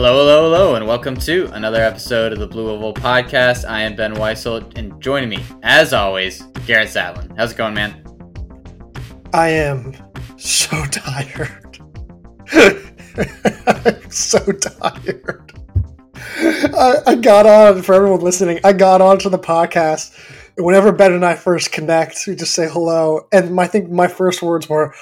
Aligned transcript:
Hello, 0.00 0.16
hello, 0.16 0.42
hello, 0.44 0.74
and 0.76 0.86
welcome 0.86 1.16
to 1.16 1.50
another 1.54 1.82
episode 1.82 2.32
of 2.32 2.38
the 2.38 2.46
Blue 2.46 2.70
Oval 2.70 2.94
Podcast. 2.94 3.68
I 3.68 3.80
am 3.80 3.96
Ben 3.96 4.14
Weissel, 4.14 4.62
and 4.76 5.02
joining 5.02 5.28
me, 5.28 5.44
as 5.64 5.92
always, 5.92 6.40
Garrett 6.68 6.90
Zatlin. 6.90 7.36
How's 7.36 7.50
it 7.50 7.56
going, 7.56 7.74
man? 7.74 8.04
I 9.34 9.48
am 9.48 9.96
so 10.36 10.84
tired. 10.92 11.80
I'm 12.52 14.08
so 14.12 14.38
tired. 14.38 15.52
I, 16.36 16.94
I 17.04 17.14
got 17.16 17.46
on, 17.46 17.82
for 17.82 17.96
everyone 17.96 18.20
listening, 18.20 18.60
I 18.62 18.74
got 18.74 19.00
on 19.00 19.18
to 19.18 19.28
the 19.28 19.36
podcast. 19.36 20.16
Whenever 20.56 20.92
Ben 20.92 21.12
and 21.12 21.24
I 21.24 21.34
first 21.34 21.72
connect, 21.72 22.24
we 22.28 22.36
just 22.36 22.54
say 22.54 22.68
hello. 22.68 23.26
And 23.32 23.52
my, 23.52 23.64
I 23.64 23.66
think 23.66 23.90
my 23.90 24.06
first 24.06 24.42
words 24.42 24.68
were, 24.68 24.94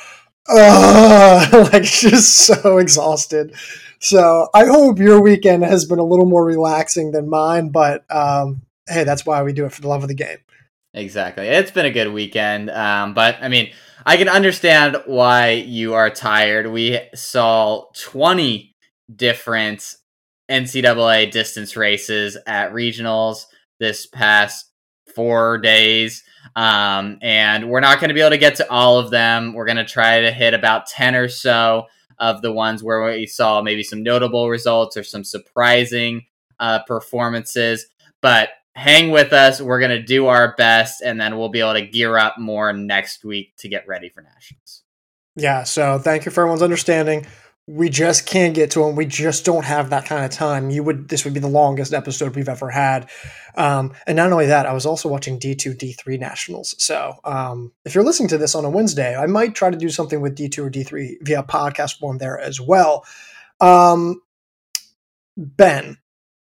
uh, 0.49 1.69
like 1.71 1.83
just 1.83 2.47
so 2.47 2.79
exhausted. 2.79 3.55
So 4.01 4.49
I 4.55 4.67
hope 4.67 4.99
your 4.99 5.21
weekend 5.21 5.65
has 5.65 5.85
been 5.85 5.99
a 5.99 6.05
little 6.05 6.27
more 6.27 6.45
relaxing 6.45 7.13
than 7.13 7.29
mine, 7.29 7.71
but 7.71 8.05
um, 8.15 8.63
hey, 8.89 9.05
that's 9.05 9.25
why 9.25 9.43
we 9.43 9.53
do 9.53 9.65
it 9.65 9.73
for 9.73 9.81
the 9.81 9.89
love 9.89 10.03
of 10.03 10.09
the 10.09 10.15
game. 10.15 10.39
Exactly. 10.95 11.47
It's 11.47 11.71
been 11.71 11.87
a 11.87 11.91
good 11.91 12.13
weekend. 12.13 12.71
Um, 12.71 13.15
but 13.15 13.37
I 13.41 13.49
mean, 13.49 13.73
I 14.05 14.17
can 14.17 14.29
understand 14.29 14.97
why 15.07 15.51
you 15.51 15.95
are 15.95 16.11
tired. 16.11 16.69
We 16.69 17.01
saw 17.15 17.87
20 18.01 18.75
different 19.15 19.95
NCAA 20.51 21.31
distance 21.31 21.77
races 21.77 22.39
at 22.47 22.73
regionals 22.73 23.47
this 23.79 24.07
past 24.07 24.71
four 25.15 25.59
days. 25.59 26.23
Um, 26.55 27.19
and 27.21 27.69
we're 27.69 27.81
not 27.81 28.01
going 28.01 28.09
to 28.09 28.15
be 28.15 28.21
able 28.21 28.31
to 28.31 28.39
get 28.39 28.57
to 28.57 28.71
all 28.71 28.99
of 28.99 29.11
them. 29.11 29.53
We're 29.53 29.67
going 29.67 29.77
to 29.77 29.85
try 29.85 30.21
to 30.21 30.31
hit 30.31 30.55
about 30.55 30.87
10 30.87 31.15
or 31.15 31.29
so 31.29 31.87
of 32.19 32.43
the 32.43 32.53
ones 32.53 32.83
where 32.83 33.05
we 33.05 33.27
saw 33.27 33.63
maybe 33.63 33.83
some 33.83 34.03
notable 34.03 34.49
results 34.49 34.97
or 34.97 35.03
some 35.03 35.25
surprising 35.25 36.27
uh, 36.59 36.81
performances. 36.87 37.87
But 38.21 38.51
hang 38.75 39.11
with 39.11 39.33
us. 39.33 39.61
We're 39.61 39.81
going 39.81 39.91
to 39.91 40.03
do 40.03 40.27
our 40.27 40.55
best, 40.57 41.03
and 41.03 41.21
then 41.21 41.39
we'll 41.39 41.49
be 41.49 41.61
able 41.61 41.75
to 41.75 41.87
gear 41.87 42.19
up 42.19 42.39
more 42.39 42.73
next 42.73 43.25
week 43.25 43.57
to 43.59 43.69
get 43.69 43.87
ready 43.87 44.09
for 44.09 44.23
Nationals. 44.23 44.83
Yeah, 45.35 45.65
so 45.65 45.99
thank 45.99 46.25
you 46.25 46.31
for 46.31 46.43
everyone's 46.43 46.63
understanding 46.63 47.27
we 47.69 47.89
just 47.89 48.27
can't 48.27 48.55
get 48.55 48.71
to 48.71 48.81
them. 48.81 48.95
We 48.95 49.07
just 49.07 49.45
don't 49.45 49.65
have 49.65 49.91
that 49.91 50.07
kind 50.07 50.25
of 50.25 50.31
time. 50.31 50.71
You 50.71 50.85
would 50.85 51.09
this 51.09 51.25
would 51.25 51.35
be 51.35 51.41
the 51.41 51.49
longest 51.49 51.93
episode 51.93 52.37
we've 52.37 52.49
ever 52.49 52.71
had. 52.71 53.11
Um, 53.57 53.93
and 54.07 54.17
not 54.17 54.31
only 54.31 54.47
that, 54.47 54.67
I 54.67 54.73
was 54.73 54.87
also 54.87 55.09
watching 55.09 55.39
D 55.39 55.55
two 55.57 55.75
D 55.75 55.93
three 55.93 56.17
nationals. 56.17 56.77
So 56.79 57.17
um, 57.25 57.73
if 57.85 57.95
you're 57.95 58.05
listening 58.05 58.29
to 58.29 58.39
this 58.39 58.55
on 58.55 58.65
a 58.65 58.71
Wednesday, 58.71 59.17
I 59.17 59.27
might 59.27 59.57
try 59.57 59.71
to 59.71 59.77
do 59.77 59.89
something 59.89 60.21
with 60.21 60.37
D 60.37 60.49
two 60.49 60.65
or 60.65 60.71
D 60.71 60.85
three 60.85 61.19
via 61.23 61.43
podcast 61.43 61.99
form 61.99 62.19
there 62.19 62.39
as 62.39 62.61
well. 62.61 63.05
Um, 63.61 64.23
ben, 65.37 65.99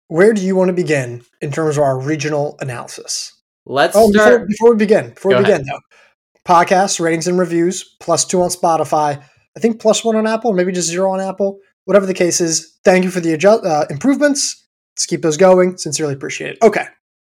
where 0.10 0.34
do 0.34 0.42
you 0.46 0.56
want 0.56 0.70
to 0.70 0.74
begin 0.74 1.24
in 1.42 1.52
terms 1.52 1.78
of 1.78 1.84
our 1.84 2.00
regional 2.00 2.56
analysis? 2.60 3.34
Let's 3.66 3.96
oh, 3.96 4.12
start 4.12 4.48
before, 4.48 4.48
before 4.48 4.72
we 4.72 4.78
begin. 4.78 5.10
Before 5.12 5.32
Go 5.32 5.38
we 5.38 5.44
begin, 5.46 5.62
ahead. 5.62 5.68
though, 5.68 6.52
podcasts, 6.54 7.00
ratings, 7.00 7.28
and 7.28 7.40
reviews 7.40 7.96
plus 8.00 8.26
two 8.26 8.42
on 8.42 8.50
Spotify 8.50 9.24
I 9.60 9.62
think 9.62 9.82
plus 9.82 10.06
one 10.06 10.16
on 10.16 10.26
Apple, 10.26 10.54
maybe 10.54 10.72
just 10.72 10.88
zero 10.88 11.12
on 11.12 11.20
Apple. 11.20 11.60
Whatever 11.84 12.06
the 12.06 12.14
case 12.14 12.40
is, 12.40 12.78
thank 12.86 13.04
you 13.04 13.12
for 13.12 13.20
the 13.20 13.34
adjust, 13.34 13.66
uh, 13.66 13.86
improvements. 13.90 14.66
Let's 14.96 15.06
keep 15.06 15.22
those 15.22 15.36
going. 15.36 15.78
Sincerely 15.78 16.14
appreciate 16.14 16.52
it. 16.52 16.60
Okay, 16.62 16.86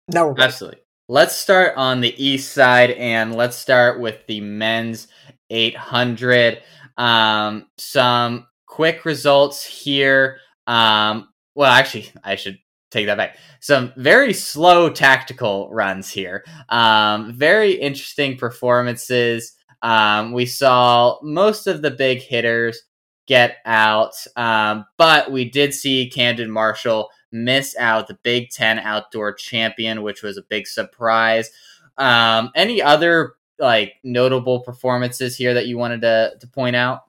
now 0.06 0.28
we're 0.28 0.38
absolutely. 0.38 0.78
Let's 1.08 1.34
start 1.34 1.76
on 1.76 2.00
the 2.00 2.14
east 2.24 2.52
side, 2.52 2.92
and 2.92 3.34
let's 3.34 3.56
start 3.56 3.98
with 3.98 4.24
the 4.28 4.40
men's 4.40 5.08
800. 5.50 6.62
Um, 6.96 7.66
some 7.76 8.46
quick 8.66 9.04
results 9.04 9.64
here. 9.64 10.38
Um, 10.68 11.28
well, 11.56 11.72
actually, 11.72 12.12
I 12.22 12.36
should 12.36 12.58
take 12.92 13.06
that 13.06 13.16
back. 13.16 13.36
Some 13.58 13.92
very 13.96 14.32
slow 14.32 14.90
tactical 14.90 15.68
runs 15.72 16.08
here. 16.08 16.44
Um, 16.68 17.32
very 17.32 17.72
interesting 17.72 18.36
performances. 18.36 19.56
Um, 19.82 20.32
we 20.32 20.46
saw 20.46 21.18
most 21.22 21.66
of 21.66 21.82
the 21.82 21.90
big 21.90 22.22
hitters 22.22 22.82
get 23.26 23.56
out, 23.64 24.14
um, 24.36 24.84
but 24.96 25.30
we 25.30 25.48
did 25.48 25.74
see 25.74 26.10
Camden 26.10 26.50
Marshall 26.50 27.10
miss 27.32 27.76
out 27.76 28.08
the 28.08 28.18
Big 28.22 28.50
Ten 28.50 28.78
Outdoor 28.78 29.32
Champion, 29.32 30.02
which 30.02 30.22
was 30.22 30.36
a 30.36 30.42
big 30.42 30.66
surprise. 30.66 31.50
Um, 31.98 32.50
any 32.54 32.80
other 32.80 33.34
like 33.58 33.94
notable 34.02 34.60
performances 34.60 35.36
here 35.36 35.54
that 35.54 35.66
you 35.66 35.78
wanted 35.78 36.02
to 36.02 36.34
to 36.40 36.46
point 36.46 36.76
out? 36.76 37.02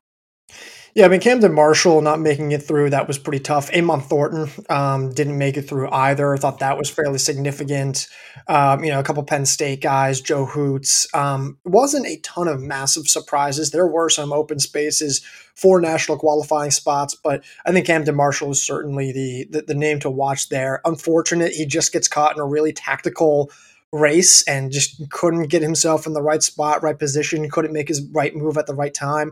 Yeah, 0.96 1.06
I 1.06 1.08
mean 1.08 1.22
Camden 1.22 1.54
Marshall 1.54 2.02
not 2.02 2.20
making 2.20 2.52
it 2.52 2.62
through 2.62 2.92
that 2.92 3.08
was 3.08 3.18
pretty 3.18 3.40
tough. 3.40 3.74
Amon 3.74 4.00
Thornton 4.00 4.48
um, 4.70 5.12
didn't 5.12 5.40
make 5.40 5.58
it 5.58 5.64
through 5.64 5.90
either. 5.90 6.36
I 6.36 6.38
thought 6.38 6.60
that 6.60 6.78
was 6.78 6.88
fairly 6.88 7.18
significant. 7.18 8.08
Um, 8.48 8.84
you 8.84 8.92
know, 8.92 9.00
a 9.00 9.04
couple 9.04 9.24
Penn 9.24 9.48
State 9.48 9.82
guys, 9.82 10.22
Joe 10.22 10.46
Hoots. 10.46 11.08
Um, 11.16 11.58
wasn't 11.66 12.06
a 12.06 12.18
ton 12.18 12.48
of 12.48 12.62
massive 12.62 13.08
surprises. 13.08 13.72
There 13.72 13.88
were 13.88 14.08
some 14.10 14.32
open 14.32 14.60
spaces 14.60 15.26
for 15.56 15.82
national 15.82 16.20
qualifying 16.20 16.72
spots, 16.72 17.16
but 17.16 17.44
I 17.66 17.72
think 17.72 17.88
Camden 17.88 18.16
Marshall 18.16 18.52
is 18.52 18.62
certainly 18.62 19.12
the, 19.12 19.48
the, 19.50 19.62
the 19.70 19.76
name 19.76 20.00
to 20.02 20.12
watch 20.12 20.50
there. 20.50 20.80
Unfortunate, 20.86 21.54
he 21.54 21.66
just 21.66 21.92
gets 21.92 22.08
caught 22.08 22.36
in 22.36 22.42
a 22.42 22.46
really 22.46 22.74
tactical 22.74 23.50
race 23.92 24.44
and 24.48 24.72
just 24.72 25.10
couldn't 25.10 25.48
get 25.48 25.64
himself 25.64 26.06
in 26.06 26.14
the 26.14 26.22
right 26.22 26.44
spot, 26.44 26.84
right 26.84 26.98
position, 26.98 27.50
couldn't 27.50 27.74
make 27.74 27.88
his 27.88 28.02
right 28.12 28.36
move 28.36 28.58
at 28.58 28.68
the 28.68 28.76
right 28.76 28.94
time 28.94 29.32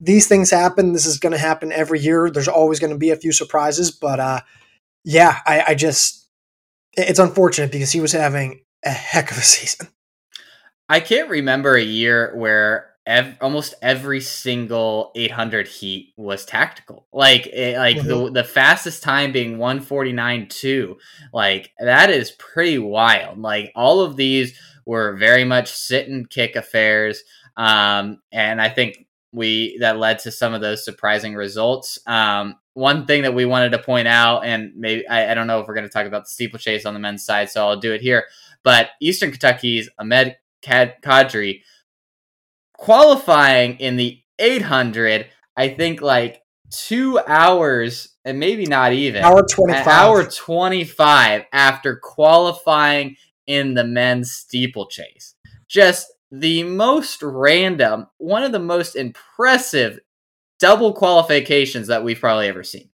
these 0.00 0.28
things 0.28 0.50
happen. 0.50 0.92
This 0.92 1.06
is 1.06 1.18
going 1.18 1.32
to 1.32 1.38
happen 1.38 1.72
every 1.72 2.00
year. 2.00 2.30
There's 2.30 2.48
always 2.48 2.80
going 2.80 2.92
to 2.92 2.98
be 2.98 3.10
a 3.10 3.16
few 3.16 3.32
surprises, 3.32 3.90
but 3.90 4.20
uh, 4.20 4.40
yeah, 5.04 5.38
I, 5.46 5.64
I 5.68 5.74
just 5.74 6.28
it's 6.94 7.18
unfortunate 7.18 7.72
because 7.72 7.92
he 7.92 8.00
was 8.00 8.12
having 8.12 8.62
a 8.84 8.90
heck 8.90 9.30
of 9.30 9.38
a 9.38 9.42
season. 9.42 9.88
I 10.88 11.00
can't 11.00 11.28
remember 11.28 11.74
a 11.74 11.82
year 11.82 12.32
where 12.34 12.94
ev- 13.06 13.36
almost 13.40 13.74
every 13.82 14.20
single 14.20 15.12
800 15.16 15.66
heat 15.66 16.14
was 16.16 16.44
tactical. 16.44 17.06
Like 17.12 17.46
it, 17.46 17.76
like 17.76 17.96
mm-hmm. 17.96 18.08
the 18.08 18.30
the 18.30 18.44
fastest 18.44 19.02
time 19.02 19.32
being 19.32 19.58
149.2. 19.58 20.96
Like 21.32 21.72
that 21.78 22.10
is 22.10 22.30
pretty 22.32 22.78
wild. 22.78 23.38
Like 23.38 23.72
all 23.74 24.00
of 24.00 24.16
these 24.16 24.58
were 24.86 25.16
very 25.16 25.44
much 25.44 25.70
sit 25.70 26.08
and 26.08 26.28
kick 26.28 26.56
affairs. 26.56 27.22
Um, 27.56 28.20
and 28.30 28.60
I 28.60 28.68
think 28.68 29.07
we 29.32 29.78
that 29.80 29.98
led 29.98 30.20
to 30.20 30.30
some 30.30 30.54
of 30.54 30.60
those 30.60 30.84
surprising 30.84 31.34
results. 31.34 31.98
Um, 32.06 32.56
one 32.74 33.06
thing 33.06 33.22
that 33.22 33.34
we 33.34 33.44
wanted 33.44 33.72
to 33.72 33.78
point 33.78 34.08
out, 34.08 34.44
and 34.44 34.72
maybe 34.76 35.06
I, 35.08 35.32
I 35.32 35.34
don't 35.34 35.46
know 35.46 35.60
if 35.60 35.66
we're 35.66 35.74
going 35.74 35.86
to 35.86 35.92
talk 35.92 36.06
about 36.06 36.24
the 36.24 36.30
steeplechase 36.30 36.86
on 36.86 36.94
the 36.94 37.00
men's 37.00 37.24
side, 37.24 37.50
so 37.50 37.66
I'll 37.66 37.80
do 37.80 37.92
it 37.92 38.00
here. 38.00 38.24
But 38.62 38.90
Eastern 39.00 39.30
Kentucky's 39.30 39.88
Ahmed 39.98 40.36
Jaziri 40.62 41.62
qualifying 42.78 43.78
in 43.80 43.96
the 43.96 44.22
800, 44.38 45.26
I 45.56 45.68
think 45.68 46.00
like 46.00 46.42
two 46.70 47.18
hours 47.26 48.10
and 48.24 48.38
maybe 48.38 48.66
not 48.66 48.92
even 48.92 49.24
hour 49.24 49.42
25 49.42 49.86
hour 49.86 50.24
25 50.24 51.44
after 51.52 51.96
qualifying 51.96 53.16
in 53.46 53.72
the 53.72 53.84
men's 53.84 54.32
steeplechase 54.32 55.34
just 55.66 56.12
the 56.30 56.62
most 56.62 57.22
random, 57.22 58.06
one 58.18 58.42
of 58.42 58.52
the 58.52 58.58
most 58.58 58.96
impressive 58.96 60.00
double 60.58 60.92
qualifications 60.92 61.86
that 61.86 62.04
we've 62.04 62.20
probably 62.20 62.48
ever 62.48 62.62
seen. 62.62 62.90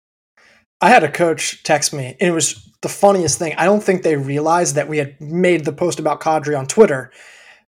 I 0.81 0.89
had 0.89 1.03
a 1.03 1.11
coach 1.11 1.63
text 1.63 1.93
me, 1.93 2.15
and 2.19 2.29
it 2.29 2.33
was 2.33 2.69
the 2.81 2.89
funniest 2.89 3.37
thing. 3.37 3.53
I 3.57 3.65
don't 3.65 3.83
think 3.83 4.03
they 4.03 4.15
realized 4.15 4.75
that 4.75 4.87
we 4.87 4.97
had 4.97 5.19
made 5.19 5.65
the 5.65 5.73
post 5.73 5.99
about 5.99 6.21
Jaziri 6.21 6.57
on 6.57 6.67
Twitter, 6.67 7.11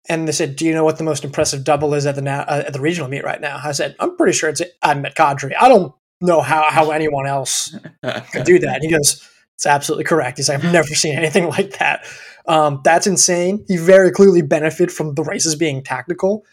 and 0.08 0.28
they 0.28 0.32
said, 0.32 0.56
"Do 0.56 0.66
you 0.66 0.74
know 0.74 0.86
what 0.86 0.98
the 0.98 1.04
most 1.04 1.26
impressive 1.26 1.64
double 1.64 1.94
is 1.94 2.06
at 2.06 2.16
the 2.16 2.22
na- 2.22 2.46
uh, 2.48 2.64
at 2.66 2.74
the 2.74 2.80
regional 2.80 3.10
meet 3.10 3.26
right 3.26 3.42
now?" 3.42 3.60
I 3.62 3.74
said, 3.74 3.96
"I'm 4.00 4.16
pretty 4.16 4.34
sure 4.34 4.50
it's 4.50 4.62
Ahmed 4.82 5.14
Jaziri. 5.16 5.54
I 5.60 5.68
don't 5.68 5.94
know 6.22 6.42
how 6.42 6.70
how 6.70 6.92
anyone 6.92 7.28
else 7.28 7.76
could 8.32 8.46
do 8.46 8.60
that." 8.60 8.76
And 8.76 8.84
he 8.84 8.90
goes, 8.90 9.28
"It's 9.56 9.66
absolutely 9.66 10.06
correct." 10.06 10.38
He's 10.38 10.48
like, 10.48 10.64
"I've 10.64 10.72
never 10.72 10.96
seen 10.96 11.18
anything 11.18 11.50
like 11.58 11.78
that." 11.80 12.06
Um, 12.52 12.82
that's 12.84 13.08
insane. 13.08 13.64
He 13.70 13.78
very 13.78 14.12
clearly 14.12 14.42
benefited 14.42 14.92
from 14.92 15.16
the 15.16 15.24
races 15.24 15.56
being 15.56 15.82
tactical. 15.82 16.44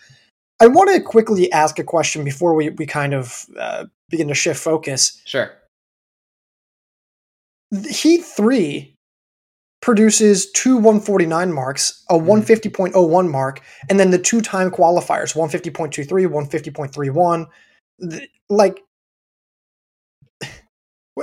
I 0.61 0.69
want 0.69 0.91
to 0.95 1.01
quickly 1.01 1.51
ask 1.51 1.77
a 1.81 1.85
question 1.85 2.23
before 2.23 2.55
we, 2.55 2.71
we 2.71 2.87
kind 2.87 3.15
of 3.15 3.47
uh, 3.59 3.87
begin 4.09 4.29
to 4.29 4.35
shift 4.35 4.61
focus. 4.61 5.21
Sure. 5.25 5.51
Heat 7.91 8.25
3 8.25 8.95
produces 9.83 10.49
two 10.53 10.77
149 10.77 11.53
marks, 11.53 12.05
a 12.09 12.15
150.01 12.15 12.93
mm-hmm. 12.93 13.31
mark, 13.33 13.61
and 13.91 13.99
then 13.99 14.13
the 14.13 14.19
two 14.19 14.41
time 14.41 14.71
qualifiers 14.71 15.35
150.23, 15.35 16.07
150.31. 16.29 17.47
Like, 18.49 18.85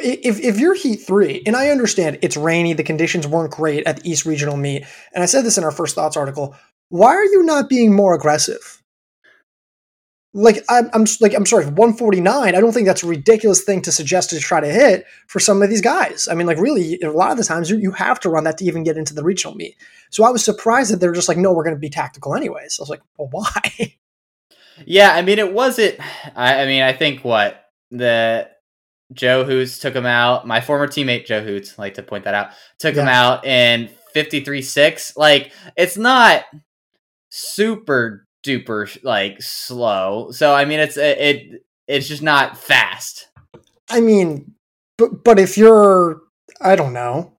if, 0.02 0.40
if 0.40 0.60
you're 0.60 0.76
Heat 0.76 0.98
3, 0.98 1.44
and 1.46 1.56
I 1.56 1.70
understand 1.70 2.20
it's 2.22 2.38
rainy, 2.38 2.74
the 2.74 2.84
conditions 2.84 3.28
weren't 3.28 3.52
great 3.52 3.86
at 3.86 3.98
the 3.98 4.10
East 4.10 4.26
Regional 4.26 4.58
meet, 4.58 4.86
and 5.14 5.24
I 5.24 5.26
said 5.26 5.44
this 5.44 5.58
in 5.58 5.64
our 5.64 5.72
First 5.72 5.96
Thoughts 5.96 6.18
article, 6.18 6.56
why 6.90 7.10
are 7.10 7.26
you 7.26 7.44
not 7.44 7.70
being 7.70 7.94
more 7.94 8.14
aggressive? 8.14 8.82
like 10.36 10.58
I'm, 10.70 10.90
I'm 10.94 11.06
like 11.22 11.34
I'm 11.34 11.46
sorry, 11.46 11.64
149. 11.66 12.56
I 12.56 12.60
don't 12.60 12.74
think 12.74 12.86
that's 12.86 13.04
a 13.04 13.08
ridiculous 13.08 13.64
thing 13.64 13.82
to 13.84 13.92
suggest 13.92 14.32
to 14.32 14.40
try 14.40 14.60
to 14.60 14.68
hit 14.68 15.06
for 15.28 15.40
some 15.40 15.62
of 15.62 15.70
these 15.70 15.80
guys. 15.80 16.28
I 16.30 16.36
mean, 16.36 16.46
like 16.46 16.58
really, 16.58 17.00
a 17.02 17.10
lot 17.10 17.32
of 17.32 17.38
the 17.38 17.44
times 17.46 17.70
you, 17.70 17.78
you 17.78 17.92
have 17.92 18.20
to 18.20 18.30
run 18.30 18.44
that 18.44 18.58
to 18.58 18.66
even 18.66 18.84
get 18.84 18.98
into 18.98 19.14
the 19.14 19.24
regional 19.24 19.56
meet. 19.56 19.78
So 20.10 20.26
I 20.26 20.30
was 20.30 20.44
surprised 20.44 20.92
that 20.92 20.98
they're 20.98 21.14
just 21.14 21.30
like, 21.30 21.38
no, 21.38 21.54
we're 21.54 21.64
going 21.64 21.76
to 21.76 21.80
be 21.80 21.90
tactical 21.90 22.36
anyways. 22.36 22.78
I 22.78 22.84
was 22.84 22.90
like, 22.90 23.02
well, 23.18 23.30
why? 23.32 23.96
Yeah, 24.86 25.14
I 25.16 25.22
mean, 25.22 25.40
it 25.40 25.54
wasn't. 25.54 25.98
I, 26.36 26.64
I 26.64 26.66
mean, 26.66 26.84
I 26.84 26.92
think 26.92 27.24
what 27.24 27.70
the 27.92 28.50
Joe 29.16 29.44
Hoots 29.44 29.80
took 29.80 29.96
him 29.96 30.06
out. 30.06 30.46
My 30.46 30.62
former 30.62 30.88
teammate 30.88 31.26
Joe 31.26 31.42
Hoots, 31.42 31.80
like 31.80 31.96
to 31.96 32.04
point 32.04 32.26
that 32.26 32.36
out, 32.36 32.50
took 32.80 32.96
yeah. 32.96 33.02
him 33.02 33.08
out 33.08 33.46
in 33.46 33.90
53 34.14 34.62
6. 34.62 35.18
Like, 35.18 35.52
it's 35.76 35.98
not 35.98 36.44
super 37.30 38.26
duper 38.46 39.04
like 39.04 39.42
slow. 39.42 40.32
So 40.32 40.54
I 40.54 40.66
mean, 40.66 40.80
it's 40.80 40.98
it 40.98 41.66
it's 41.88 42.08
just 42.08 42.22
not 42.22 42.58
fast. 42.58 43.28
I 43.90 44.02
mean, 44.02 44.54
but 44.98 45.24
but 45.24 45.40
if 45.40 45.58
you're, 45.58 46.22
I 46.62 46.76
don't 46.76 46.94
know. 46.94 47.34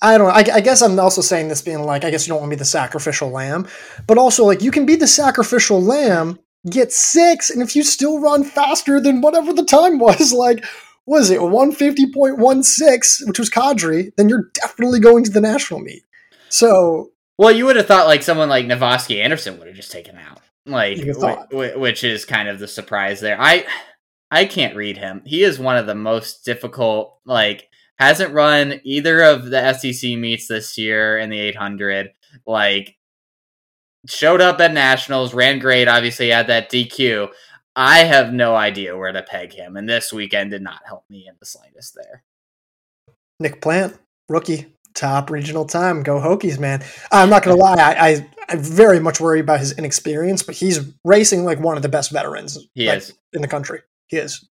I 0.00 0.18
don't. 0.18 0.30
I, 0.30 0.56
I 0.56 0.60
guess 0.60 0.82
I'm 0.82 0.98
also 0.98 1.20
saying 1.20 1.48
this 1.48 1.62
being 1.62 1.82
like, 1.84 2.04
I 2.04 2.10
guess 2.10 2.26
you 2.26 2.32
don't 2.32 2.40
want 2.40 2.50
to 2.50 2.56
be 2.56 2.58
the 2.58 2.64
sacrificial 2.64 3.30
lamb, 3.30 3.68
but 4.06 4.18
also 4.18 4.44
like 4.44 4.62
you 4.62 4.72
can 4.72 4.84
be 4.84 4.96
the 4.96 5.06
sacrificial 5.06 5.80
lamb, 5.80 6.40
get 6.68 6.92
six, 6.92 7.50
and 7.50 7.62
if 7.62 7.76
you 7.76 7.84
still 7.84 8.18
run 8.20 8.42
faster 8.42 9.00
than 9.00 9.20
whatever 9.20 9.52
the 9.52 9.64
time 9.64 10.00
was, 10.00 10.32
like 10.36 10.64
was 11.06 11.30
it 11.30 11.40
150.16, 11.40 13.26
which 13.26 13.38
was 13.38 13.50
Jaziri, 13.50 14.14
then 14.16 14.28
you're 14.28 14.50
definitely 14.54 15.00
going 15.00 15.24
to 15.24 15.30
the 15.30 15.40
national 15.40 15.80
meet. 15.80 16.04
So 16.48 17.10
well, 17.38 17.50
you 17.50 17.64
would 17.64 17.76
have 17.76 17.86
thought 17.86 18.06
like 18.06 18.22
someone 18.22 18.48
like 18.48 18.66
Navasky 18.66 19.22
Anderson 19.22 19.58
would 19.58 19.66
have 19.66 19.76
just 19.76 19.90
taken 19.90 20.16
out 20.16 20.40
like 20.66 20.98
w- 21.50 21.78
which 21.78 22.04
is 22.04 22.24
kind 22.24 22.48
of 22.48 22.58
the 22.58 22.68
surprise 22.68 23.20
there. 23.20 23.40
I 23.40 23.66
I 24.30 24.44
can't 24.44 24.76
read 24.76 24.96
him. 24.96 25.22
He 25.24 25.42
is 25.42 25.58
one 25.58 25.76
of 25.76 25.86
the 25.86 25.94
most 25.94 26.44
difficult. 26.44 27.18
Like 27.24 27.68
hasn't 27.98 28.34
run 28.34 28.80
either 28.84 29.22
of 29.22 29.46
the 29.46 29.72
SEC 29.74 30.10
meets 30.12 30.46
this 30.46 30.78
year 30.78 31.18
in 31.18 31.30
the 31.30 31.38
800. 31.38 32.10
Like 32.46 32.96
showed 34.06 34.40
up 34.40 34.60
at 34.60 34.72
nationals, 34.72 35.34
ran 35.34 35.58
great. 35.58 35.88
Obviously 35.88 36.28
had 36.28 36.46
that 36.48 36.70
DQ. 36.70 37.28
I 37.74 38.00
have 38.00 38.32
no 38.32 38.54
idea 38.54 38.96
where 38.96 39.12
to 39.12 39.22
peg 39.22 39.52
him, 39.52 39.76
and 39.76 39.88
this 39.88 40.12
weekend 40.12 40.50
did 40.50 40.62
not 40.62 40.82
help 40.86 41.04
me 41.08 41.26
in 41.28 41.34
the 41.40 41.46
slightest 41.46 41.94
there. 41.94 42.22
Nick 43.40 43.60
Plant, 43.60 43.98
rookie, 44.28 44.76
top 44.94 45.30
regional 45.30 45.64
time. 45.64 46.02
Go 46.02 46.20
Hokies, 46.20 46.58
man. 46.58 46.84
I'm 47.10 47.30
not 47.30 47.42
gonna 47.42 47.56
lie, 47.56 47.76
I, 47.76 48.08
I 48.08 48.30
I 48.48 48.56
very 48.56 49.00
much 49.00 49.20
worry 49.20 49.40
about 49.40 49.60
his 49.60 49.76
inexperience, 49.78 50.42
but 50.42 50.54
he's 50.54 50.80
racing 51.04 51.44
like 51.44 51.58
one 51.58 51.76
of 51.76 51.82
the 51.82 51.88
best 51.88 52.10
veterans 52.10 52.58
he 52.74 52.88
like, 52.88 52.98
is. 52.98 53.14
in 53.32 53.40
the 53.40 53.48
country. 53.48 53.80
He 54.08 54.18
is 54.18 54.46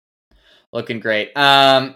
looking 0.71 0.99
great. 0.99 1.35
Um, 1.35 1.95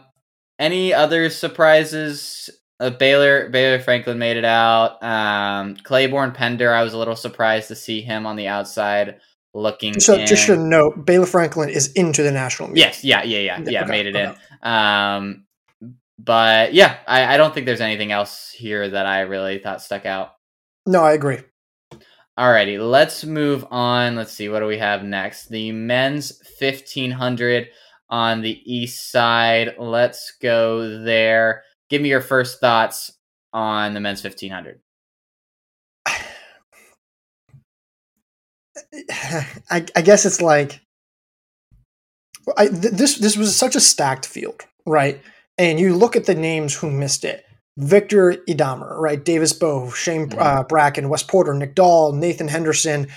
any 0.57 0.93
other 0.93 1.29
surprises? 1.29 2.49
Uh, 2.79 2.89
Baylor 2.89 3.49
Baylor 3.49 3.79
Franklin 3.79 4.17
made 4.17 4.37
it 4.37 4.45
out. 4.45 5.01
Um, 5.03 5.75
Claiborne 5.77 6.31
Pender, 6.31 6.73
I 6.73 6.83
was 6.83 6.93
a 6.93 6.97
little 6.97 7.15
surprised 7.15 7.67
to 7.67 7.75
see 7.75 8.01
him 8.01 8.25
on 8.25 8.35
the 8.35 8.47
outside 8.47 9.19
looking. 9.53 9.99
So 9.99 10.15
in. 10.15 10.27
just 10.27 10.45
should 10.45 10.59
note, 10.59 11.05
Baylor 11.05 11.25
Franklin 11.25 11.69
is 11.69 11.91
into 11.93 12.23
the 12.23 12.31
national. 12.31 12.75
Yes, 12.77 13.03
yeah, 13.03 13.23
yeah, 13.23 13.39
yeah, 13.39 13.59
yeah, 13.65 13.81
okay, 13.83 13.89
made 13.89 14.07
it 14.07 14.15
okay. 14.15 14.35
in. 14.61 14.69
Um, 14.69 15.45
but 16.17 16.73
yeah, 16.73 16.97
I, 17.07 17.33
I 17.33 17.37
don't 17.37 17.53
think 17.53 17.65
there's 17.65 17.81
anything 17.81 18.11
else 18.11 18.51
here 18.51 18.87
that 18.89 19.05
I 19.05 19.21
really 19.21 19.59
thought 19.59 19.81
stuck 19.81 20.05
out. 20.05 20.35
No, 20.85 21.03
I 21.03 21.13
agree. 21.13 21.39
Alrighty, 22.39 22.79
let's 22.79 23.25
move 23.25 23.65
on. 23.71 24.15
Let's 24.15 24.31
see, 24.31 24.49
what 24.49 24.59
do 24.61 24.67
we 24.67 24.77
have 24.77 25.03
next? 25.03 25.49
The 25.49 25.71
men's 25.71 26.41
1500 26.59 27.69
on 28.09 28.41
the 28.41 28.61
east 28.65 29.11
side. 29.11 29.75
Let's 29.77 30.33
go 30.41 31.03
there. 31.03 31.63
Give 31.89 32.01
me 32.01 32.09
your 32.09 32.21
first 32.21 32.59
thoughts 32.59 33.11
on 33.53 33.93
the 33.93 33.99
men's 33.99 34.23
1500. 34.23 34.79
I, 39.69 39.85
I 39.95 40.01
guess 40.01 40.25
it's 40.25 40.41
like 40.41 40.81
I, 42.57 42.67
th- 42.67 42.93
this. 42.93 43.17
This 43.17 43.37
was 43.37 43.55
such 43.55 43.75
a 43.75 43.79
stacked 43.79 44.25
field, 44.25 44.65
right? 44.85 45.21
And 45.57 45.79
you 45.79 45.95
look 45.95 46.15
at 46.15 46.25
the 46.25 46.35
names 46.35 46.75
who 46.75 46.89
missed 46.89 47.23
it. 47.23 47.45
Victor 47.77 48.33
Idammer, 48.49 48.97
right? 48.97 49.23
Davis 49.23 49.53
Bowe, 49.53 49.89
Shane 49.91 50.29
mm-hmm. 50.29 50.39
uh, 50.39 50.63
Bracken, 50.63 51.09
Wes 51.09 51.23
Porter, 51.23 51.53
Nick 51.53 51.75
Dahl, 51.75 52.11
Nathan 52.11 52.47
Henderson. 52.47 53.07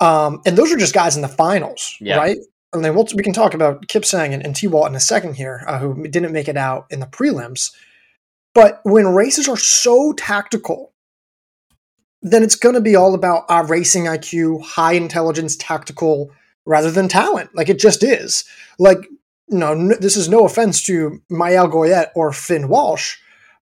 Um, 0.00 0.42
and 0.44 0.56
those 0.56 0.72
are 0.72 0.76
just 0.76 0.94
guys 0.94 1.16
in 1.16 1.22
the 1.22 1.28
finals, 1.28 1.96
yeah. 2.00 2.18
right? 2.18 2.36
And 2.72 2.84
then 2.84 2.94
we'll, 2.94 3.06
we 3.14 3.22
can 3.22 3.32
talk 3.32 3.54
about 3.54 3.86
Kipsang 3.86 4.32
and, 4.34 4.44
and 4.44 4.54
Tewalt 4.54 4.88
in 4.88 4.94
a 4.94 5.00
second 5.00 5.34
here, 5.34 5.64
uh, 5.66 5.78
who 5.78 6.06
didn't 6.08 6.32
make 6.32 6.48
it 6.48 6.58
out 6.58 6.86
in 6.90 7.00
the 7.00 7.06
prelims. 7.06 7.72
But 8.54 8.80
when 8.84 9.06
races 9.14 9.48
are 9.48 9.56
so 9.56 10.12
tactical, 10.12 10.92
then 12.26 12.42
it's 12.42 12.56
going 12.56 12.74
to 12.74 12.80
be 12.80 12.96
all 12.96 13.14
about 13.14 13.44
our 13.48 13.64
racing 13.64 14.04
IQ, 14.04 14.62
high 14.62 14.94
intelligence, 14.94 15.56
tactical, 15.56 16.32
rather 16.64 16.90
than 16.90 17.06
talent. 17.06 17.54
Like 17.54 17.68
it 17.68 17.78
just 17.78 18.02
is. 18.02 18.44
Like, 18.80 18.98
know, 19.48 19.72
n- 19.72 19.92
this 20.00 20.16
is 20.16 20.28
no 20.28 20.44
offense 20.44 20.82
to 20.84 21.22
Maël 21.30 21.70
Goyette 21.70 22.10
or 22.16 22.32
Finn 22.32 22.68
Walsh, 22.68 23.16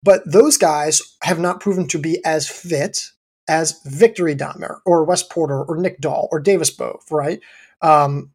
but 0.04 0.22
those 0.24 0.56
guys 0.56 1.02
have 1.22 1.40
not 1.40 1.58
proven 1.60 1.88
to 1.88 1.98
be 1.98 2.24
as 2.24 2.48
fit 2.48 3.10
as 3.48 3.80
Victory 3.84 4.36
Idammer 4.36 4.78
or 4.86 5.04
Wes 5.04 5.24
Porter 5.24 5.64
or 5.64 5.76
Nick 5.76 6.00
Dahl 6.00 6.28
or 6.30 6.38
Davis 6.38 6.70
Bowe, 6.70 7.00
right? 7.10 7.40
Um, 7.80 8.30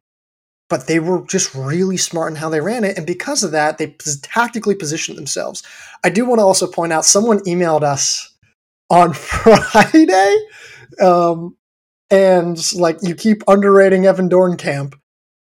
but 0.68 0.86
they 0.86 1.00
were 1.00 1.24
just 1.24 1.54
really 1.54 1.96
smart 1.96 2.30
in 2.30 2.36
how 2.36 2.50
they 2.50 2.60
ran 2.60 2.84
it. 2.84 2.98
And 2.98 3.06
because 3.06 3.42
of 3.42 3.52
that, 3.52 3.78
they 3.78 3.96
tactically 4.20 4.74
positioned 4.74 5.16
themselves. 5.16 5.62
I 6.04 6.10
do 6.10 6.26
want 6.26 6.40
to 6.40 6.44
also 6.44 6.66
point 6.66 6.92
out 6.92 7.06
someone 7.06 7.38
emailed 7.40 7.82
us 7.82 8.34
on 8.90 9.12
Friday. 9.14 10.36
Um, 11.00 11.56
and 12.10 12.58
like 12.74 12.98
you 13.02 13.14
keep 13.14 13.42
underrating 13.48 14.06
Evan 14.06 14.28
Dornkamp. 14.28 14.94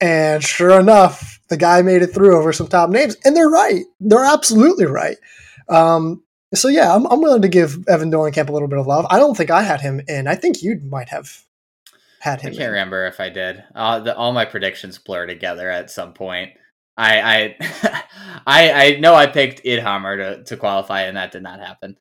And 0.00 0.42
sure 0.42 0.78
enough, 0.78 1.40
the 1.48 1.56
guy 1.56 1.82
made 1.82 2.02
it 2.02 2.08
through 2.08 2.36
over 2.36 2.52
some 2.52 2.66
top 2.66 2.90
names. 2.90 3.16
And 3.24 3.36
they're 3.36 3.48
right. 3.48 3.84
They're 4.00 4.24
absolutely 4.24 4.86
right. 4.86 5.16
Um, 5.68 6.22
so 6.54 6.68
yeah, 6.68 6.94
I'm, 6.94 7.06
I'm 7.06 7.20
willing 7.20 7.42
to 7.42 7.48
give 7.48 7.86
Evan 7.88 8.10
Dornkamp 8.10 8.48
a 8.48 8.52
little 8.52 8.68
bit 8.68 8.78
of 8.78 8.86
love. 8.86 9.06
I 9.10 9.18
don't 9.18 9.36
think 9.36 9.50
I 9.50 9.62
had 9.62 9.80
him 9.80 10.00
in. 10.08 10.26
I 10.26 10.34
think 10.34 10.62
you 10.62 10.80
might 10.88 11.08
have 11.08 11.42
had 12.20 12.40
him. 12.40 12.52
I 12.52 12.56
can't 12.56 12.62
in. 12.62 12.70
remember 12.70 13.06
if 13.06 13.20
I 13.20 13.28
did. 13.28 13.64
Uh, 13.74 14.00
the, 14.00 14.16
all 14.16 14.32
my 14.32 14.44
predictions 14.44 14.98
blur 14.98 15.26
together 15.26 15.70
at 15.70 15.90
some 15.90 16.12
point. 16.12 16.52
I 16.96 17.20
I 17.20 18.02
I, 18.46 18.72
I 18.72 18.96
know 19.00 19.14
I 19.14 19.26
picked 19.26 19.64
Idhammer 19.64 20.16
to, 20.16 20.44
to 20.44 20.56
qualify, 20.56 21.02
and 21.02 21.16
that 21.16 21.32
did 21.32 21.42
not 21.42 21.60
happen. 21.60 21.96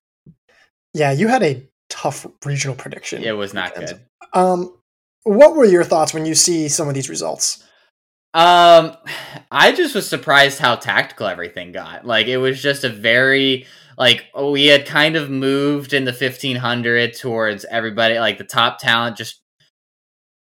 Yeah, 0.94 1.12
you 1.12 1.28
had 1.28 1.44
a 1.44 1.68
tough 1.90 2.26
regional 2.46 2.76
prediction. 2.76 3.24
It 3.24 3.32
was 3.32 3.54
not 3.54 3.76
good. 3.76 4.00
Um, 4.34 4.78
what 5.24 5.56
were 5.56 5.66
your 5.66 5.84
thoughts 5.84 6.14
when 6.14 6.26
you 6.26 6.36
see 6.36 6.68
some 6.68 6.88
of 6.88 6.94
these 6.94 7.10
results? 7.10 7.64
Um, 8.34 8.98
I 9.52 9.72
just 9.72 9.94
was 9.94 10.10
surprised 10.10 10.60
how 10.60 10.76
tactical 10.76 11.28
everything 11.28 11.72
got. 11.72 12.06
Like 12.06 12.28
it 12.28 12.38
was 12.38 12.62
just 12.62 12.84
a 12.84 12.90
very 12.90 13.66
like 13.98 14.26
we 14.36 14.68
had 14.68 14.86
kind 14.86 15.16
of 15.16 15.30
moved 15.30 15.94
in 15.94 16.06
the 16.06 16.12
1500 16.12 17.14
towards 17.14 17.66
everybody 17.66 18.18
like 18.20 18.40
the 18.40 18.44
top 18.44 18.80
talent 18.80 19.18
just 19.18 19.42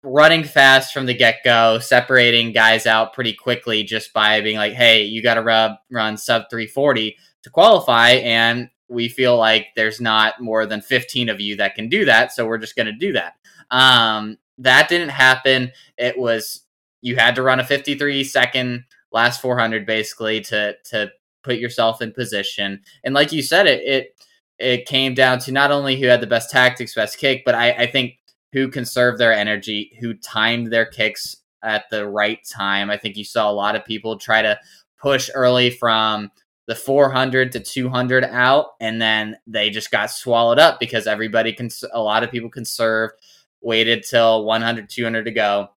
running 0.03 0.45
fast 0.45 0.93
from 0.93 1.07
the 1.07 1.15
get-go 1.15 1.79
separating 1.79 2.53
guys 2.53 2.87
out 2.87 3.13
pretty 3.13 3.33
quickly 3.33 3.83
just 3.83 4.13
by 4.13 4.41
being 4.41 4.57
like 4.57 4.73
hey 4.73 5.03
you 5.05 5.23
got 5.23 5.35
to 5.35 5.43
rub 5.43 5.73
run 5.91 6.17
sub 6.17 6.43
340 6.51 7.17
to 7.43 7.51
qualify 7.51 8.11
and 8.11 8.69
we 8.89 9.09
feel 9.09 9.37
like 9.37 9.69
there's 9.75 10.01
not 10.01 10.41
more 10.41 10.67
than 10.67 10.81
15 10.81 11.29
of 11.29 11.41
you 11.41 11.57
that 11.57 11.75
can 11.75 11.89
do 11.89 12.05
that 12.05 12.33
so 12.33 12.47
we're 12.47 12.59
just 12.59 12.77
going 12.77 12.87
to 12.87 12.93
do 12.93 13.13
that 13.13 13.35
um 13.71 14.39
that 14.59 14.89
didn't 14.89 15.11
happen 15.11 15.73
it 15.99 16.19
was 16.19 16.63
you 17.03 17.17
had 17.17 17.35
to 17.35 17.43
run 17.43 17.61
a 17.61 17.65
53 17.65 18.25
second 18.25 18.85
last 19.13 19.41
400 19.41 19.87
basically 19.87 20.41
to 20.43 20.77
to 20.85 21.11
put 21.47 21.57
yourself 21.57 22.03
in 22.03 22.13
position. 22.13 22.83
And 23.05 23.15
like 23.15 23.33
you 23.33 23.43
said, 23.43 23.67
it 23.67 23.83
it 23.87 24.21
it 24.59 24.87
came 24.87 25.15
down 25.15 25.39
to 25.41 25.53
not 25.53 25.71
only 25.71 25.99
who 25.99 26.07
had 26.07 26.21
the 26.21 26.27
best 26.27 26.51
tactics, 26.51 26.95
best 26.95 27.19
kick, 27.19 27.43
but 27.45 27.55
I, 27.55 27.71
I 27.73 27.87
think 27.87 28.19
who 28.53 28.69
conserved 28.69 29.19
their 29.19 29.33
energy, 29.33 29.97
who 30.01 30.15
timed 30.15 30.73
their 30.73 30.87
kicks 30.87 31.37
at 31.63 31.85
the 31.91 32.07
right 32.07 32.39
time. 32.47 32.91
I 32.91 32.97
think 32.97 33.17
you 33.17 33.25
saw 33.25 33.51
a 33.51 33.53
lot 33.53 33.77
of 33.77 33.85
people 33.85 34.19
try 34.19 34.43
to 34.43 34.59
push 35.01 35.31
early 35.35 35.71
from 35.71 36.31
the 36.67 36.75
400 36.75 37.53
to 37.53 37.61
200 37.61 38.25
out, 38.25 38.71
and 38.81 39.01
then 39.01 39.37
they 39.47 39.71
just 39.71 39.91
got 39.91 40.11
swallowed 40.11 40.59
up 40.59 40.81
because 40.81 41.07
everybody, 41.07 41.53
cons- 41.53 41.85
a 41.93 42.01
lot 42.01 42.25
of 42.25 42.31
people 42.31 42.51
conserved, 42.51 43.15
waited 43.61 44.05
till 44.05 44.45
100, 44.45 44.89
200 44.89 45.25
to 45.25 45.31
go 45.31 45.69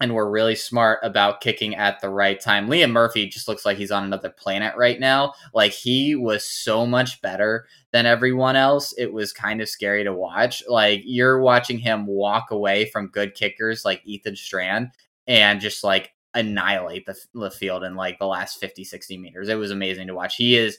and 0.00 0.14
we're 0.14 0.30
really 0.30 0.56
smart 0.56 0.98
about 1.02 1.40
kicking 1.42 1.76
at 1.76 2.00
the 2.00 2.08
right 2.08 2.40
time. 2.40 2.68
Liam 2.68 2.90
Murphy 2.90 3.28
just 3.28 3.46
looks 3.46 3.66
like 3.66 3.76
he's 3.76 3.90
on 3.90 4.04
another 4.04 4.30
planet 4.30 4.74
right 4.76 4.98
now. 4.98 5.34
Like 5.52 5.72
he 5.72 6.16
was 6.16 6.44
so 6.44 6.86
much 6.86 7.20
better 7.20 7.66
than 7.92 8.06
everyone 8.06 8.56
else. 8.56 8.94
It 8.96 9.12
was 9.12 9.32
kind 9.32 9.60
of 9.60 9.68
scary 9.68 10.02
to 10.04 10.12
watch. 10.12 10.62
Like 10.66 11.02
you're 11.04 11.40
watching 11.40 11.78
him 11.78 12.06
walk 12.06 12.50
away 12.50 12.86
from 12.86 13.08
good 13.08 13.34
kickers 13.34 13.84
like 13.84 14.00
Ethan 14.04 14.36
Strand 14.36 14.88
and 15.26 15.60
just 15.60 15.84
like 15.84 16.12
annihilate 16.34 17.06
the, 17.06 17.16
the 17.34 17.50
field 17.50 17.84
in 17.84 17.94
like 17.94 18.18
the 18.18 18.26
last 18.26 18.58
50, 18.58 18.84
60 18.84 19.18
meters. 19.18 19.48
It 19.48 19.56
was 19.56 19.70
amazing 19.70 20.06
to 20.08 20.14
watch. 20.14 20.36
He 20.36 20.56
is. 20.56 20.78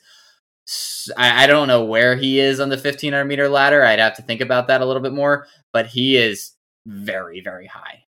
I, 1.18 1.44
I 1.44 1.48
don't 1.48 1.68
know 1.68 1.84
where 1.84 2.16
he 2.16 2.40
is 2.40 2.60
on 2.60 2.70
the 2.70 2.76
1500 2.76 3.26
meter 3.26 3.50
ladder. 3.50 3.84
I'd 3.84 4.00
have 4.00 4.16
to 4.16 4.22
think 4.22 4.42
about 4.42 4.68
that 4.68 4.82
a 4.82 4.86
little 4.86 5.02
bit 5.02 5.14
more, 5.14 5.48
but 5.74 5.88
he 5.88 6.18
is 6.18 6.54
very, 6.86 7.42
very 7.42 7.68
high. 7.68 8.06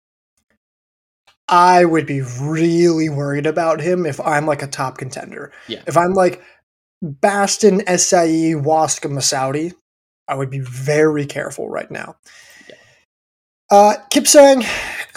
I 1.49 1.85
would 1.85 2.07
be 2.07 2.23
really 2.40 3.09
worried 3.09 3.47
about 3.47 3.80
him 3.80 4.04
if 4.04 4.21
I'm 4.21 4.47
like 4.47 4.62
a 4.62 4.66
top 4.66 4.99
contender. 4.99 5.52
Yeah. 5.66 5.83
If 5.87 5.97
I'm 5.97 6.12
like 6.12 6.42
Baston, 7.00 7.80
SIE, 7.87 8.54
Waska, 8.54 9.09
Moussaoui, 9.09 9.73
I 10.26 10.35
would 10.35 10.50
be 10.50 10.61
very 10.61 11.25
careful 11.25 11.68
right 11.68 11.90
now. 11.90 12.16
Yeah. 12.68 12.75
Uh, 13.71 13.95
Kipsang 14.11 14.66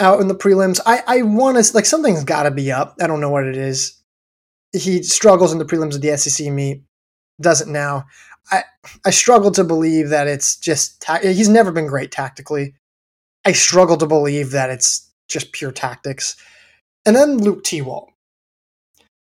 out 0.02 0.20
in 0.20 0.28
the 0.28 0.34
prelims. 0.34 0.80
I, 0.84 1.02
I 1.06 1.22
want 1.22 1.64
to, 1.64 1.74
like, 1.74 1.86
something's 1.86 2.24
got 2.24 2.42
to 2.42 2.50
be 2.50 2.70
up. 2.70 2.96
I 3.00 3.06
don't 3.06 3.20
know 3.20 3.30
what 3.30 3.46
it 3.46 3.56
is. 3.56 3.98
He 4.72 5.02
struggles 5.02 5.52
in 5.52 5.58
the 5.58 5.64
prelims 5.64 5.94
of 5.94 6.00
the 6.02 6.16
SEC 6.16 6.52
meet, 6.52 6.82
doesn't 7.40 7.72
now. 7.72 8.04
I, 8.50 8.64
I 9.06 9.10
struggle 9.10 9.50
to 9.52 9.64
believe 9.64 10.08
that 10.10 10.26
it's 10.26 10.56
just, 10.56 11.00
ta- 11.00 11.20
he's 11.22 11.48
never 11.48 11.72
been 11.72 11.86
great 11.86 12.10
tactically. 12.10 12.74
I 13.44 13.52
struggle 13.52 13.96
to 13.98 14.06
believe 14.06 14.50
that 14.50 14.70
it's 14.70 15.10
just 15.28 15.52
pure 15.52 15.72
tactics. 15.72 16.36
And 17.06 17.14
then 17.16 17.38
Luke 17.38 17.64
Tewalt. 17.64 18.08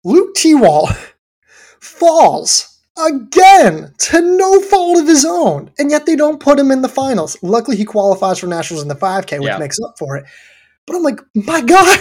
Luke 0.04 0.34
Tewalt 0.36 0.96
falls 1.80 2.80
again 2.98 3.92
to 3.98 4.20
no 4.20 4.60
fault 4.60 4.98
of 5.00 5.06
his 5.08 5.24
own, 5.24 5.70
and 5.78 5.90
yet 5.90 6.06
they 6.06 6.16
don't 6.16 6.40
put 6.40 6.58
him 6.58 6.70
in 6.70 6.82
the 6.82 6.88
finals. 6.88 7.36
Luckily, 7.42 7.76
he 7.76 7.84
qualifies 7.84 8.38
for 8.38 8.46
nationals 8.46 8.82
in 8.82 8.88
the 8.88 8.94
5K, 8.94 9.38
which 9.40 9.48
Yeah. 9.48 9.58
makes 9.58 9.78
up 9.84 9.96
for 9.98 10.16
it. 10.16 10.24
But 10.86 10.96
I'm 10.96 11.02
like, 11.02 11.20
my 11.34 11.60
God, 11.60 11.98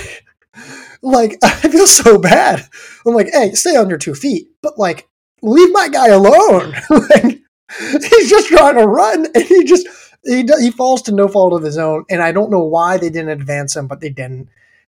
like 1.02 1.38
I 1.44 1.50
feel 1.70 1.88
so 1.88 2.18
bad. 2.18 2.68
I'm 3.06 3.14
like, 3.14 3.30
hey, 3.32 3.52
stay 3.52 3.76
on 3.76 3.90
your 3.90 3.98
two 3.98 4.16
feet, 4.16 4.48
but 4.62 4.78
like, 4.78 5.08
leave 5.42 5.72
my 5.72 5.90
guy 5.90 6.08
alone. 6.08 6.74
like, 6.90 7.42
he's 7.80 8.30
just 8.30 8.48
trying 8.48 8.76
to 8.76 8.88
run, 8.88 9.28
and 9.34 9.44
he 9.44 9.64
just 9.64 9.88
he 10.24 10.44
he 10.60 10.72
falls 10.72 11.02
to 11.04 11.12
no 11.12 11.28
fault 11.28 11.54
of 11.54 11.64
his 11.64 11.78
own. 11.78 12.06
And 12.10 12.22
I 12.22 12.32
don't 12.32 12.52
know 12.52 12.64
why 12.64 12.98
they 12.98 13.10
didn't 13.10 13.30
advance 13.30 13.76
him, 13.76 13.88
but 13.88 14.02
they 14.02 14.10
didn't. 14.10 14.50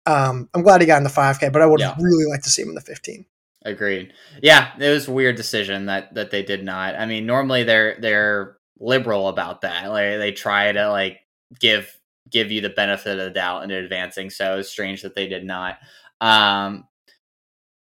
Um, 0.05 0.49
I'm 0.53 0.63
glad 0.63 0.81
he 0.81 0.87
got 0.87 0.97
in 0.97 1.03
the 1.03 1.09
5K, 1.09 1.51
but 1.51 1.61
I 1.61 1.67
would 1.67 1.81
Yeah. 1.81 1.93
really 1.99 2.25
like 2.25 2.41
to 2.43 2.49
see 2.49 2.63
him 2.63 2.69
in 2.69 2.75
the 2.75 2.81
15. 2.81 3.25
Agreed. 3.63 4.13
Yeah, 4.41 4.71
it 4.79 4.89
was 4.89 5.07
a 5.07 5.11
weird 5.11 5.35
decision 5.35 5.87
that 5.87 6.13
that 6.15 6.31
they 6.31 6.41
did 6.43 6.63
not. 6.63 6.95
I 6.95 7.05
mean, 7.05 7.25
normally 7.25 7.63
they're 7.63 7.97
they're 7.99 8.57
liberal 8.79 9.27
about 9.27 9.61
that. 9.61 9.87
Like 9.89 10.17
they 10.17 10.31
try 10.31 10.71
to 10.71 10.89
like 10.89 11.19
give 11.59 11.98
give 12.29 12.51
you 12.51 12.61
the 12.61 12.69
benefit 12.69 13.19
of 13.19 13.25
the 13.25 13.31
doubt 13.31 13.63
in 13.63 13.71
advancing. 13.71 14.29
So 14.29 14.59
it's 14.59 14.69
strange 14.69 15.01
that 15.03 15.15
they 15.15 15.27
did 15.27 15.45
not. 15.45 15.77
Um 16.21 16.85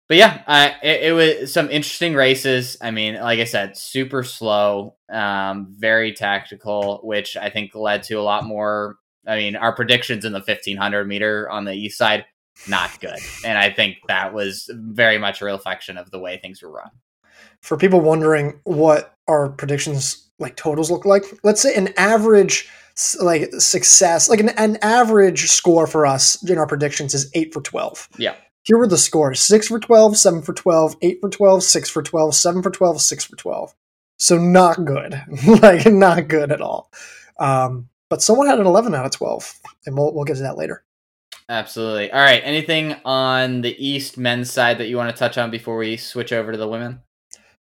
but 0.09 0.17
yeah, 0.17 0.43
I, 0.49 0.75
it, 0.83 1.03
it 1.05 1.13
was 1.13 1.53
some 1.53 1.71
interesting 1.71 2.15
races. 2.15 2.77
I 2.81 2.91
mean, 2.91 3.15
like 3.15 3.39
I 3.39 3.45
said, 3.45 3.77
super 3.77 4.25
slow, 4.25 4.97
um, 5.09 5.69
very 5.79 6.13
tactical, 6.13 7.01
which 7.05 7.37
I 7.37 7.49
think 7.49 7.77
led 7.77 8.03
to 8.05 8.15
a 8.15 8.23
lot 8.23 8.45
more. 8.45 8.97
I 9.25 9.37
mean, 9.37 9.55
our 9.55 9.73
predictions 9.73 10.25
in 10.25 10.33
the 10.33 10.41
1500 10.41 11.07
meter 11.07 11.49
on 11.49 11.65
the 11.65 11.75
east 11.75 11.97
side 11.97 12.25
not 12.69 12.99
good. 13.01 13.19
And 13.45 13.57
I 13.57 13.71
think 13.71 13.99
that 14.09 14.35
was 14.35 14.69
very 14.75 15.19
much 15.19 15.41
a 15.41 15.45
reflection 15.45 15.97
of 15.97 16.11
the 16.11 16.19
way 16.19 16.39
things 16.39 16.61
were 16.63 16.73
run. 16.73 16.91
for 17.61 17.77
people 17.77 18.01
wondering 18.01 18.61
what 18.65 19.15
our 19.29 19.51
predictions 19.51 20.31
like 20.39 20.57
totals 20.57 20.91
look 20.91 21.05
like 21.05 21.25
let's 21.43 21.61
say 21.61 21.75
an 21.75 21.93
average 21.97 22.69
like 23.23 23.51
success 23.59 24.29
like 24.29 24.41
an, 24.41 24.51
an 24.51 24.77
average 24.83 25.51
score 25.51 25.87
for 25.87 26.07
us 26.07 26.43
in 26.49 26.59
our 26.59 26.67
predictions 26.67 27.15
is 27.15 27.31
8 27.35 27.53
for 27.55 27.61
12 27.63 28.09
Yeah. 28.19 28.35
here 28.63 28.79
were 28.79 28.87
the 28.89 28.99
scores 28.99 29.41
6 29.41 29.69
for 29.69 29.79
12 29.79 30.17
7 30.17 30.43
for 30.43 30.53
12 30.53 30.97
8 31.03 31.19
for 31.21 31.29
12 31.31 31.63
6 31.63 31.91
for 31.91 32.03
12 32.03 32.35
7 32.35 32.63
for 32.63 32.71
12 32.71 33.01
6 33.01 33.25
for 33.25 33.37
12 33.37 33.75
so 34.19 34.37
not 34.39 34.85
good 34.85 35.21
like 35.63 35.87
not 35.87 36.29
good 36.29 36.51
at 36.53 36.61
all 36.61 36.91
um, 37.39 37.89
but 38.09 38.21
someone 38.23 38.47
had 38.47 38.59
an 38.59 38.67
11 38.67 38.95
out 38.95 39.07
of 39.07 39.13
12 39.13 39.61
and 39.87 39.97
we'll, 39.97 40.13
we'll 40.15 40.25
get 40.25 40.37
to 40.37 40.43
that 40.43 40.57
later 40.59 40.85
Absolutely. 41.49 42.13
All 42.13 42.21
right. 42.21 42.43
Anything 42.45 42.95
on 43.05 43.63
the 43.63 43.75
East 43.85 44.17
men's 44.17 44.53
side 44.53 44.79
that 44.79 44.87
you 44.87 44.97
want 44.97 45.11
to 45.11 45.19
touch 45.19 45.37
on 45.37 45.51
before 45.51 45.77
we 45.77 45.97
switch 45.97 46.33
over 46.33 46.53
to 46.53 46.59
the 46.59 46.69
women? 46.69 47.01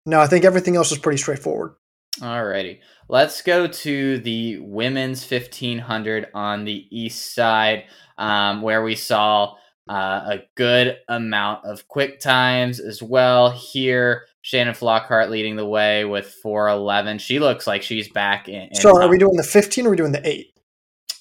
no 0.05 0.19
i 0.21 0.27
think 0.27 0.45
everything 0.45 0.75
else 0.75 0.91
is 0.91 0.97
pretty 0.97 1.17
straightforward 1.17 1.73
Alrighty. 2.19 2.79
Let's 3.09 3.41
go 3.41 3.65
to 3.65 4.19
the 4.19 4.59
women's 4.59 5.29
1500 5.29 6.27
on 6.33 6.63
the 6.63 6.87
east 6.91 7.33
side, 7.33 7.85
um, 8.19 8.61
where 8.61 8.83
we 8.83 8.95
saw 8.95 9.55
uh, 9.89 10.21
a 10.33 10.39
good 10.55 10.97
amount 11.07 11.65
of 11.65 11.87
quick 11.87 12.19
times 12.19 12.79
as 12.79 13.01
well. 13.01 13.49
Here, 13.49 14.27
Shannon 14.41 14.75
Flockhart 14.75 15.29
leading 15.29 15.55
the 15.55 15.65
way 15.65 16.05
with 16.05 16.27
411. 16.43 17.17
She 17.17 17.39
looks 17.39 17.65
like 17.65 17.81
she's 17.81 18.09
back 18.09 18.47
in. 18.47 18.69
in 18.69 18.75
so 18.75 19.01
are 19.01 19.09
we 19.09 19.17
doing 19.17 19.35
the 19.35 19.43
15 19.43 19.85
or 19.85 19.87
are 19.87 19.91
we 19.91 19.97
doing 19.97 20.11
the 20.11 20.27
8 20.27 20.53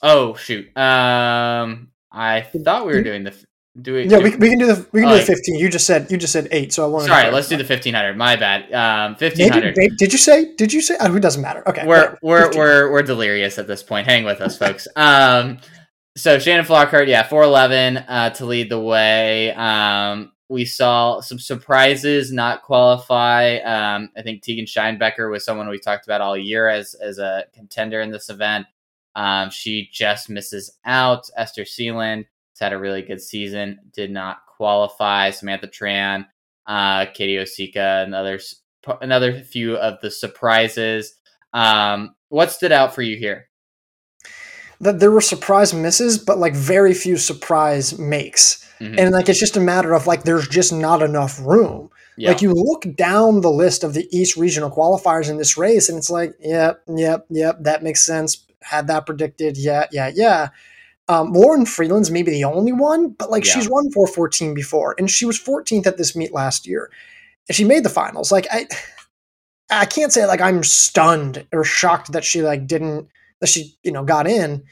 Oh, 0.03 0.35
shoot. 0.35 0.67
Um, 0.77 1.89
I 2.13 2.43
thought 2.43 2.87
we 2.87 2.93
were 2.93 3.03
doing 3.03 3.25
the. 3.25 3.35
Do 3.81 3.95
we, 3.95 4.05
Yeah, 4.09 4.19
do- 4.19 4.25
we, 4.25 4.37
we 4.37 4.49
can 4.51 4.59
do 4.59 4.67
the 4.67 4.87
we 4.93 5.01
can 5.03 5.11
Oh, 5.11 5.13
do 5.15 5.19
the 5.21 5.25
fifteen. 5.27 5.57
You 5.57 5.69
just 5.69 5.87
said 5.87 6.11
you 6.11 6.17
just 6.17 6.33
said 6.33 6.49
eight, 6.51 6.73
so 6.73 6.85
I 6.85 6.89
wanted. 6.89 7.09
Sorry, 7.09 7.25
to 7.27 7.31
let's 7.31 7.49
do 7.49 7.57
the 7.57 7.63
1500. 7.65 8.17
My 8.17 8.35
bad. 8.37 8.73
Um, 8.73 9.13
1500. 9.19 9.75
did 9.99 10.13
you 10.13 10.19
say? 10.19 10.55
Did 10.57 10.73
you 10.73 10.81
say? 10.81 10.97
Oh, 11.01 11.15
it 11.15 11.21
doesn't 11.21 11.43
matter. 11.43 11.63
Okay, 11.69 11.87
we're 11.87 12.19
we're 12.23 12.51
we're 12.57 12.91
we're 12.91 13.03
delirious 13.03 13.59
at 13.59 13.67
this 13.67 13.83
point. 13.83 14.07
Hang 14.07 14.25
with 14.25 14.41
us, 14.41 14.59
folks. 14.59 14.89
Um, 14.97 15.59
so 16.17 16.39
Shannon 16.41 16.65
Flockhart, 16.65 17.07
yeah, 17.07 17.23
four 17.23 17.43
eleven 17.45 17.99
uh, 17.99 18.31
to 18.31 18.47
lead 18.47 18.71
the 18.71 18.81
way. 18.81 19.53
Um, 19.55 20.33
we 20.49 20.65
saw 20.65 21.21
some 21.21 21.39
surprises 21.39 22.33
not 22.33 22.63
qualify. 22.63 23.59
Um, 23.59 24.11
I 24.17 24.23
think 24.23 24.43
Tegan 24.43 24.65
Scheinbecker 24.65 25.31
was 25.31 25.45
someone 25.45 25.69
we 25.69 25.79
talked 25.79 26.07
about 26.07 26.21
all 26.21 26.37
year 26.37 26.69
as 26.69 26.95
as 26.95 27.19
a 27.19 27.45
contender 27.55 28.01
in 28.01 28.11
this 28.11 28.29
event. 28.29 28.67
Um, 29.15 29.51
she 29.51 29.89
just 29.93 30.29
misses 30.31 30.77
out. 30.85 31.29
Esther 31.37 31.63
Sealand 31.65 32.25
has 32.59 32.65
had 32.67 32.73
a 32.73 32.79
really 32.79 33.03
good 33.03 33.21
season, 33.21 33.79
did 33.93 34.11
not 34.11 34.39
qualify. 34.57 35.31
Samantha 35.31 35.69
Tran, 35.69 36.27
uh, 36.67 37.07
Katie 37.15 37.37
Osika, 37.37 38.05
and 38.05 38.15
others. 38.15 38.63
Another 39.01 39.41
few 39.41 39.77
of 39.77 40.01
the 40.01 40.11
surprises. 40.11 41.15
Um, 41.53 42.15
what 42.29 42.51
stood 42.51 42.73
out 42.73 42.95
for 42.95 43.03
you 43.03 43.17
here? 43.17 43.47
that 44.81 45.01
there 45.01 45.11
were 45.11 45.21
surprise 45.21 45.75
misses, 45.75 46.19
but 46.19 46.39
like 46.39 46.55
very 46.55 46.95
few 46.95 47.17
surprise 47.17 47.99
makes, 47.99 48.65
Mhm. 48.81 48.97
and 48.97 49.11
like 49.11 49.29
it's 49.29 49.41
just 49.41 49.57
a 49.57 49.61
matter 49.61 49.93
of 49.93 50.07
like 50.07 50.23
there's 50.23 50.47
just 50.47 50.73
not 50.73 51.03
enough 51.03 51.41
room. 51.41 51.91
Yeah. 52.17 52.29
Like 52.29 52.43
you 52.43 52.53
look 52.53 52.87
down 52.95 53.41
the 53.41 53.51
list 53.51 53.83
of 53.83 53.93
the 53.95 54.07
East 54.17 54.37
regional 54.37 54.71
qualifiers 54.71 55.29
in 55.29 55.37
this 55.37 55.57
race, 55.57 55.89
and 55.89 55.99
it's 55.99 56.11
like, 56.11 56.35
yep, 56.39 56.81
yep, 56.87 57.27
yep, 57.29 57.57
that 57.63 57.83
makes 57.83 58.07
sense. 58.07 58.45
Had 58.63 58.87
that 58.87 59.05
predicted, 59.05 59.57
yeah, 59.57 59.87
yeah, 59.91 60.13
yeah. 60.15 60.49
Um, 61.09 61.33
Lauren 61.33 61.65
Freeland's 61.65 62.11
maybe 62.11 62.31
the 62.31 62.45
only 62.45 62.73
one, 62.73 63.11
but 63.11 63.31
like 63.31 63.45
Yeah. 63.45 63.53
she's 63.55 63.69
run 63.69 63.91
414 63.93 64.55
before, 64.55 64.95
and 64.99 65.11
she 65.11 65.25
was 65.25 65.39
14th 65.39 65.87
at 65.87 65.97
this 65.97 66.15
meet 66.15 66.33
last 66.33 66.67
year, 66.67 66.91
and 67.49 67.57
she 67.57 67.65
made 67.65 67.83
the 67.85 67.89
finals. 67.89 68.31
Like 68.31 68.47
I, 68.51 68.67
I 69.71 69.87
can't 69.87 70.13
say 70.13 70.27
like 70.27 70.41
I'm 70.41 70.63
stunned 70.63 71.47
or 71.53 71.65
shocked 71.65 72.13
that 72.13 72.25
she 72.25 72.43
like 72.43 72.67
didn't 72.67 73.09
that 73.41 73.49
she 73.49 73.75
you 73.83 73.93
know 73.93 74.05
got 74.05 74.27
in. 74.27 74.65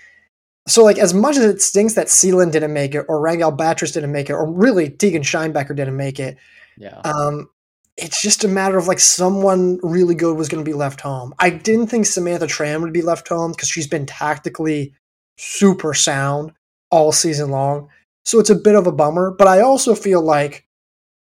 So 0.69 0.83
like 0.83 0.99
as 0.99 1.14
much 1.14 1.37
as 1.37 1.45
it 1.45 1.62
stinks 1.62 1.95
that 1.95 2.09
Sealand 2.09 2.52
didn't 2.52 2.73
make 2.73 2.95
it, 2.95 3.07
or 3.09 3.21
Rangel 3.21 3.57
Batris 3.57 3.93
didn't 3.95 4.12
make 4.12 4.28
it, 4.28 4.35
or 4.35 4.50
really 4.50 4.90
Tegan 4.90 5.23
Scheinbecker 5.23 5.76
didn't 5.76 5.97
make 5.97 6.19
it, 6.19 6.37
yeah. 6.76 7.00
um, 7.05 7.49
it's 7.97 8.21
just 8.21 8.45
a 8.45 8.49
matter 8.49 8.76
of 8.76 8.88
like 8.88 8.99
someone 8.99 9.78
really 9.83 10.14
good 10.14 10.37
was 10.37 10.49
going 10.49 10.62
to 10.62 10.69
be 10.69 10.76
left 10.76 11.00
home. 11.00 11.33
I 11.38 11.50
didn't 11.50 11.87
think 11.87 12.05
Samantha 12.05 12.47
Tran 12.47 12.83
would 12.83 12.93
be 12.93 13.00
left 13.02 13.28
home 13.28 13.52
because 13.52 13.69
she's 13.69 13.87
been 13.87 14.07
tactically 14.07 14.93
super 15.38 15.95
sound 15.95 16.52
all 16.90 17.12
season 17.12 17.50
long. 17.50 17.88
So 18.25 18.40
it's 18.40 18.50
a 18.50 18.57
bit 18.57 18.75
of 18.75 18.87
a 18.87 18.93
bummer, 18.93 19.35
but 19.37 19.47
I 19.47 19.61
also 19.61 19.95
feel 19.95 20.23
like 20.23 20.66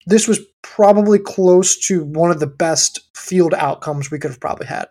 this 0.06 0.28
was 0.28 0.40
probably 0.62 1.20
close 1.20 1.78
to 1.88 2.04
one 2.04 2.32
of 2.32 2.40
the 2.40 2.48
best 2.48 3.00
field 3.16 3.54
outcomes 3.54 4.12
we 4.12 4.20
could 4.20 4.32
have 4.32 4.40
probably 4.40 4.68
had. 4.68 4.88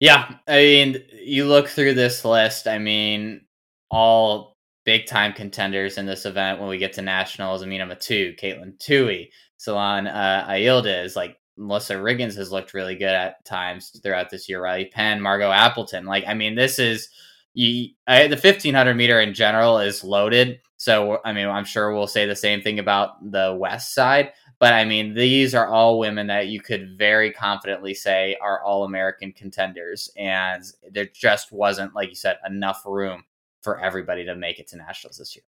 Yeah, 0.00 0.34
I 0.46 0.56
mean, 0.58 0.96
you 1.22 1.46
look 1.46 1.68
through 1.68 1.94
this 1.94 2.24
list. 2.24 2.66
I 2.66 2.78
mean, 2.78 3.42
all 3.90 4.56
big 4.84 5.06
time 5.06 5.32
contenders 5.32 5.96
in 5.96 6.06
this 6.06 6.26
event 6.26 6.60
when 6.60 6.68
we 6.68 6.78
get 6.78 6.92
to 6.94 7.02
nationals. 7.02 7.62
I 7.62 7.66
mean, 7.66 7.80
I'm 7.80 7.90
a 7.90 7.96
two, 7.96 8.34
Katelyn 8.40 8.78
Tuohy, 8.78 9.30
Salon 9.56 10.06
uh, 10.06 10.46
Ayyildiz, 10.48 11.16
like 11.16 11.38
Melissa 11.56 11.94
Riggins 11.94 12.36
has 12.36 12.52
looked 12.52 12.74
really 12.74 12.94
good 12.94 13.08
at 13.08 13.44
times 13.44 13.98
throughout 14.02 14.28
this 14.30 14.48
year. 14.48 14.62
Riley 14.62 14.86
Penn, 14.86 15.20
Margot 15.22 15.50
Appleton. 15.50 16.04
Like, 16.04 16.24
I 16.26 16.34
mean, 16.34 16.54
this 16.54 16.78
is 16.78 17.08
you, 17.56 17.88
I, 18.06 18.26
the 18.26 18.36
1500 18.36 18.94
meter 18.94 19.18
in 19.18 19.32
general 19.32 19.78
is 19.78 20.04
loaded. 20.04 20.60
So, 20.76 21.20
I 21.24 21.32
mean, 21.32 21.48
I'm 21.48 21.64
sure 21.64 21.92
we'll 21.94 22.06
say 22.06 22.26
the 22.26 22.36
same 22.36 22.60
thing 22.60 22.78
about 22.78 23.30
the 23.30 23.56
West 23.58 23.94
side. 23.94 24.32
But 24.58 24.74
I 24.74 24.84
mean, 24.84 25.14
these 25.14 25.54
are 25.54 25.66
all 25.66 25.98
women 25.98 26.26
that 26.26 26.48
you 26.48 26.60
could 26.60 26.98
very 26.98 27.32
confidently 27.32 27.94
say 27.94 28.36
are 28.42 28.62
all 28.62 28.84
American 28.84 29.32
contenders. 29.32 30.10
And 30.18 30.62
there 30.90 31.06
just 31.06 31.50
wasn't, 31.50 31.94
like 31.94 32.10
you 32.10 32.14
said, 32.14 32.36
enough 32.46 32.82
room 32.84 33.24
for 33.62 33.80
everybody 33.80 34.26
to 34.26 34.36
make 34.36 34.58
it 34.58 34.68
to 34.68 34.76
nationals 34.76 35.16
this 35.16 35.34
year. 35.34 35.44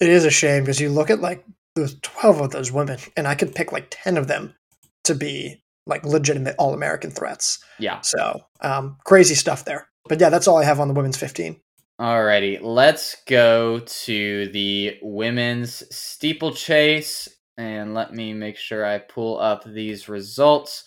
It 0.00 0.08
is 0.08 0.24
a 0.24 0.30
shame 0.30 0.64
because 0.64 0.80
you 0.80 0.90
look 0.90 1.08
at 1.08 1.20
like 1.20 1.44
the 1.76 1.96
12 2.02 2.40
of 2.40 2.50
those 2.50 2.72
women, 2.72 2.98
and 3.16 3.28
I 3.28 3.36
could 3.36 3.54
pick 3.54 3.70
like 3.70 3.86
10 3.90 4.16
of 4.16 4.26
them 4.26 4.56
to 5.04 5.14
be 5.14 5.62
like 5.86 6.04
legitimate 6.04 6.56
All 6.58 6.74
American 6.74 7.12
threats. 7.12 7.60
Yeah. 7.78 8.00
So 8.00 8.40
um, 8.60 8.96
crazy 9.04 9.36
stuff 9.36 9.64
there. 9.64 9.88
But 10.08 10.20
yeah, 10.20 10.30
that's 10.30 10.48
all 10.48 10.56
I 10.58 10.64
have 10.64 10.80
on 10.80 10.88
the 10.88 10.94
women's 10.94 11.16
15. 11.16 11.60
Alrighty, 12.00 12.60
let's 12.62 13.16
go 13.26 13.80
to 13.80 14.48
the 14.48 14.98
women's 15.02 15.82
steeplechase. 15.94 17.28
And 17.56 17.92
let 17.92 18.12
me 18.14 18.34
make 18.34 18.56
sure 18.56 18.86
I 18.86 18.98
pull 18.98 19.40
up 19.40 19.64
these 19.64 20.08
results. 20.08 20.84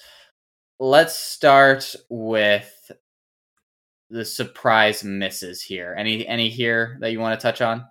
Let's 0.79 1.15
start 1.15 1.93
with 2.09 2.91
the 4.09 4.23
surprise 4.23 5.03
misses 5.03 5.61
here. 5.61 5.93
Any 5.97 6.25
any 6.25 6.49
here 6.49 6.97
that 7.01 7.11
you 7.11 7.19
want 7.19 7.37
to 7.39 7.43
touch 7.43 7.61
on? 7.61 7.85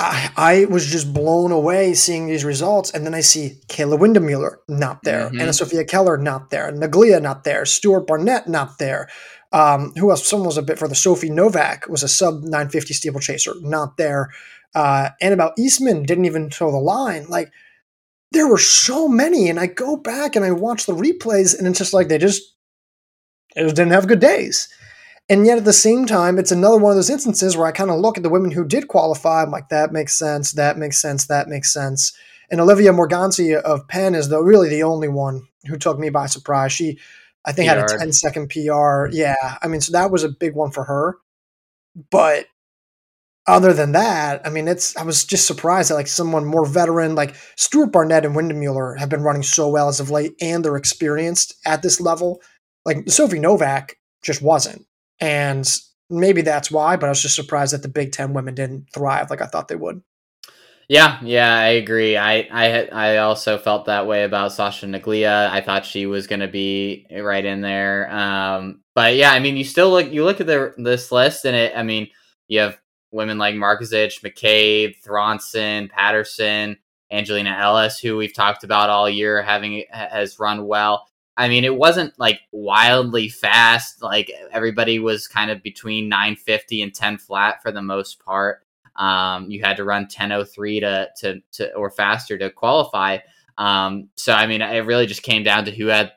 I, 0.00 0.30
I 0.36 0.64
was 0.66 0.86
just 0.86 1.12
blown 1.12 1.50
away 1.50 1.92
seeing 1.94 2.26
these 2.28 2.44
results, 2.44 2.92
and 2.92 3.04
then 3.04 3.14
I 3.14 3.20
see 3.20 3.58
Kayla 3.66 3.98
Windemüller 3.98 4.58
not 4.68 5.02
there, 5.02 5.28
Mhm. 5.28 5.40
Anna 5.40 5.52
Sophia 5.52 5.84
Keller 5.84 6.16
not 6.16 6.50
there, 6.50 6.70
Naglia 6.70 7.20
not 7.20 7.42
there, 7.42 7.64
Stuart 7.64 8.06
Barnett 8.06 8.46
not 8.46 8.78
there. 8.78 9.08
Um, 9.52 9.92
who 9.96 10.10
else? 10.10 10.26
Someone 10.26 10.46
was 10.46 10.58
a 10.58 10.62
bit 10.62 10.78
further. 10.78 10.94
Sophie 10.94 11.30
Novak 11.30 11.88
was 11.88 12.02
a 12.02 12.08
sub 12.08 12.42
950 12.42 12.94
steeplechaser, 12.94 13.54
not 13.60 13.96
there. 13.96 14.30
Uh, 14.74 15.10
Annabelle 15.20 15.54
Eastman 15.56 16.02
didn't 16.02 16.26
even 16.26 16.50
toe 16.50 16.70
the 16.70 16.78
line. 16.78 17.26
Like 17.28 17.50
there 18.32 18.48
were 18.48 18.58
so 18.58 19.08
many, 19.08 19.48
and 19.48 19.58
I 19.58 19.66
go 19.66 19.96
back 19.96 20.36
and 20.36 20.44
I 20.44 20.50
watch 20.52 20.86
the 20.86 20.94
replays, 20.94 21.58
and 21.58 21.66
it's 21.66 21.78
just 21.78 21.94
like 21.94 22.08
they 22.08 22.18
just, 22.18 22.54
they 23.54 23.62
just 23.62 23.76
didn't 23.76 23.92
have 23.92 24.08
good 24.08 24.20
days. 24.20 24.68
And 25.30 25.44
yet 25.44 25.58
at 25.58 25.64
the 25.64 25.72
same 25.74 26.06
time, 26.06 26.38
it's 26.38 26.52
another 26.52 26.78
one 26.78 26.92
of 26.92 26.96
those 26.96 27.10
instances 27.10 27.56
where 27.56 27.66
I 27.66 27.72
kind 27.72 27.90
of 27.90 28.00
look 28.00 28.16
at 28.16 28.22
the 28.22 28.30
women 28.30 28.50
who 28.50 28.64
did 28.64 28.88
qualify. 28.88 29.42
I'm 29.42 29.50
like, 29.50 29.68
that 29.68 29.92
makes 29.92 30.18
sense. 30.18 30.52
That 30.52 30.78
makes 30.78 31.00
sense. 31.00 31.26
That 31.26 31.48
makes 31.48 31.72
sense. 31.72 32.14
And 32.50 32.60
Olivia 32.62 32.92
Morganti 32.92 33.54
of 33.54 33.86
Penn 33.88 34.14
is 34.14 34.30
the 34.30 34.42
really 34.42 34.70
the 34.70 34.82
only 34.82 35.08
one 35.08 35.46
who 35.66 35.76
took 35.76 35.98
me 35.98 36.08
by 36.08 36.26
surprise. 36.26 36.72
She, 36.72 36.98
I 37.48 37.52
think, 37.52 37.68
had 37.68 37.78
a 37.78 37.82
PR'd. 37.82 37.98
10 38.00 38.12
second 38.12 38.50
PR. 38.50 39.08
Yeah. 39.10 39.56
I 39.62 39.68
mean, 39.68 39.80
so 39.80 39.92
that 39.92 40.10
was 40.10 40.22
a 40.22 40.28
big 40.28 40.54
one 40.54 40.70
for 40.70 40.84
her. 40.84 41.16
But 42.10 42.46
other 43.46 43.72
than 43.72 43.92
that, 43.92 44.46
I 44.46 44.50
mean, 44.50 44.68
it's 44.68 44.94
I 44.96 45.02
was 45.02 45.24
just 45.24 45.46
surprised 45.46 45.90
that 45.90 45.94
like 45.94 46.06
someone 46.06 46.44
more 46.44 46.66
veteran 46.66 47.14
like 47.14 47.34
Stuart 47.56 47.90
Barnett 47.90 48.26
and 48.26 48.36
Windemüller 48.36 48.98
have 48.98 49.08
been 49.08 49.22
running 49.22 49.42
so 49.42 49.68
well 49.68 49.88
as 49.88 50.00
of 50.00 50.10
late, 50.10 50.34
and 50.40 50.62
they're 50.62 50.76
experienced 50.76 51.54
at 51.64 51.82
this 51.82 52.00
level. 52.00 52.42
Like 52.84 53.08
Sophie 53.08 53.40
Novak 53.40 53.96
just 54.22 54.42
wasn't, 54.42 54.84
and 55.18 55.66
maybe 56.10 56.42
that's 56.42 56.70
why. 56.70 56.96
But 56.96 57.06
I 57.06 57.08
was 57.08 57.22
just 57.22 57.36
surprised 57.36 57.72
that 57.72 57.82
the 57.82 57.88
Big 57.88 58.12
Ten 58.12 58.34
women 58.34 58.54
didn't 58.54 58.88
thrive 58.92 59.30
like 59.30 59.40
I 59.40 59.46
thought 59.46 59.68
they 59.68 59.76
would. 59.76 60.02
Yeah, 60.88 61.20
yeah, 61.22 61.54
I 61.54 61.68
agree. 61.68 62.16
I 62.16 62.48
I 62.50 62.86
I 62.90 63.16
also 63.18 63.58
felt 63.58 63.84
that 63.86 64.06
way 64.06 64.24
about 64.24 64.52
Sasha 64.52 64.86
Naglia. 64.86 65.50
I 65.50 65.60
thought 65.60 65.84
she 65.84 66.06
was 66.06 66.26
going 66.26 66.40
to 66.40 66.48
be 66.48 67.06
right 67.10 67.44
in 67.44 67.60
there. 67.60 68.10
Um, 68.10 68.80
but 68.94 69.14
yeah, 69.14 69.32
I 69.32 69.38
mean, 69.38 69.56
you 69.58 69.64
still 69.64 69.90
look 69.90 70.10
you 70.10 70.24
look 70.24 70.40
at 70.40 70.46
the 70.46 70.72
this 70.78 71.12
list, 71.12 71.44
and 71.44 71.54
it. 71.54 71.74
I 71.76 71.82
mean, 71.82 72.08
you 72.48 72.60
have 72.60 72.78
women 73.12 73.36
like 73.36 73.54
Markovic, 73.54 74.22
McCabe, 74.22 74.94
Thronson, 75.04 75.90
Patterson, 75.90 76.78
Angelina 77.12 77.50
Ellis, 77.60 77.98
who 77.98 78.16
we've 78.16 78.34
talked 78.34 78.64
about 78.64 78.88
all 78.88 79.10
year, 79.10 79.42
having 79.42 79.84
has 79.90 80.38
run 80.38 80.66
well. 80.66 81.06
I 81.36 81.48
mean, 81.48 81.64
it 81.64 81.76
wasn't 81.76 82.18
like 82.18 82.40
wildly 82.50 83.28
fast. 83.28 84.02
Like 84.02 84.32
everybody 84.52 84.98
was 85.00 85.28
kind 85.28 85.50
of 85.50 85.62
between 85.62 86.08
950 86.08 86.80
and 86.80 86.94
10 86.94 87.18
flat 87.18 87.62
for 87.62 87.72
the 87.72 87.82
most 87.82 88.24
part. 88.24 88.60
Um, 88.98 89.50
you 89.50 89.62
had 89.62 89.76
to 89.78 89.84
run 89.84 90.06
10:03 90.06 90.80
to 90.80 91.08
to 91.20 91.40
to 91.52 91.74
or 91.74 91.90
faster 91.90 92.36
to 92.36 92.50
qualify. 92.50 93.18
Um, 93.56 94.08
so 94.16 94.32
I 94.32 94.46
mean, 94.46 94.60
it 94.60 94.84
really 94.84 95.06
just 95.06 95.22
came 95.22 95.42
down 95.42 95.64
to 95.64 95.70
who 95.70 95.86
had 95.86 96.12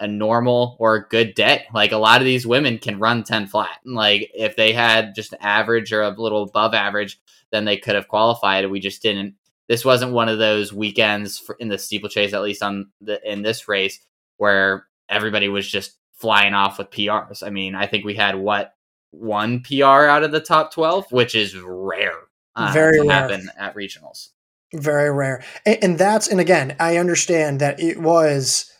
a 0.00 0.06
normal 0.08 0.76
or 0.80 0.96
a 0.96 1.08
good 1.08 1.34
day. 1.34 1.64
Like 1.72 1.92
a 1.92 1.96
lot 1.96 2.20
of 2.20 2.24
these 2.24 2.44
women 2.44 2.78
can 2.78 2.98
run 2.98 3.22
10 3.22 3.46
flat. 3.46 3.78
Like 3.84 4.30
if 4.34 4.56
they 4.56 4.72
had 4.72 5.14
just 5.14 5.32
average 5.40 5.92
or 5.92 6.02
a 6.02 6.10
little 6.10 6.42
above 6.42 6.74
average, 6.74 7.20
then 7.52 7.64
they 7.64 7.76
could 7.76 7.94
have 7.94 8.08
qualified. 8.08 8.68
We 8.68 8.80
just 8.80 9.00
didn't. 9.00 9.36
This 9.68 9.84
wasn't 9.84 10.12
one 10.12 10.28
of 10.28 10.38
those 10.38 10.72
weekends 10.72 11.48
in 11.60 11.68
the 11.68 11.78
steeplechase, 11.78 12.34
at 12.34 12.42
least 12.42 12.64
on 12.64 12.90
the 13.00 13.20
in 13.30 13.42
this 13.42 13.68
race, 13.68 14.04
where 14.38 14.86
everybody 15.08 15.48
was 15.48 15.70
just 15.70 15.96
flying 16.14 16.52
off 16.52 16.78
with 16.78 16.90
PRs. 16.90 17.46
I 17.46 17.50
mean, 17.50 17.74
I 17.76 17.86
think 17.86 18.04
we 18.04 18.14
had 18.14 18.34
what 18.34 18.74
one 19.12 19.60
PR 19.62 19.84
out 19.84 20.24
of 20.24 20.32
the 20.32 20.40
top 20.40 20.72
12, 20.72 21.12
which 21.12 21.34
is 21.34 21.56
rare. 21.56 22.18
uh, 22.56 22.70
Very 22.74 22.98
to 22.98 23.08
rare. 23.08 23.12
happen 23.12 23.48
at 23.56 23.74
regionals. 23.76 24.30
Very 24.74 25.10
rare, 25.12 25.44
and, 25.66 25.78
and 25.82 25.98
that's 25.98 26.28
and 26.28 26.40
again, 26.40 26.76
I 26.80 26.96
understand 26.96 27.60
that 27.60 27.78
it 27.78 28.00
was, 28.00 28.72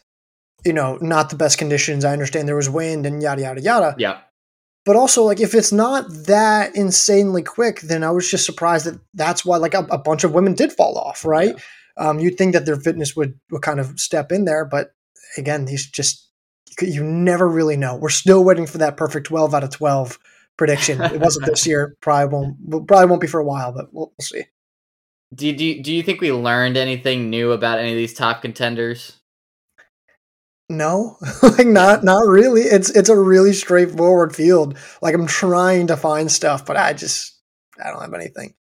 you 0.64 0.72
know, 0.72 0.98
not 1.02 1.28
the 1.30 1.36
best 1.36 1.58
conditions. 1.58 2.04
I 2.04 2.12
understand 2.12 2.48
there 2.48 2.56
was 2.56 2.70
wind 2.70 3.04
and 3.06 3.22
yada 3.22 3.42
yada 3.42 3.60
yada. 3.60 3.94
Yeah. 3.98 4.20
but 4.86 4.96
also 4.96 5.22
like 5.22 5.38
if 5.40 5.54
it's 5.54 5.70
not 5.72 6.06
that 6.26 6.74
insanely 6.74 7.42
quick 7.42 7.82
then 7.82 8.02
i 8.02 8.10
was 8.10 8.28
just 8.28 8.44
surprised 8.46 8.84
that 8.86 8.98
that's 9.14 9.44
why 9.44 9.56
like 9.58 9.74
a, 9.74 9.86
a 9.90 9.98
bunch 9.98 10.24
of 10.24 10.34
women 10.34 10.54
did 10.54 10.72
fall 10.72 10.96
off 10.98 11.24
right 11.24 11.54
um, 11.98 12.18
you'd 12.18 12.36
think 12.38 12.52
that 12.54 12.64
their 12.66 12.76
fitness 12.80 13.14
would, 13.14 13.38
would 13.50 13.62
kind 13.62 13.78
of 13.78 14.00
step 14.00 14.32
in 14.32 14.44
there 14.44 14.64
but 14.64 14.94
again 15.36 15.66
these 15.66 15.86
just 15.88 16.28
you 16.80 17.04
never 17.04 17.48
really 17.48 17.76
know. 17.76 17.96
We're 17.96 18.08
still 18.10 18.44
waiting 18.44 18.66
for 18.66 18.78
that 18.78 18.96
perfect 18.96 19.26
12 19.26 19.54
out 19.54 19.64
of 19.64 19.70
12 19.70 20.18
prediction. 20.56 21.00
It 21.00 21.20
wasn't 21.20 21.46
this 21.46 21.66
year. 21.68 21.96
Probably 22.00 22.32
won't 22.32 22.88
probably 22.88 23.06
won't 23.06 23.20
be 23.20 23.26
for 23.26 23.40
a 23.40 23.44
while 23.44 23.72
but 23.72 23.92
we'll, 23.92 24.12
we'll 24.18 24.24
see. 24.24 24.44
Do, 25.34 25.50
do, 25.54 25.82
do 25.82 25.94
you 25.94 26.02
think 26.02 26.20
we 26.20 26.30
learned 26.30 26.76
anything 26.76 27.30
new 27.30 27.52
about 27.52 27.78
any 27.78 27.90
of 27.90 27.96
these 27.96 28.14
top 28.14 28.42
contenders? 28.42 29.18
no. 30.68 31.18
Like 31.42 31.66
not 31.66 32.02
not 32.04 32.26
really. 32.26 32.62
It's 32.62 32.90
it's 32.90 33.08
a 33.08 33.18
really 33.18 33.52
straightforward 33.52 34.34
field. 34.34 34.78
Like 35.02 35.14
i'm 35.14 35.26
trying 35.26 35.88
to 35.88 35.96
find 35.96 36.32
stuff 36.32 36.64
but 36.64 36.76
i 36.76 36.92
just 36.92 37.38
i 37.84 37.90
don't 37.90 38.00
have 38.00 38.14
anything. 38.14 38.54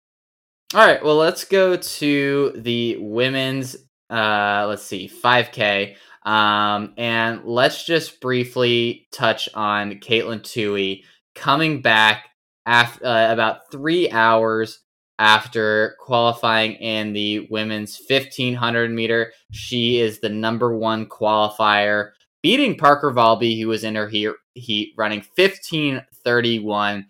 All 0.75 0.85
right, 0.85 1.03
well, 1.03 1.15
let's 1.15 1.45
go 1.45 1.77
to 1.77 2.51
the 2.55 2.97
women's, 2.99 3.75
uh, 4.11 4.67
let's 4.69 4.83
see, 4.83 5.09
5K. 5.09 5.95
Um, 6.29 6.93
and 6.95 7.43
let's 7.43 7.83
just 7.83 8.21
briefly 8.21 9.07
touch 9.11 9.49
on 9.55 9.93
Katelyn 9.95 10.41
Tuohy 10.41 11.03
coming 11.33 11.81
back 11.81 12.29
after 12.67 13.03
uh, 13.03 13.33
about 13.33 13.71
three 13.71 14.11
hours 14.11 14.81
after 15.17 15.95
qualifying 15.99 16.73
in 16.73 17.13
the 17.13 17.47
women's 17.49 17.99
1500 18.07 18.91
meter. 18.91 19.33
She 19.49 19.97
is 19.97 20.19
the 20.19 20.29
number 20.29 20.77
one 20.77 21.07
qualifier, 21.07 22.11
beating 22.43 22.77
Parker 22.77 23.11
Valby, 23.11 23.59
who 23.59 23.67
was 23.67 23.83
in 23.83 23.95
her 23.95 24.07
heat, 24.07 24.29
heat 24.53 24.93
running 24.95 25.23
1531 25.35 27.07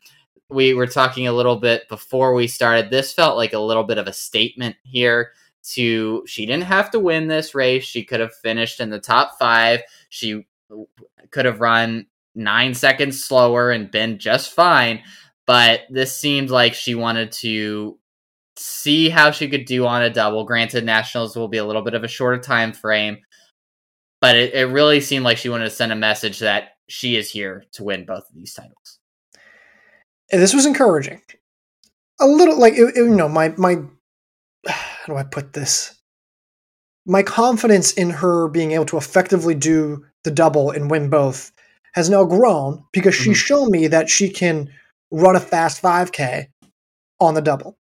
we 0.50 0.74
were 0.74 0.88
talking 0.88 1.28
a 1.28 1.32
little 1.32 1.58
bit 1.58 1.88
before 1.90 2.34
we 2.34 2.48
started. 2.48 2.90
This 2.90 3.14
felt 3.14 3.38
like 3.38 3.54
a 3.54 3.60
little 3.60 3.84
bit 3.84 4.00
of 4.00 4.08
a 4.08 4.14
statement 4.14 4.76
here. 4.84 5.34
To 5.76 6.24
she 6.26 6.46
didn't 6.46 6.64
have 6.64 6.90
to 6.92 7.00
win 7.00 7.28
this 7.28 7.54
race. 7.54 7.84
She 7.84 8.04
could 8.04 8.20
have 8.20 8.34
finished 8.36 8.80
in 8.80 8.90
the 8.90 9.00
top 9.00 9.38
five. 9.38 9.82
She 10.10 10.48
could 11.32 11.46
have 11.46 11.62
run 11.62 12.08
nine 12.36 12.74
seconds 12.74 13.24
slower 13.24 13.72
and 13.72 13.92
been 13.92 14.18
just 14.20 14.52
fine. 14.52 15.02
But 15.46 15.82
this 15.90 16.16
seemed 16.18 16.50
like 16.50 16.74
she 16.74 16.96
wanted 16.96 17.32
to 17.34 18.00
see 18.56 19.10
how 19.10 19.32
she 19.32 19.48
could 19.50 19.66
do 19.66 19.86
on 19.86 20.02
a 20.04 20.10
double. 20.10 20.44
Granted, 20.46 20.86
nationals 20.86 21.36
will 21.36 21.48
be 21.48 21.58
a 21.58 21.66
little 21.66 21.82
bit 21.84 21.94
of 21.94 22.04
a 22.04 22.08
shorter 22.08 22.42
time 22.42 22.74
frame, 22.74 23.18
but 24.22 24.36
it, 24.36 24.54
it 24.54 24.66
really 24.68 25.02
seemed 25.02 25.26
like 25.26 25.38
she 25.38 25.50
wanted 25.50 25.66
to 25.66 25.70
send 25.72 25.92
a 25.92 25.96
message 25.96 26.40
that 26.40 26.70
she 26.88 27.16
is 27.16 27.30
here 27.32 27.64
to 27.74 27.84
win 27.84 28.06
both 28.06 28.30
of 28.30 28.36
these 28.36 28.54
titles. 28.54 29.00
And 30.32 30.42
this 30.42 30.54
was 30.54 30.66
encouraging. 30.66 31.22
A 32.22 32.28
little 32.28 32.60
like 32.60 32.74
it, 32.74 32.96
it- 32.96 32.98
you 32.98 33.10
know 33.16 33.30
my 33.30 33.50
my 33.58 33.78
how 34.68 35.06
do 35.08 35.16
I 35.16 35.24
put 35.24 35.54
this? 35.54 35.96
My 37.06 37.24
confidence 37.24 37.92
in 37.94 38.10
her 38.12 38.48
being 38.50 38.72
able 38.72 38.86
to 38.86 38.98
effectively 38.98 39.56
do 39.56 40.06
the 40.24 40.32
double 40.32 40.70
and 40.72 40.92
win 40.92 41.10
both 41.10 41.52
has 41.94 42.10
now 42.10 42.24
grown 42.24 42.84
because 42.92 43.16
she's 43.16 43.38
Mhm. 43.38 43.46
shown 43.46 43.72
me 43.72 43.88
that 43.88 44.10
she 44.10 44.30
can 44.30 44.70
run 45.12 45.36
a 45.36 45.40
fast 45.40 45.82
5K 45.82 46.50
on 47.20 47.34
the 47.34 47.42
double. 47.42 47.78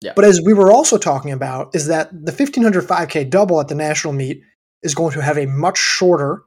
Yeah. 0.00 0.12
But 0.16 0.24
as 0.24 0.40
we 0.42 0.54
were 0.54 0.72
also 0.72 0.96
talking 0.96 1.30
about, 1.30 1.74
is 1.74 1.86
that 1.88 2.08
the 2.12 2.32
1500 2.32 2.84
5K 2.88 3.22
double 3.24 3.60
at 3.60 3.68
the 3.68 3.74
national 3.74 4.14
meet 4.14 4.42
is 4.82 4.94
going 4.94 5.12
to 5.12 5.20
have 5.20 5.36
a 5.36 5.44
much 5.46 5.76
shorter, 5.76 6.42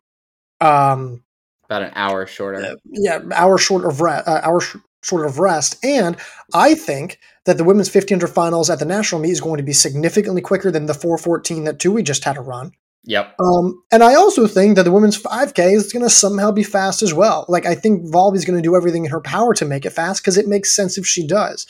um, 0.59 1.23
About 1.65 1.83
an 1.83 1.91
hour 1.95 2.25
shorter. 2.25 2.65
uh, 2.65 2.75
yeah, 2.85 3.19
hour 3.33 3.59
short 3.59 3.85
of 3.85 4.01
rest, 4.01 4.27
uh, 4.27 4.39
hour 4.43 4.59
sh- 4.59 4.77
short 5.03 5.25
of 5.27 5.37
rest. 5.37 5.75
And 5.85 6.17
I 6.55 6.73
think 6.73 7.19
that 7.45 7.57
the 7.57 7.63
women's 7.63 7.93
1500 7.93 8.27
finals 8.27 8.69
at 8.69 8.79
the 8.79 8.85
national 8.85 9.21
meet 9.21 9.31
is 9.31 9.41
going 9.41 9.57
to 9.57 9.63
be 9.63 9.73
significantly 9.73 10.41
quicker 10.41 10.71
than 10.71 10.85
the 10.85 10.93
414 10.93 11.65
that 11.65 11.77
Tuohy 11.77 12.03
just 12.03 12.23
had 12.23 12.33
to 12.33 12.41
run. 12.41 12.71
Yep. 13.05 13.35
Um, 13.39 13.83
and 13.91 14.01
I 14.01 14.15
also 14.15 14.47
think 14.47 14.75
that 14.75 14.83
the 14.83 14.91
women's 14.91 15.21
5K 15.21 15.73
is 15.73 15.91
going 15.91 16.03
to 16.03 16.09
somehow 16.09 16.51
be 16.51 16.63
fast 16.63 17.01
as 17.01 17.13
well. 17.13 17.45
Like 17.49 17.65
I 17.65 17.75
think 17.75 18.09
Valby's 18.09 18.45
going 18.45 18.57
to 18.57 18.67
do 18.67 18.77
everything 18.77 19.03
in 19.03 19.11
her 19.11 19.19
power 19.19 19.53
to 19.55 19.65
make 19.65 19.85
it 19.85 19.89
fast 19.89 20.21
because 20.21 20.37
it 20.37 20.47
makes 20.47 20.73
sense 20.73 20.97
if 20.97 21.05
she 21.05 21.27
does. 21.27 21.67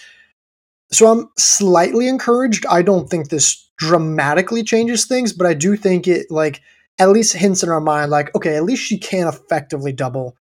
So 0.92 1.08
I'm 1.08 1.30
slightly 1.38 2.08
encouraged. 2.08 2.68
I 2.68 2.84
don't 2.84 3.10
think 3.10 3.30
this 3.30 3.68
dramatically 3.80 4.64
changes 4.64 5.06
things, 5.06 5.34
but 5.34 5.48
I 5.48 5.56
do 5.56 5.76
think 5.76 6.08
it 6.08 6.28
like 6.30 6.62
at 7.00 7.10
least 7.10 7.34
hints 7.34 7.64
in 7.64 7.70
our 7.70 7.82
mind 7.82 8.12
like, 8.12 8.34
okay, 8.36 8.56
at 8.56 8.64
least 8.64 8.84
she 8.84 9.00
can 9.00 9.28
effectively 9.28 9.92
double, 9.92 10.38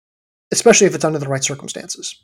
especially 0.52 0.88
if 0.88 0.96
it's 0.96 1.06
under 1.06 1.20
the 1.20 1.30
right 1.30 1.44
circumstances. 1.44 2.22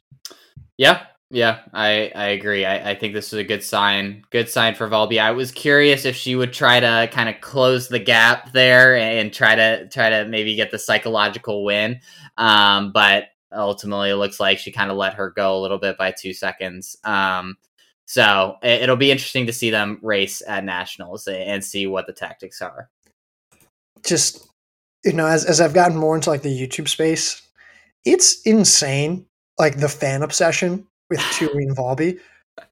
Yeah, 0.77 1.05
yeah, 1.29 1.59
I 1.73 2.11
I 2.15 2.27
agree. 2.27 2.63
I, 2.63 2.91
I 2.91 2.95
think 2.95 3.13
this 3.13 3.33
is 3.33 3.39
a 3.39 3.43
good 3.43 3.61
sign. 3.61 4.23
Good 4.29 4.47
sign 4.47 4.75
for 4.75 4.87
Valby. 4.87 5.19
I 5.19 5.31
was 5.31 5.51
curious 5.51 6.05
if 6.05 6.15
she 6.15 6.35
would 6.35 6.53
try 6.53 6.79
to 6.79 7.09
kind 7.11 7.27
of 7.27 7.41
close 7.41 7.89
the 7.89 7.99
gap 7.99 8.53
there 8.53 8.95
and 8.95 9.33
try 9.33 9.55
to 9.55 9.89
try 9.89 10.09
to 10.09 10.25
maybe 10.25 10.55
get 10.55 10.71
the 10.71 10.79
psychological 10.79 11.65
win. 11.65 11.99
Um, 12.37 12.93
but 12.93 13.25
ultimately, 13.51 14.09
it 14.11 14.15
looks 14.15 14.39
like 14.39 14.57
she 14.57 14.71
kind 14.71 14.89
of 14.89 14.95
let 14.95 15.15
her 15.15 15.31
go 15.31 15.57
a 15.57 15.61
little 15.61 15.79
bit 15.79 15.97
by 15.97 16.11
two 16.11 16.33
seconds. 16.33 16.95
Um, 17.03 17.57
so 18.05 18.55
it, 18.63 18.87
will 18.87 18.95
be 18.95 19.11
interesting 19.11 19.47
to 19.47 19.53
see 19.53 19.69
them 19.69 19.99
race 20.01 20.41
at 20.47 20.63
nationals 20.63 21.27
and 21.27 21.61
see 21.61 21.87
what 21.87 22.07
the 22.07 22.13
tactics 22.13 22.61
are. 22.61 22.89
Just 24.05 24.47
you 25.03 25.11
know, 25.11 25.27
as 25.27 25.43
as 25.43 25.59
I've 25.59 25.73
gotten 25.73 25.97
more 25.97 26.15
into 26.15 26.29
like 26.29 26.41
the 26.41 26.57
YouTube 26.57 26.87
space, 26.87 27.41
it's 28.05 28.41
insane. 28.43 29.25
Like 29.59 29.77
the 29.79 29.89
fan 29.89 30.23
obsession 30.23 30.87
with 31.09 31.19
Tuohy 31.19 31.63
and 31.63 31.75
Valby. 31.75 32.19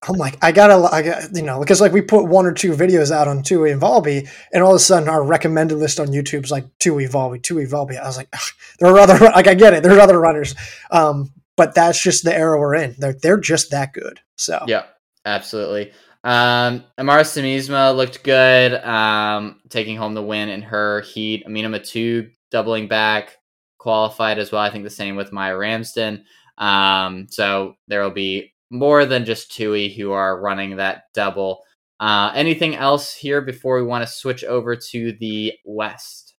I'm 0.08 0.16
like, 0.16 0.38
I 0.44 0.52
gotta, 0.52 0.76
I 0.92 1.02
got, 1.02 1.36
you 1.36 1.44
know, 1.44 1.60
because 1.60 1.80
like 1.80 1.92
we 1.92 2.02
put 2.02 2.26
one 2.26 2.46
or 2.46 2.54
two 2.54 2.72
videos 2.72 3.12
out 3.12 3.28
on 3.28 3.44
Tuohy 3.44 3.72
and 3.72 3.82
Valby, 3.82 4.28
and 4.52 4.64
all 4.64 4.72
of 4.72 4.78
a 4.78 4.80
sudden 4.80 5.08
our 5.10 5.24
recommended 5.24 5.78
list 5.78 6.00
on 6.00 6.08
YouTube 6.08 6.44
is 6.44 6.52
like 6.52 6.66
Tuohy 6.80 7.10
Valby, 7.10 7.42
Tuohy 7.42 7.70
Valby. 7.70 8.00
I 8.00 8.06
was 8.06 8.18
like, 8.18 8.34
there 8.80 8.92
are 8.92 9.00
other, 9.00 9.18
like 9.36 9.48
I 9.48 9.54
get 9.54 9.74
it, 9.74 9.84
there's 9.84 10.00
other 10.00 10.20
runners, 10.20 10.56
um, 10.90 11.32
but 11.56 11.76
that's 11.76 12.02
just 12.02 12.24
the 12.24 12.36
era 12.36 12.60
we're 12.60 12.76
in. 12.76 12.96
They're 12.98 13.14
they're 13.14 13.40
just 13.40 13.72
that 13.72 13.94
good. 13.94 14.20
So 14.38 14.64
yeah, 14.68 14.86
absolutely. 15.24 15.94
Um, 16.24 16.84
Amara 16.98 17.22
Simisma 17.22 17.96
looked 17.96 18.24
good, 18.24 18.74
um, 18.84 19.60
taking 19.70 19.96
home 19.96 20.16
the 20.16 20.24
win 20.24 20.50
in 20.50 20.64
her 20.64 21.02
heat. 21.02 21.44
Amina 21.46 21.70
Maatoug 21.70 22.32
doubling 22.50 22.88
back, 22.88 23.38
qualified 23.78 24.40
as 24.40 24.52
well. 24.52 24.62
I 24.62 24.72
think 24.72 24.84
the 24.84 24.90
same 24.90 25.16
with 25.16 25.32
Maia 25.32 25.56
Ramsden. 25.56 26.26
Um, 26.58 27.28
so 27.30 27.76
there 27.88 28.02
will 28.02 28.12
be 28.12 28.54
more 28.70 29.06
than 29.06 29.26
just 29.26 29.52
Tuohy 29.52 29.96
who 29.96 30.12
are 30.12 30.40
running 30.40 30.78
that 30.78 31.04
double. 31.14 31.62
Uh, 32.00 32.32
anything 32.36 32.76
else 32.76 33.14
here 33.14 33.42
before 33.42 33.78
we 33.78 33.88
want 33.88 34.06
to 34.06 34.14
switch 34.14 34.44
over 34.44 34.76
to 34.76 35.14
the 35.14 35.54
West? 35.64 36.36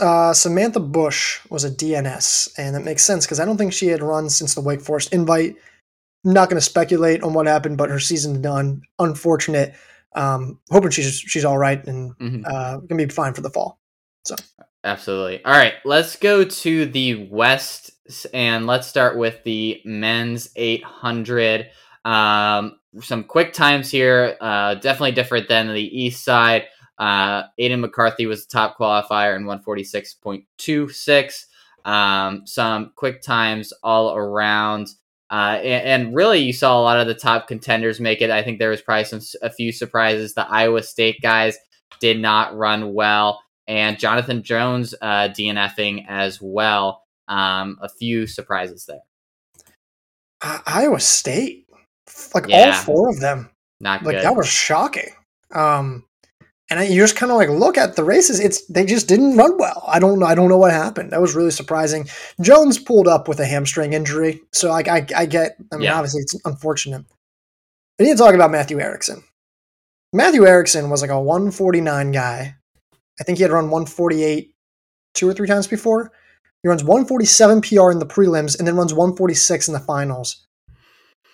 Uh, 0.00 0.32
Samantha 0.32 0.80
Bush 0.80 1.40
was 1.50 1.64
a 1.64 1.70
DNS, 1.70 2.50
and 2.56 2.74
that 2.74 2.84
makes 2.84 3.04
sense 3.04 3.26
because 3.26 3.40
I 3.40 3.44
don't 3.44 3.56
think 3.56 3.72
she 3.72 3.88
had 3.88 4.02
run 4.02 4.30
since 4.30 4.54
the 4.54 4.60
Wake 4.60 4.80
Forest 4.80 5.12
invite. 5.12 5.56
I'm 6.24 6.32
not 6.32 6.48
going 6.48 6.58
to 6.58 6.64
speculate 6.64 7.22
on 7.22 7.34
what 7.34 7.46
happened, 7.46 7.76
but 7.76 7.90
her 7.90 8.00
season's 8.00 8.38
done. 8.38 8.82
Unfortunate. 8.98 9.74
Um, 10.14 10.60
hoping 10.70 10.90
she's 10.90 11.18
she's 11.18 11.44
all 11.44 11.58
right 11.58 11.84
and 11.86 12.16
mm-hmm. 12.16 12.42
uh, 12.46 12.78
gonna 12.78 13.06
be 13.06 13.12
fine 13.12 13.34
for 13.34 13.42
the 13.42 13.50
fall. 13.50 13.78
So 14.24 14.34
absolutely. 14.82 15.44
All 15.44 15.52
right, 15.52 15.74
let's 15.84 16.16
go 16.16 16.42
to 16.42 16.86
the 16.86 17.28
West 17.30 17.90
and 18.32 18.66
let's 18.66 18.86
start 18.86 19.16
with 19.16 19.42
the 19.44 19.80
men's 19.84 20.50
800. 20.56 21.70
Um, 22.04 22.78
some 23.00 23.24
quick 23.24 23.52
times 23.52 23.90
here, 23.90 24.36
uh, 24.40 24.74
definitely 24.74 25.12
different 25.12 25.48
than 25.48 25.72
the 25.72 25.80
East 25.80 26.24
side. 26.24 26.64
Uh, 26.98 27.44
Aiden 27.60 27.80
McCarthy 27.80 28.26
was 28.26 28.46
the 28.46 28.52
top 28.52 28.78
qualifier 28.78 29.36
in 29.36 29.44
146.26. 29.44 31.44
Um, 31.84 32.46
some 32.46 32.92
quick 32.96 33.22
times 33.22 33.72
all 33.82 34.14
around. 34.14 34.88
Uh, 35.30 35.58
and, 35.62 36.04
and, 36.04 36.14
really, 36.14 36.38
you 36.38 36.52
saw 36.52 36.78
a 36.78 36.82
lot 36.82 37.00
of 37.00 37.08
the 37.08 37.14
top 37.14 37.48
contenders 37.48 38.00
make 38.00 38.22
it. 38.22 38.30
I 38.30 38.42
think 38.42 38.58
there 38.58 38.70
was 38.70 38.82
probably 38.82 39.04
some 39.04 39.20
a 39.42 39.50
few 39.50 39.72
surprises. 39.72 40.34
The 40.34 40.48
Iowa 40.48 40.82
State 40.82 41.20
guys 41.20 41.58
did 42.00 42.20
not 42.20 42.56
run 42.56 42.94
well, 42.94 43.42
and 43.66 43.98
Jonathan 43.98 44.44
Jones 44.44 44.94
uh, 45.02 45.28
DNFing 45.28 46.04
as 46.08 46.40
well. 46.40 47.05
Um, 47.28 47.78
a 47.82 47.88
few 47.88 48.26
surprises 48.26 48.86
there. 48.86 49.00
Uh, 50.42 50.58
Iowa 50.66 51.00
State, 51.00 51.66
like 52.34 52.46
yeah. 52.48 52.66
all 52.66 52.72
four 52.72 53.08
of 53.08 53.20
them, 53.20 53.50
not 53.80 54.02
like 54.02 54.16
good. 54.16 54.24
that 54.24 54.36
was 54.36 54.46
shocking. 54.46 55.10
Um, 55.52 56.04
and 56.70 56.80
I, 56.80 56.84
you 56.84 57.00
just 57.00 57.16
kind 57.16 57.30
of 57.30 57.38
like 57.38 57.48
look 57.48 57.78
at 57.78 57.96
the 57.96 58.04
races; 58.04 58.40
it's 58.40 58.66
they 58.66 58.84
just 58.84 59.08
didn't 59.08 59.36
run 59.36 59.56
well. 59.58 59.84
I 59.86 59.98
don't 59.98 60.18
know. 60.18 60.26
I 60.26 60.34
don't 60.34 60.48
know 60.48 60.58
what 60.58 60.72
happened. 60.72 61.12
That 61.12 61.20
was 61.20 61.34
really 61.34 61.50
surprising. 61.50 62.08
Jones 62.40 62.78
pulled 62.78 63.08
up 63.08 63.28
with 63.28 63.40
a 63.40 63.46
hamstring 63.46 63.92
injury, 63.92 64.40
so 64.52 64.70
like 64.70 64.88
I 64.88 65.06
I 65.16 65.26
get. 65.26 65.56
I 65.72 65.76
mean, 65.76 65.84
yeah. 65.84 65.94
obviously 65.94 66.22
it's 66.22 66.36
unfortunate. 66.44 67.04
I 67.98 68.02
need 68.02 68.12
to 68.12 68.16
talk 68.18 68.34
about 68.34 68.50
Matthew 68.50 68.80
Erickson. 68.80 69.22
Matthew 70.12 70.46
Erickson 70.46 70.90
was 70.90 71.02
like 71.02 71.10
a 71.10 71.20
149 71.20 72.12
guy. 72.12 72.54
I 73.20 73.24
think 73.24 73.38
he 73.38 73.42
had 73.42 73.52
run 73.52 73.70
148 73.70 74.54
two 75.14 75.28
or 75.28 75.34
three 75.34 75.48
times 75.48 75.66
before. 75.66 76.12
He 76.66 76.68
runs 76.68 76.82
147 76.82 77.60
PR 77.60 77.92
in 77.92 78.00
the 78.00 78.06
prelims 78.06 78.58
and 78.58 78.66
then 78.66 78.74
runs 78.74 78.92
146 78.92 79.68
in 79.68 79.74
the 79.74 79.78
finals. 79.78 80.48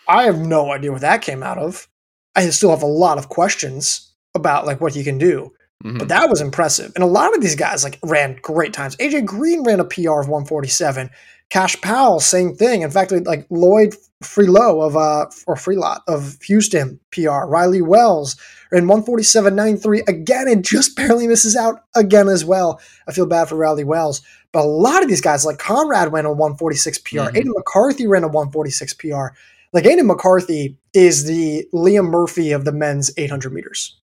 I 0.07 0.25
have 0.25 0.39
no 0.39 0.71
idea 0.71 0.93
what 0.93 1.01
that 1.01 1.23
came 1.23 1.43
out 1.43 1.57
of. 1.57 1.89
I 2.37 2.51
still 2.51 2.69
have 2.69 2.83
a 2.83 2.87
lot 2.87 3.17
of 3.17 3.31
questions 3.31 4.13
about 4.35 4.67
like 4.67 4.83
what 4.83 4.95
he 4.95 5.03
can 5.03 5.17
do. 5.17 5.51
Mm-hmm. 5.83 5.97
But 5.97 6.09
that 6.09 6.29
was 6.29 6.43
impressive. 6.43 6.93
And 6.95 7.03
a 7.03 7.07
lot 7.07 7.35
of 7.35 7.41
these 7.41 7.55
guys 7.55 7.83
like 7.83 7.99
ran 8.03 8.41
great 8.43 8.75
times. 8.75 8.95
AJ 8.97 9.25
Green 9.25 9.65
ran 9.65 9.81
a 9.81 9.87
PR 9.87 10.21
of 10.21 10.29
147. 10.29 11.09
Cash 11.49 11.81
Powell, 11.81 12.21
same 12.21 12.55
thing. 12.55 12.83
In 12.83 12.91
fact, 12.91 13.11
like 13.11 13.47
Lloyd 13.49 13.95
Freelow 14.23 14.87
of 14.87 14.97
uh 14.97 15.27
or 15.47 15.55
Freelot 15.55 16.01
of 16.09 16.39
Houston 16.43 16.99
PR, 17.11 17.45
Riley 17.47 17.83
Wells 17.83 18.37
in 18.73 18.87
147.93 18.87 20.09
again 20.09 20.49
and 20.49 20.65
just 20.65 20.97
barely 20.97 21.27
misses 21.27 21.57
out 21.57 21.85
again 21.95 22.29
as 22.29 22.45
well. 22.45 22.81
I 23.09 23.13
feel 23.13 23.27
bad 23.27 23.49
for 23.49 23.57
Riley 23.57 23.85
Wells. 23.85 24.23
But 24.53 24.65
a 24.65 24.69
lot 24.69 25.03
of 25.03 25.09
these 25.09 25.21
guys, 25.21 25.47
like 25.47 25.59
Conrad, 25.59 26.13
ran 26.13 26.27
a 26.27 26.31
146 26.31 26.99
PR. 26.99 27.17
Mm-hmm. 27.17 27.37
Aiden 27.37 27.55
McCarthy 27.55 28.07
ran 28.07 28.25
a 28.25 28.29
146 28.29 28.95
PR. 28.95 29.27
Like 29.73 29.85
Aiden 29.85 30.07
McCarthy 30.07 30.79
is 30.93 31.25
the 31.25 31.67
Liam 31.73 32.11
Murphy 32.11 32.53
of 32.53 32.65
the 32.65 32.73
men's 32.73 33.11
800 33.17 33.53
meters. 33.53 33.99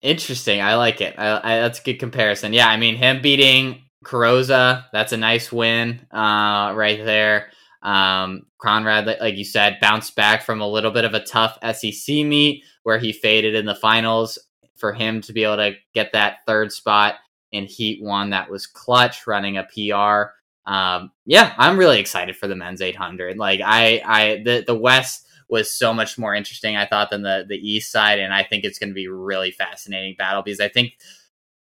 Interesting. 0.00 0.60
I 0.60 0.76
like 0.76 1.00
it. 1.00 1.18
I, 1.18 1.38
I, 1.38 1.60
that's 1.60 1.80
a 1.80 1.82
good 1.82 1.98
comparison. 1.98 2.52
Yeah, 2.52 2.68
I 2.68 2.76
mean 2.76 2.94
him 2.94 3.20
beating 3.20 3.82
Carrozza, 4.04 4.84
that's 4.92 5.12
a 5.12 5.16
nice 5.16 5.50
win 5.50 6.00
uh, 6.12 6.72
right 6.74 7.04
there. 7.04 7.50
Um, 7.82 8.46
Conrad, 8.58 9.06
like 9.20 9.36
you 9.36 9.44
said, 9.44 9.78
bounced 9.80 10.16
back 10.16 10.42
from 10.42 10.60
a 10.60 10.68
little 10.68 10.90
bit 10.90 11.04
of 11.04 11.14
a 11.14 11.24
tough 11.24 11.58
SEC 11.74 12.14
meet 12.26 12.64
where 12.82 12.98
he 12.98 13.12
faded 13.12 13.54
in 13.54 13.66
the 13.66 13.74
finals. 13.74 14.38
For 14.76 14.92
him 14.92 15.20
to 15.22 15.32
be 15.32 15.42
able 15.42 15.56
to 15.56 15.74
get 15.92 16.12
that 16.12 16.38
third 16.46 16.70
spot 16.70 17.16
in 17.50 17.64
Heat 17.64 18.00
One 18.00 18.30
that 18.30 18.48
was 18.48 18.66
clutch, 18.66 19.26
running 19.26 19.56
a 19.56 19.64
PR. 19.64 20.30
Um, 20.70 21.10
yeah, 21.26 21.52
I'm 21.58 21.76
really 21.76 21.98
excited 21.98 22.36
for 22.36 22.46
the 22.46 22.54
men's 22.54 22.80
800. 22.80 23.38
Like 23.38 23.60
I, 23.64 24.00
I 24.04 24.42
the 24.44 24.62
the 24.64 24.78
West 24.78 25.26
was 25.48 25.70
so 25.70 25.94
much 25.94 26.18
more 26.18 26.34
interesting, 26.34 26.76
I 26.76 26.86
thought, 26.86 27.10
than 27.10 27.22
the 27.22 27.44
the 27.48 27.56
East 27.56 27.90
side, 27.90 28.18
and 28.18 28.32
I 28.32 28.44
think 28.44 28.64
it's 28.64 28.78
going 28.78 28.90
to 28.90 28.94
be 28.94 29.08
really 29.08 29.50
fascinating 29.50 30.14
battle 30.16 30.42
because 30.42 30.60
I 30.60 30.68
think 30.68 30.92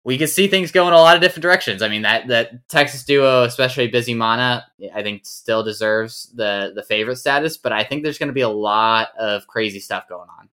we 0.05 0.19
could 0.19 0.29
see 0.29 0.47
things 0.47 0.71
go 0.71 0.87
in 0.87 0.93
a 0.93 0.97
lot 0.97 1.15
of 1.15 1.21
different 1.21 1.41
directions. 1.41 1.81
I 1.81 1.89
mean 1.89 2.03
that 2.03 2.27
that 2.27 2.69
Texas 2.69 3.03
duo, 3.03 3.43
especially 3.43 3.91
Bizimana, 3.91 4.63
I 4.93 5.03
think 5.03 5.25
still 5.25 5.63
deserves 5.63 6.31
the 6.33 6.71
the 6.73 6.83
favorite 6.83 7.17
status, 7.17 7.57
but 7.57 7.73
I 7.73 7.83
think 7.83 8.03
there's 8.03 8.19
going 8.19 8.27
to 8.27 8.33
be 8.33 8.41
a 8.41 8.49
lot 8.49 9.09
of 9.19 9.47
crazy 9.47 9.79
stuff 9.79 10.07
going 10.07 10.29
on. 10.39 10.49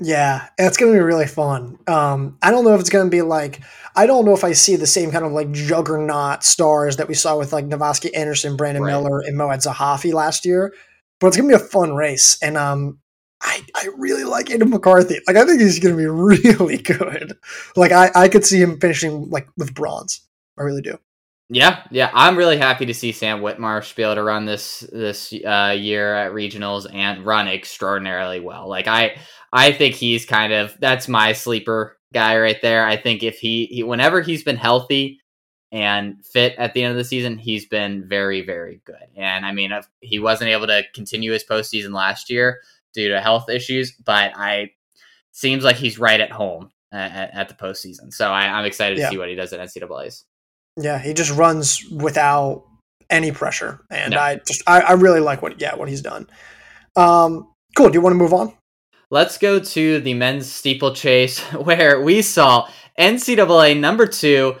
Yeah, 0.00 0.48
it's 0.58 0.76
going 0.76 0.92
to 0.92 0.98
be 0.98 1.04
really 1.04 1.26
fun. 1.26 1.78
Um, 1.86 2.38
I 2.42 2.50
don't 2.50 2.64
know 2.64 2.74
if 2.74 2.80
it's 2.80 2.90
going 2.90 3.06
to 3.06 3.10
be 3.10 3.22
like 3.22 3.60
I 3.96 4.06
don't 4.06 4.24
know 4.24 4.34
if 4.34 4.44
I 4.44 4.52
see 4.52 4.76
the 4.76 4.86
same 4.86 5.10
kind 5.10 5.24
of 5.24 5.32
like 5.32 5.50
juggernaut 5.50 6.44
stars 6.44 6.96
that 6.96 7.08
we 7.08 7.14
saw 7.14 7.36
with 7.36 7.52
like 7.52 7.66
Navasky 7.66 8.16
Anderson, 8.16 8.56
Brandon 8.56 8.82
right. 8.84 8.92
Miller, 8.92 9.20
and 9.20 9.36
Mouad 9.36 9.58
Zahafi 9.58 10.12
last 10.12 10.46
year, 10.46 10.72
but 11.18 11.28
it's 11.28 11.36
going 11.36 11.50
to 11.50 11.58
be 11.58 11.62
a 11.62 11.66
fun 11.66 11.94
race. 11.94 12.38
And 12.40 12.56
um, 12.56 13.00
I, 13.44 13.60
I 13.74 13.88
really 13.98 14.24
like 14.24 14.46
Aiden 14.46 14.70
McCarthy. 14.70 15.20
Like 15.26 15.36
I 15.36 15.44
think 15.44 15.60
he's 15.60 15.78
going 15.78 15.96
to 15.96 16.00
be 16.00 16.06
really 16.52 16.78
good. 16.78 17.36
Like 17.76 17.92
I, 17.92 18.10
I 18.14 18.28
could 18.28 18.44
see 18.44 18.60
him 18.60 18.80
finishing 18.80 19.30
like 19.30 19.48
with 19.56 19.74
bronze. 19.74 20.22
I 20.58 20.62
really 20.62 20.82
do. 20.82 20.98
Yeah, 21.50 21.82
yeah, 21.90 22.10
I'm 22.14 22.38
really 22.38 22.56
happy 22.56 22.86
to 22.86 22.94
see 22.94 23.12
Sam 23.12 23.40
Whitmarsh 23.40 23.94
be 23.94 24.02
able 24.02 24.14
to 24.14 24.22
run 24.22 24.46
this 24.46 24.80
this 24.92 25.32
uh, 25.44 25.76
year 25.78 26.14
at 26.14 26.32
regionals 26.32 26.86
and 26.92 27.24
run 27.24 27.48
extraordinarily 27.48 28.40
well. 28.40 28.66
Like 28.66 28.88
I, 28.88 29.18
I 29.52 29.72
think 29.72 29.94
he's 29.94 30.24
kind 30.24 30.54
of 30.54 30.74
that's 30.80 31.06
my 31.06 31.34
sleeper 31.34 31.98
guy 32.14 32.38
right 32.38 32.60
there. 32.62 32.86
I 32.86 32.96
think 32.96 33.22
if 33.22 33.38
he, 33.38 33.66
he 33.66 33.82
whenever 33.82 34.22
he's 34.22 34.42
been 34.42 34.56
healthy 34.56 35.20
and 35.70 36.24
fit 36.24 36.54
at 36.56 36.72
the 36.72 36.82
end 36.82 36.92
of 36.92 36.96
the 36.96 37.04
season, 37.04 37.36
he's 37.36 37.66
been 37.66 38.08
very 38.08 38.40
very 38.40 38.80
good. 38.86 38.96
And 39.14 39.44
I 39.44 39.52
mean, 39.52 39.70
he 40.00 40.18
wasn't 40.18 40.50
able 40.50 40.68
to 40.68 40.82
continue 40.94 41.32
his 41.32 41.44
postseason 41.44 41.92
last 41.92 42.30
year 42.30 42.62
due 42.94 43.08
to 43.10 43.20
health 43.20 43.48
issues, 43.48 43.92
but 43.92 44.32
I 44.36 44.70
seems 45.32 45.64
like 45.64 45.76
he's 45.76 45.98
right 45.98 46.20
at 46.20 46.30
home 46.30 46.70
at, 46.92 47.34
at 47.34 47.48
the 47.48 47.54
postseason. 47.54 48.12
So 48.12 48.30
I, 48.30 48.58
am 48.58 48.64
excited 48.64 48.96
to 48.96 49.00
yeah. 49.02 49.10
see 49.10 49.18
what 49.18 49.28
he 49.28 49.34
does 49.34 49.52
at 49.52 49.60
NCAA's. 49.60 50.24
Yeah, 50.80 50.98
he 50.98 51.12
just 51.12 51.32
runs 51.32 51.84
without 51.90 52.64
any 53.10 53.32
pressure, 53.32 53.84
and 53.90 54.12
no. 54.12 54.20
I 54.20 54.36
just 54.46 54.62
I, 54.66 54.80
I, 54.80 54.92
really 54.92 55.20
like 55.20 55.42
what 55.42 55.60
yeah 55.60 55.74
what 55.74 55.88
he's 55.88 56.02
done. 56.02 56.26
Um, 56.96 57.52
cool. 57.76 57.88
Do 57.88 57.94
you 57.94 58.00
want 58.00 58.14
to 58.14 58.18
move 58.18 58.32
on? 58.32 58.54
let's 59.14 59.38
go 59.38 59.60
to 59.60 60.00
the 60.00 60.12
men's 60.12 60.50
steeplechase 60.50 61.38
where 61.52 62.00
we 62.00 62.20
saw 62.20 62.68
NCAA 62.98 63.78
number 63.78 64.06
two 64.06 64.56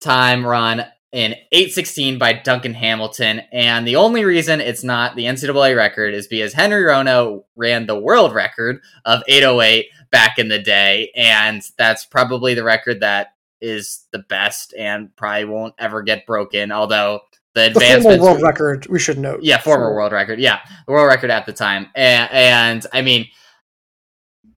time 0.00 0.46
run 0.46 0.84
in 1.12 1.34
816 1.52 2.18
by 2.18 2.34
Duncan 2.34 2.74
Hamilton. 2.74 3.40
And 3.52 3.86
the 3.86 3.96
only 3.96 4.24
reason 4.24 4.60
it's 4.60 4.84
not 4.84 5.16
the 5.16 5.24
NCAA 5.24 5.76
record 5.76 6.14
is 6.14 6.26
because 6.26 6.52
Henry 6.52 6.84
Rono 6.84 7.46
ran 7.56 7.86
the 7.86 7.98
world 7.98 8.34
record 8.34 8.80
of 9.04 9.22
808 9.26 9.86
back 10.10 10.38
in 10.38 10.48
the 10.48 10.58
day. 10.58 11.10
And 11.16 11.62
that's 11.78 12.04
probably 12.04 12.54
the 12.54 12.64
record 12.64 13.00
that 13.00 13.28
is 13.60 14.06
the 14.12 14.20
best 14.20 14.74
and 14.78 15.14
probably 15.16 15.46
won't 15.46 15.74
ever 15.78 16.02
get 16.02 16.26
broken. 16.26 16.72
Although 16.72 17.20
the 17.54 17.66
advancement 17.66 18.20
world 18.20 18.42
record, 18.42 18.86
we 18.88 18.98
should 18.98 19.18
note. 19.18 19.40
Yeah, 19.42 19.58
former 19.58 19.94
world 19.94 20.12
record. 20.12 20.38
Yeah, 20.38 20.60
the 20.86 20.92
world 20.92 21.08
record 21.08 21.30
at 21.30 21.46
the 21.46 21.52
time. 21.52 21.88
And, 21.94 22.30
and 22.30 22.86
I 22.92 23.02
mean, 23.02 23.28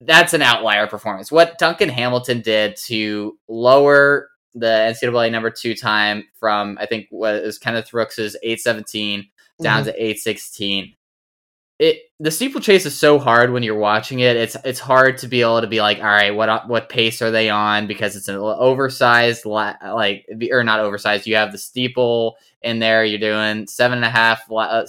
that's 0.01 0.33
an 0.33 0.41
outlier 0.41 0.87
performance. 0.87 1.31
What 1.31 1.57
Duncan 1.57 1.89
Hamilton 1.89 2.41
did 2.41 2.75
to 2.87 3.37
lower 3.47 4.30
the 4.53 4.67
NCAA 4.67 5.31
number 5.31 5.49
two 5.49 5.75
time 5.75 6.25
from 6.35 6.77
I 6.79 6.85
think 6.85 7.07
was 7.11 7.57
Kenneth 7.57 7.93
Rooks's 7.93 8.35
eight 8.43 8.61
seventeen 8.61 9.29
down 9.61 9.83
mm-hmm. 9.83 9.91
to 9.91 10.03
eight 10.03 10.19
sixteen. 10.19 10.95
It 11.79 11.97
the 12.19 12.29
steeplechase 12.29 12.85
is 12.85 12.95
so 12.95 13.17
hard 13.17 13.51
when 13.51 13.63
you're 13.63 13.77
watching 13.77 14.19
it. 14.19 14.35
It's 14.35 14.55
it's 14.63 14.79
hard 14.79 15.17
to 15.19 15.27
be 15.27 15.41
able 15.41 15.61
to 15.61 15.67
be 15.67 15.81
like, 15.81 15.97
all 15.99 16.05
right, 16.05 16.35
what 16.35 16.67
what 16.67 16.89
pace 16.89 17.21
are 17.21 17.31
they 17.31 17.49
on? 17.49 17.87
Because 17.87 18.15
it's 18.15 18.27
an 18.27 18.35
oversized 18.35 19.45
like 19.45 20.27
or 20.51 20.63
not 20.63 20.79
oversized. 20.79 21.25
You 21.25 21.37
have 21.37 21.51
the 21.51 21.57
steeple 21.57 22.35
in 22.61 22.79
there. 22.79 23.03
You're 23.03 23.19
doing 23.19 23.65
seven 23.67 23.97
and 23.97 24.05
a 24.05 24.09
half, 24.09 24.43
uh, 24.51 24.85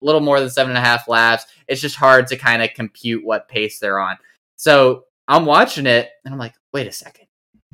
little 0.00 0.20
more 0.20 0.40
than 0.40 0.50
seven 0.50 0.70
and 0.70 0.78
a 0.78 0.86
half 0.88 1.06
laps. 1.06 1.46
It's 1.68 1.80
just 1.80 1.96
hard 1.96 2.26
to 2.28 2.36
kind 2.36 2.62
of 2.62 2.70
compute 2.74 3.24
what 3.24 3.48
pace 3.48 3.78
they're 3.78 4.00
on. 4.00 4.16
So 4.56 5.04
I'm 5.28 5.46
watching 5.46 5.86
it 5.86 6.10
and 6.24 6.34
I'm 6.34 6.40
like, 6.40 6.54
wait 6.72 6.88
a 6.88 6.92
second 6.92 7.26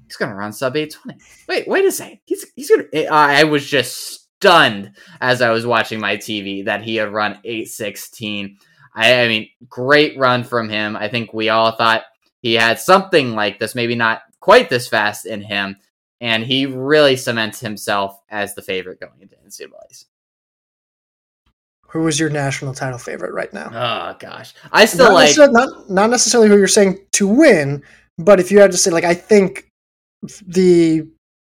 he's 0.09 0.17
gonna 0.17 0.35
run 0.35 0.53
sub 0.53 0.77
820. 0.77 1.21
Wait, 1.49 1.69
wait 1.69 1.85
a 1.85 1.93
second. 1.93 2.19
He's 2.25 2.47
he's 2.57 2.71
gonna. 2.71 2.85
Eh, 2.93 3.07
I 3.07 3.45
was 3.45 3.67
just 3.67 4.29
stunned 4.39 4.93
as 5.21 5.43
I 5.43 5.51
was 5.51 5.67
watching 5.67 6.01
my 6.01 6.17
TV 6.17 6.65
that 6.65 6.83
he 6.83 6.97
had 6.97 7.13
run 7.13 7.39
816. 7.45 8.59
I, 8.95 9.23
I 9.23 9.29
mean, 9.29 9.49
great 9.69 10.19
run 10.19 10.45
from 10.45 10.69
him. 10.69 10.97
I 10.97 11.09
think 11.09 11.33
we 11.33 11.51
all 11.51 11.73
thought 11.73 12.05
he 12.41 12.55
had 12.55 12.79
something 12.79 13.35
like 13.35 13.59
this, 13.59 13.75
maybe 13.75 13.95
not 13.95 14.23
quite 14.41 14.71
this 14.71 14.89
fast 14.89 15.27
in 15.27 15.43
him, 15.43 15.77
and 16.21 16.45
he 16.45 16.67
really 16.67 17.17
cements 17.17 17.61
himself 17.61 18.19
as 18.31 18.55
the 18.55 18.63
favorite 18.63 19.01
going 19.01 19.21
into 19.21 19.37
NCAA's. 19.37 20.07
Who 21.91 22.07
is 22.07 22.21
your 22.21 22.31
national 22.31 22.75
title 22.75 22.99
favorite 22.99 23.33
right 23.33 23.53
now? 23.53 23.71
Oh 23.73 24.17
gosh, 24.19 24.55
I 24.73 24.85
still 24.85 25.07
not 25.07 25.15
like 25.15 25.37
not 25.39 25.91
not 25.91 26.11
necessarily 26.11 26.49
who 26.49 26.59
you're 26.59 26.69
saying 26.69 26.99
to 27.13 27.27
win, 27.27 27.83
but 28.19 28.41
if 28.41 28.53
you 28.53 28.61
had 28.61 28.73
to 28.73 28.77
say 28.77 28.91
like 28.91 29.05
I 29.05 29.15
think 29.15 29.68
the 30.47 31.09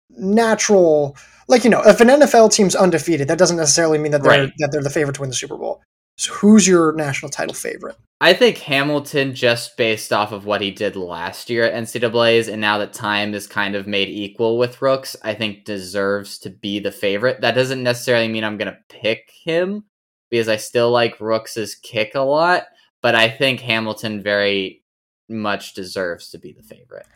natural 0.10 1.16
like 1.48 1.64
you 1.64 1.70
know 1.70 1.82
if 1.86 2.02
an 2.02 2.08
NFL 2.08 2.52
team's 2.52 2.76
undefeated 2.76 3.28
that 3.28 3.38
doesn't 3.38 3.58
necessarily 3.58 3.98
mean 3.98 4.12
that 4.12 4.24
they're 4.24 4.44
right. 4.44 4.54
that 4.58 4.72
they're 4.72 4.84
the 4.84 4.90
favorite 4.90 5.14
to 5.16 5.22
win 5.22 5.30
the 5.30 5.36
Super 5.36 5.58
Bowl. 5.58 5.82
So 6.18 6.34
who's 6.34 6.68
your 6.68 6.92
national 6.94 7.30
title 7.30 7.54
favorite? 7.54 7.96
I 8.20 8.34
think 8.34 8.58
Hamilton 8.58 9.34
just 9.34 9.78
based 9.78 10.12
off 10.12 10.34
of 10.34 10.46
what 10.46 10.60
he 10.60 10.70
did 10.70 10.98
last 10.98 11.50
year 11.50 11.64
at 11.64 11.74
NCAA's 11.74 12.50
and 12.50 12.60
now 12.60 12.78
that 12.80 12.92
time 12.92 13.34
is 13.34 13.48
kind 13.48 13.74
of 13.74 13.88
made 13.88 14.10
equal 14.10 14.58
with 14.58 14.82
Rooks, 14.82 15.16
I 15.24 15.34
think 15.34 15.64
deserves 15.64 16.38
to 16.40 16.50
be 16.50 16.80
the 16.80 16.92
favorite. 16.92 17.40
That 17.40 17.56
doesn't 17.56 17.82
necessarily 17.82 18.28
mean 18.28 18.44
I'm 18.44 18.58
going 18.58 18.74
to 18.74 18.78
pick 18.90 19.32
him 19.46 19.86
because 20.30 20.50
I 20.50 20.58
still 20.58 20.92
like 20.92 21.22
Rooks's 21.22 21.76
kick 21.76 22.16
a 22.16 22.20
lot, 22.20 22.66
but 23.02 23.16
I 23.16 23.30
think 23.30 23.62
Hamilton 23.62 24.22
very 24.22 24.84
much 25.30 25.74
deserves 25.74 26.32
to 26.32 26.38
be 26.38 26.52
the 26.52 26.64
favorite. 26.64 27.08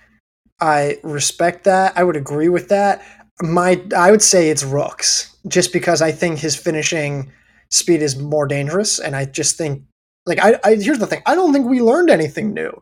I 0.59 0.97
respect 1.03 1.65
that. 1.65 1.97
I 1.97 2.03
would 2.03 2.15
agree 2.15 2.49
with 2.49 2.69
that. 2.69 3.03
My 3.41 3.81
I 3.95 4.11
would 4.11 4.21
say 4.21 4.49
it's 4.49 4.63
Rooks 4.63 5.35
just 5.47 5.73
because 5.73 6.01
I 6.01 6.11
think 6.11 6.39
his 6.39 6.55
finishing 6.55 7.31
speed 7.69 8.01
is 8.01 8.17
more 8.17 8.47
dangerous, 8.47 8.99
and 8.99 9.15
I 9.15 9.25
just 9.25 9.57
think 9.57 9.83
like 10.25 10.39
I, 10.39 10.59
I 10.63 10.75
here's 10.75 10.99
the 10.99 11.07
thing. 11.07 11.21
I 11.25 11.35
don't 11.35 11.53
think 11.53 11.67
we 11.67 11.81
learned 11.81 12.09
anything 12.09 12.53
new. 12.53 12.81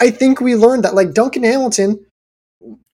I 0.00 0.10
think 0.10 0.40
we 0.40 0.56
learned 0.56 0.84
that 0.84 0.94
like 0.94 1.12
Duncan 1.12 1.42
Hamilton 1.42 2.06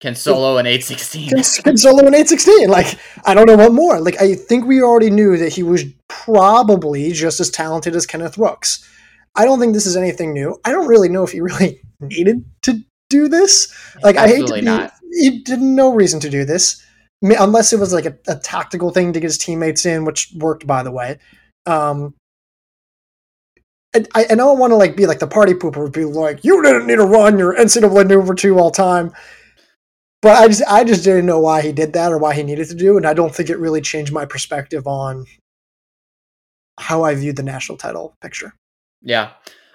can 0.00 0.14
solo 0.14 0.58
an 0.58 0.66
816. 0.66 1.28
Can, 1.30 1.42
can 1.64 1.76
solo 1.76 2.00
an 2.00 2.14
816. 2.14 2.68
Like 2.68 2.98
I 3.24 3.34
don't 3.34 3.46
know 3.46 3.56
what 3.56 3.72
more. 3.72 4.00
Like 4.00 4.20
I 4.20 4.34
think 4.34 4.64
we 4.66 4.82
already 4.82 5.10
knew 5.10 5.36
that 5.36 5.52
he 5.52 5.62
was 5.62 5.84
probably 6.08 7.12
just 7.12 7.40
as 7.40 7.50
talented 7.50 7.96
as 7.96 8.06
Kenneth 8.06 8.38
Rooks. 8.38 8.86
I 9.34 9.44
don't 9.44 9.60
think 9.60 9.74
this 9.74 9.86
is 9.86 9.96
anything 9.96 10.32
new. 10.32 10.58
I 10.64 10.72
don't 10.72 10.86
really 10.86 11.08
know 11.08 11.24
if 11.24 11.32
he 11.32 11.40
really 11.40 11.80
needed 12.00 12.44
to 12.62 12.80
do 13.08 13.28
this. 13.28 13.72
Like 14.02 14.16
Absolutely 14.16 14.34
I 14.34 14.36
hate 14.36 14.46
to 14.48 14.54
be, 14.54 14.60
not. 14.60 14.92
He 15.12 15.42
didn't 15.42 15.74
no 15.74 15.94
reason 15.94 16.20
to 16.20 16.30
do 16.30 16.44
this 16.44 16.82
unless 17.22 17.72
it 17.72 17.80
was 17.80 17.92
like 17.92 18.06
a, 18.06 18.16
a, 18.28 18.36
tactical 18.36 18.90
thing 18.90 19.12
to 19.12 19.20
get 19.20 19.26
his 19.26 19.38
teammates 19.38 19.86
in, 19.86 20.04
which 20.04 20.32
worked 20.36 20.66
by 20.66 20.82
the 20.82 20.90
way. 20.90 21.18
Um, 21.64 22.14
and 23.94 24.06
I, 24.14 24.24
and 24.24 24.40
I 24.40 24.44
don't 24.44 24.58
want 24.58 24.72
to 24.72 24.76
like 24.76 24.96
be 24.96 25.06
like 25.06 25.20
the 25.20 25.26
party 25.26 25.54
pooper, 25.54 25.84
and 25.84 25.92
be 25.92 26.04
like, 26.04 26.44
you 26.44 26.62
didn't 26.62 26.86
need 26.86 26.96
to 26.96 27.06
run 27.06 27.38
your 27.38 27.56
NCAA 27.56 28.08
number 28.08 28.34
two 28.34 28.58
all 28.58 28.70
time. 28.70 29.12
But 30.22 30.38
I 30.38 30.48
just 30.48 30.62
I 30.68 30.84
just 30.84 31.04
didn't 31.04 31.26
know 31.26 31.40
why 31.40 31.62
he 31.62 31.72
did 31.72 31.92
that 31.94 32.12
or 32.12 32.18
why 32.18 32.34
he 32.34 32.42
needed 32.42 32.68
to 32.68 32.74
do, 32.74 32.96
and 32.96 33.06
I 33.06 33.14
don't 33.14 33.34
think 33.34 33.48
it 33.48 33.58
really 33.58 33.80
changed 33.80 34.12
my 34.12 34.24
perspective 34.24 34.86
on 34.86 35.24
how 36.78 37.04
I 37.04 37.14
viewed 37.14 37.36
the 37.36 37.42
national 37.42 37.78
title 37.78 38.14
picture. 38.20 38.54
Yeah, 39.02 39.32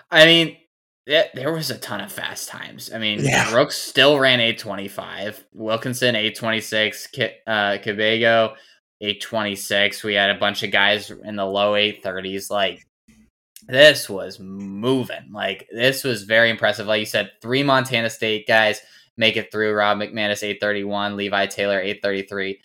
I 0.10 0.26
mean, 0.26 0.58
it, 1.06 1.32
there 1.34 1.52
was 1.52 1.72
a 1.72 1.78
ton 1.78 2.02
of 2.02 2.12
fast 2.12 2.50
times. 2.50 2.92
I 2.94 3.00
mean, 3.00 3.20
yeah. 3.22 3.54
Rooks 3.54 3.78
still 3.78 4.20
ran 4.20 4.40
825, 4.40 5.46
Wilkinson 5.54 6.16
826, 6.16 7.08
K- 7.08 7.38
uh, 7.48 7.78
Kipyego 7.84 8.54
826. 9.02 10.04
We 10.04 10.14
had 10.14 10.30
a 10.30 10.40
bunch 10.40 10.64
of 10.64 10.72
guys 10.72 11.10
in 11.10 11.36
the 11.36 11.46
low 11.46 11.74
830s. 11.74 12.52
Like, 12.52 12.86
this 13.68 14.10
was 14.10 14.40
moving. 14.40 15.32
Like, 15.32 15.68
this 15.72 16.04
was 16.04 16.24
very 16.24 16.50
impressive. 16.50 16.88
Like 16.88 17.00
you 17.00 17.06
said, 17.06 17.32
three 17.42 17.64
Montana 17.64 18.10
State 18.10 18.48
guys 18.48 18.80
make 19.18 19.38
it 19.38 19.52
through. 19.52 19.74
Rob 19.74 19.98
McManus 19.98 20.44
831, 20.44 21.18
Levi 21.18 21.46
Taylor 21.48 21.80
833. 21.80 22.62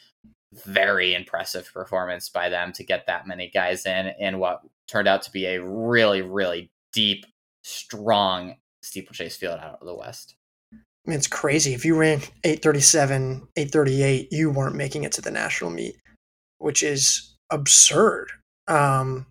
Very 0.65 1.15
impressive 1.15 1.71
performance 1.73 2.29
by 2.29 2.49
them 2.49 2.73
to 2.73 2.85
get 2.85 3.07
that 3.07 3.27
many 3.27 3.51
guys 3.51 3.85
in 3.87 4.13
in 4.19 4.39
what 4.39 4.61
turned 4.89 5.09
out 5.09 5.23
to 5.23 5.33
be 5.33 5.47
a 5.47 5.63
really, 5.63 6.23
really 6.23 6.71
deep 6.93 7.27
strong 7.67 8.57
steeplechase 8.83 9.37
field 9.37 9.59
out 9.59 9.79
of 9.81 9.87
the 9.87 9.95
West. 9.95 10.37
I 10.73 11.11
mean, 11.11 11.19
it's 11.19 11.27
crazy. 11.27 11.75
If 11.75 11.85
you 11.85 11.97
ran 11.97 12.21
837, 12.45 13.49
838, 13.57 14.29
you 14.33 14.51
weren't 14.51 14.77
making 14.77 15.05
it 15.05 15.13
to 15.13 15.21
the 15.21 15.31
national 15.31 15.71
meet, 15.71 15.97
which 16.59 16.83
is 16.83 17.35
absurd. 17.51 18.29
Um, 18.69 19.27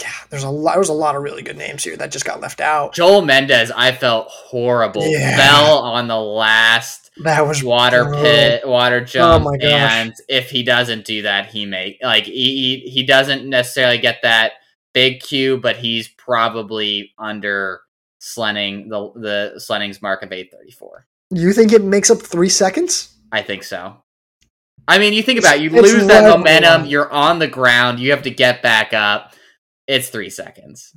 yeah, 0.00 0.12
there's 0.30 0.44
a 0.44 0.50
lot. 0.50 0.74
There's 0.74 0.88
a 0.88 0.94
lot 0.94 1.16
of 1.16 1.22
really 1.22 1.42
good 1.42 1.58
names 1.58 1.84
here 1.84 1.96
that 1.96 2.12
just 2.12 2.24
got 2.24 2.40
left 2.40 2.60
out. 2.60 2.94
Joel 2.94 3.22
Mendez, 3.22 3.70
I 3.74 3.92
felt 3.92 4.28
horrible. 4.28 5.06
Yeah. 5.06 5.36
Fell 5.36 5.78
on 5.78 6.08
the 6.08 6.20
last 6.20 7.10
that 7.24 7.46
was 7.46 7.62
water 7.62 8.04
brutal. 8.04 8.22
pit, 8.22 8.66
water 8.66 9.00
oh 9.02 9.04
jump, 9.04 9.44
oh 9.46 9.54
and 9.54 10.14
if 10.28 10.50
he 10.50 10.62
doesn't 10.62 11.04
do 11.04 11.22
that, 11.22 11.46
he 11.46 11.66
may 11.66 11.98
like 12.02 12.24
he 12.24 12.78
he 12.86 13.02
doesn't 13.02 13.46
necessarily 13.46 13.98
get 13.98 14.20
that 14.22 14.52
big 14.94 15.20
Q, 15.20 15.58
but 15.58 15.76
he's 15.76 16.08
probably 16.08 17.12
under 17.18 17.80
Slenning 18.20 18.88
the 18.88 19.12
the 19.20 19.60
Slenning's 19.60 20.00
mark 20.00 20.22
of 20.22 20.32
eight 20.32 20.52
thirty 20.52 20.70
four. 20.70 21.06
You 21.30 21.52
think 21.52 21.72
it 21.72 21.82
makes 21.82 22.10
up 22.10 22.20
three 22.20 22.48
seconds? 22.48 23.16
I 23.32 23.42
think 23.42 23.64
so. 23.64 23.96
I 24.86 24.98
mean, 24.98 25.12
you 25.12 25.22
think 25.22 25.38
about 25.38 25.56
it, 25.56 25.62
you 25.62 25.70
it's 25.70 25.92
lose 25.92 26.06
that 26.06 26.28
momentum. 26.28 26.86
You're 26.86 27.10
on 27.10 27.38
the 27.38 27.48
ground. 27.48 27.98
You 27.98 28.10
have 28.10 28.22
to 28.22 28.30
get 28.30 28.62
back 28.62 28.92
up. 28.92 29.34
It's 29.86 30.08
three 30.08 30.30
seconds, 30.30 30.94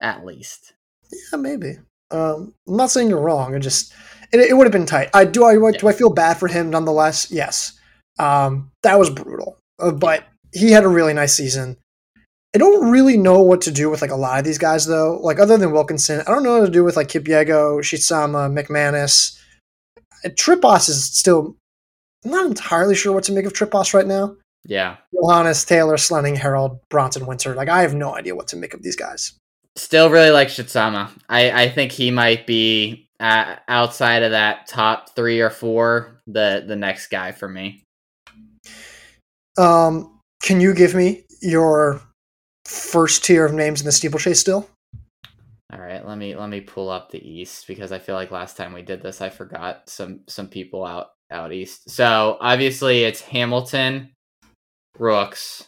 at 0.00 0.24
least. 0.24 0.72
Yeah, 1.12 1.38
maybe. 1.38 1.78
Um, 2.10 2.54
I'm 2.66 2.76
not 2.76 2.90
saying 2.90 3.08
you're 3.08 3.20
wrong. 3.20 3.54
I 3.54 3.58
just 3.58 3.92
it, 4.32 4.40
it 4.40 4.54
would 4.54 4.66
have 4.66 4.72
been 4.72 4.86
tight. 4.86 5.10
I 5.14 5.24
do. 5.24 5.44
I 5.44 5.52
yeah. 5.52 5.78
do. 5.78 5.88
I 5.88 5.92
feel 5.92 6.10
bad 6.10 6.38
for 6.38 6.48
him 6.48 6.70
nonetheless. 6.70 7.30
Yes. 7.30 7.78
Um, 8.18 8.72
that 8.82 8.98
was 8.98 9.10
brutal, 9.10 9.58
uh, 9.78 9.92
but 9.92 10.24
he 10.52 10.70
had 10.72 10.84
a 10.84 10.88
really 10.88 11.14
nice 11.14 11.34
season. 11.34 11.76
I 12.54 12.58
don't 12.58 12.90
really 12.90 13.16
know 13.16 13.42
what 13.42 13.62
to 13.62 13.70
do 13.70 13.88
with 13.88 14.02
like 14.02 14.10
a 14.10 14.16
lot 14.16 14.38
of 14.38 14.44
these 14.44 14.58
guys 14.58 14.86
though. 14.86 15.18
Like 15.22 15.40
other 15.40 15.56
than 15.56 15.72
Wilkinson, 15.72 16.20
I 16.20 16.30
don't 16.30 16.42
know 16.42 16.58
what 16.58 16.66
to 16.66 16.72
do 16.72 16.84
with 16.84 16.96
like 16.96 17.08
Kipyego, 17.08 17.80
Shitsama, 17.80 18.52
McManus. 18.52 19.38
Tripos 20.26 20.88
is 20.88 21.04
still 21.04 21.56
I'm 22.24 22.30
not 22.30 22.46
entirely 22.46 22.94
sure 22.94 23.12
what 23.12 23.24
to 23.24 23.32
make 23.32 23.46
of 23.46 23.52
Tripos 23.52 23.94
right 23.94 24.06
now. 24.06 24.36
Yeah. 24.64 24.96
Johannes, 25.14 25.64
Taylor, 25.64 25.96
Slenning, 25.96 26.36
Harold, 26.36 26.78
Bronson, 26.88 27.26
Winter. 27.26 27.54
Like 27.54 27.68
I 27.68 27.82
have 27.82 27.94
no 27.94 28.14
idea 28.14 28.34
what 28.34 28.48
to 28.48 28.56
make 28.56 28.74
of 28.74 28.82
these 28.82 28.96
guys. 28.96 29.32
Still 29.76 30.10
really 30.10 30.30
like 30.30 30.48
Shitsama. 30.48 31.10
I, 31.28 31.64
I 31.64 31.68
think 31.70 31.90
he 31.90 32.10
might 32.10 32.46
be 32.46 33.08
uh, 33.18 33.56
outside 33.68 34.22
of 34.22 34.32
that 34.32 34.66
top 34.66 35.16
three 35.16 35.40
or 35.40 35.48
four, 35.48 36.20
the 36.26 36.64
the 36.66 36.76
next 36.76 37.06
guy 37.06 37.32
for 37.32 37.48
me. 37.48 37.82
Um, 39.56 40.18
can 40.42 40.60
you 40.60 40.74
give 40.74 40.94
me 40.94 41.24
your 41.40 42.00
first 42.64 43.24
tier 43.24 43.44
of 43.44 43.52
names 43.52 43.80
in 43.80 43.86
the 43.86 43.92
steeplechase 43.92 44.40
still? 44.40 44.68
All 45.72 45.80
right, 45.80 46.06
let 46.06 46.18
me 46.18 46.36
let 46.36 46.50
me 46.50 46.60
pull 46.60 46.90
up 46.90 47.10
the 47.10 47.26
East 47.26 47.66
because 47.66 47.92
I 47.92 47.98
feel 47.98 48.14
like 48.14 48.30
last 48.30 48.56
time 48.56 48.74
we 48.74 48.82
did 48.82 49.02
this, 49.02 49.20
I 49.20 49.30
forgot 49.30 49.88
some 49.88 50.20
some 50.28 50.48
people 50.48 50.84
out 50.84 51.08
out 51.30 51.52
east. 51.52 51.90
So 51.90 52.36
obviously 52.40 53.04
it's 53.04 53.22
Hamilton, 53.22 54.10
Rooks. 54.98 55.66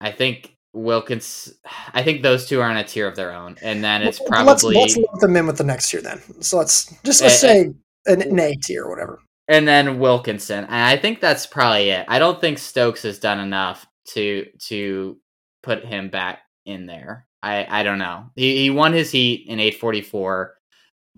I 0.00 0.10
think 0.10 0.54
Wilkins. 0.74 1.54
I 1.94 2.02
think 2.02 2.22
those 2.22 2.46
two 2.46 2.60
are 2.60 2.68
on 2.68 2.76
a 2.76 2.84
tier 2.84 3.06
of 3.06 3.16
their 3.16 3.32
own, 3.32 3.56
and 3.62 3.82
then 3.82 4.02
it's 4.02 4.18
probably 4.18 4.74
let's, 4.74 4.96
let's 4.96 5.08
lump 5.08 5.20
them 5.20 5.36
in 5.36 5.46
with 5.46 5.58
the 5.58 5.64
next 5.64 5.90
tier 5.90 6.02
then. 6.02 6.20
So 6.42 6.58
let's 6.58 6.86
just 7.04 7.22
let's 7.22 7.22
uh, 7.22 7.28
say 7.28 7.74
an, 8.06 8.22
an 8.22 8.38
A 8.38 8.54
tier 8.56 8.84
or 8.84 8.90
whatever, 8.90 9.20
and 9.48 9.66
then 9.66 9.98
Wilkinson. 9.98 10.64
And 10.64 10.74
I 10.74 10.96
think 10.96 11.20
that's 11.20 11.46
probably 11.46 11.90
it. 11.90 12.06
I 12.08 12.18
don't 12.18 12.40
think 12.40 12.58
Stokes 12.58 13.02
has 13.02 13.18
done 13.18 13.40
enough 13.40 13.86
to 14.08 14.46
to 14.66 15.18
put 15.62 15.84
him 15.84 16.08
back 16.08 16.40
in 16.64 16.86
there. 16.86 17.26
I 17.42 17.66
I 17.68 17.82
don't 17.82 17.98
know. 17.98 18.30
He 18.34 18.58
he 18.58 18.70
won 18.70 18.92
his 18.92 19.10
heat 19.10 19.46
in 19.48 19.60
844 19.60 20.54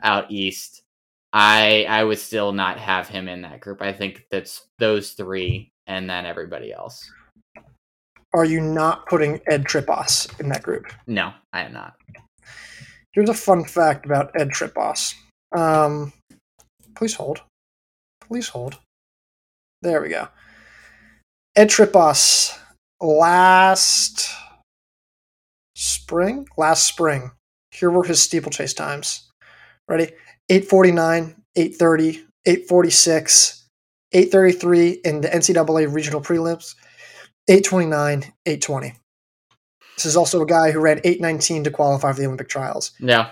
out 0.03 0.31
east. 0.31 0.83
I 1.33 1.87
I 1.88 2.05
would 2.05 2.19
still 2.19 2.53
not 2.53 2.79
have 2.79 3.09
him 3.09 3.29
in 3.29 3.43
that 3.43 3.61
group. 3.61 3.83
I 3.83 3.93
think 3.93 4.27
that's 4.31 4.67
those 4.79 5.12
three 5.12 5.73
and 5.87 6.09
then 6.09 6.27
everybody 6.27 6.73
else. 6.73 7.11
Are 8.35 8.45
you 8.45 8.61
not 8.61 9.07
putting 9.07 9.41
Ed 9.49 9.64
Trippas 9.64 10.38
in 10.38 10.51
that 10.51 10.62
group? 10.62 10.85
No, 11.07 11.33
I 11.53 11.62
am 11.62 11.73
not. 11.73 11.95
Here's 13.12 13.31
a 13.31 13.35
fun 13.35 13.64
fact 13.64 14.05
about 14.05 14.31
Ed 14.38 14.51
Trippas. 14.51 15.14
Um, 15.57 16.12
please 16.95 17.14
hold. 17.14 17.41
Please 18.29 18.49
hold. 18.49 18.79
There 19.83 20.03
we 20.03 20.11
go. 20.11 20.29
Ed 21.57 21.71
Trippas 21.71 22.57
last 23.01 24.29
spring, 25.75 26.47
last 26.57 26.87
spring. 26.87 27.31
Here 27.71 27.91
were 27.91 28.05
his 28.05 28.21
steeplechase 28.21 28.75
times. 28.75 29.31
Ready? 29.88 30.12
849, 30.51 31.35
830, 31.57 32.25
846, 32.47 33.67
833 34.12 34.91
in 35.05 35.21
the 35.21 35.29
NCAA 35.29 35.93
regional 35.93 36.21
prelims, 36.21 36.75
829, 37.49 38.33
820. 38.47 38.95
This 39.97 40.07
is 40.07 40.17
also 40.17 40.43
a 40.43 40.47
guy 40.47 40.71
who 40.71 40.81
ran 40.81 41.01
819 41.05 41.64
to 41.64 41.71
qualify 41.71 42.12
for 42.12 42.21
the 42.21 42.27
Olympic 42.27 42.49
trials. 42.49 42.93
Yeah. 43.01 43.31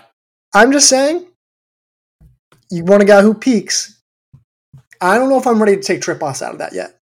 I'm 0.53 0.71
just 0.71 0.89
saying, 0.89 1.27
you 2.69 2.83
want 2.83 3.03
a 3.03 3.05
guy 3.05 3.21
who 3.21 3.33
peaks. 3.33 3.96
I 5.01 5.17
don't 5.17 5.29
know 5.29 5.37
if 5.37 5.47
I'm 5.47 5.61
ready 5.61 5.75
to 5.75 5.81
take 5.81 6.01
Trippas 6.01 6.41
out 6.41 6.53
of 6.53 6.59
that 6.59 6.73
yet. 6.73 6.99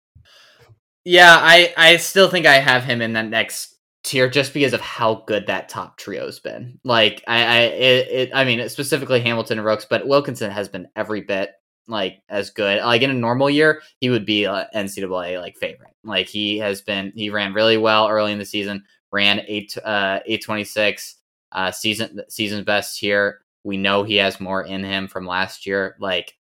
Yeah, 1.05 1.37
I, 1.39 1.75
I 1.77 1.97
still 1.99 2.31
think 2.31 2.47
I 2.47 2.55
have 2.55 2.85
him 2.85 3.03
in 3.03 3.13
that 3.13 3.29
next 3.29 3.75
tier 4.05 4.29
just 4.29 4.55
because 4.55 4.73
of 4.73 4.81
how 4.81 5.25
good 5.27 5.47
that 5.47 5.69
top 5.69 5.99
trio's 5.99 6.41
been. 6.41 6.79
Like 6.85 7.23
I, 7.27 7.45
I, 7.45 7.59
it, 7.61 8.09
it, 8.09 8.31
I 8.35 8.45
mean, 8.45 8.69
specifically 8.69 9.21
Hamilton 9.21 9.59
and 9.59 9.67
Rooks, 9.67 9.87
but 9.89 10.07
Wilkinson 10.07 10.51
has 10.51 10.69
been 10.69 10.89
every 10.97 11.23
bit 11.23 11.53
like 11.89 12.23
as 12.29 12.51
good. 12.51 12.83
Like 12.83 13.03
in 13.03 13.11
a 13.11 13.15
normal 13.15 13.51
year, 13.51 13.83
he 14.01 14.11
would 14.11 14.25
be 14.25 14.45
a 14.45 14.69
NCAA 14.75 15.41
like 15.41 15.57
favorite. 15.57 15.95
Like 16.05 16.29
he 16.29 16.59
has 16.59 16.83
been, 16.83 17.13
he 17.15 17.31
ran 17.31 17.53
really 17.53 17.77
well 17.77 18.09
early 18.09 18.33
in 18.33 18.39
the 18.39 18.45
season. 18.45 18.85
Ran 19.13 19.43
eight, 19.47 19.77
uh, 19.85 20.21
eight 20.27 20.43
twenty 20.43 20.65
six, 20.65 21.17
uh, 21.53 21.71
season 21.71 22.21
season's 22.29 22.65
best 22.65 22.99
here. 22.99 23.43
We 23.63 23.77
know 23.77 24.03
he 24.03 24.17
has 24.17 24.41
more 24.41 24.65
in 24.65 24.83
him 24.83 25.07
from 25.07 25.25
last 25.27 25.67
year. 25.67 25.97
Like 26.01 26.37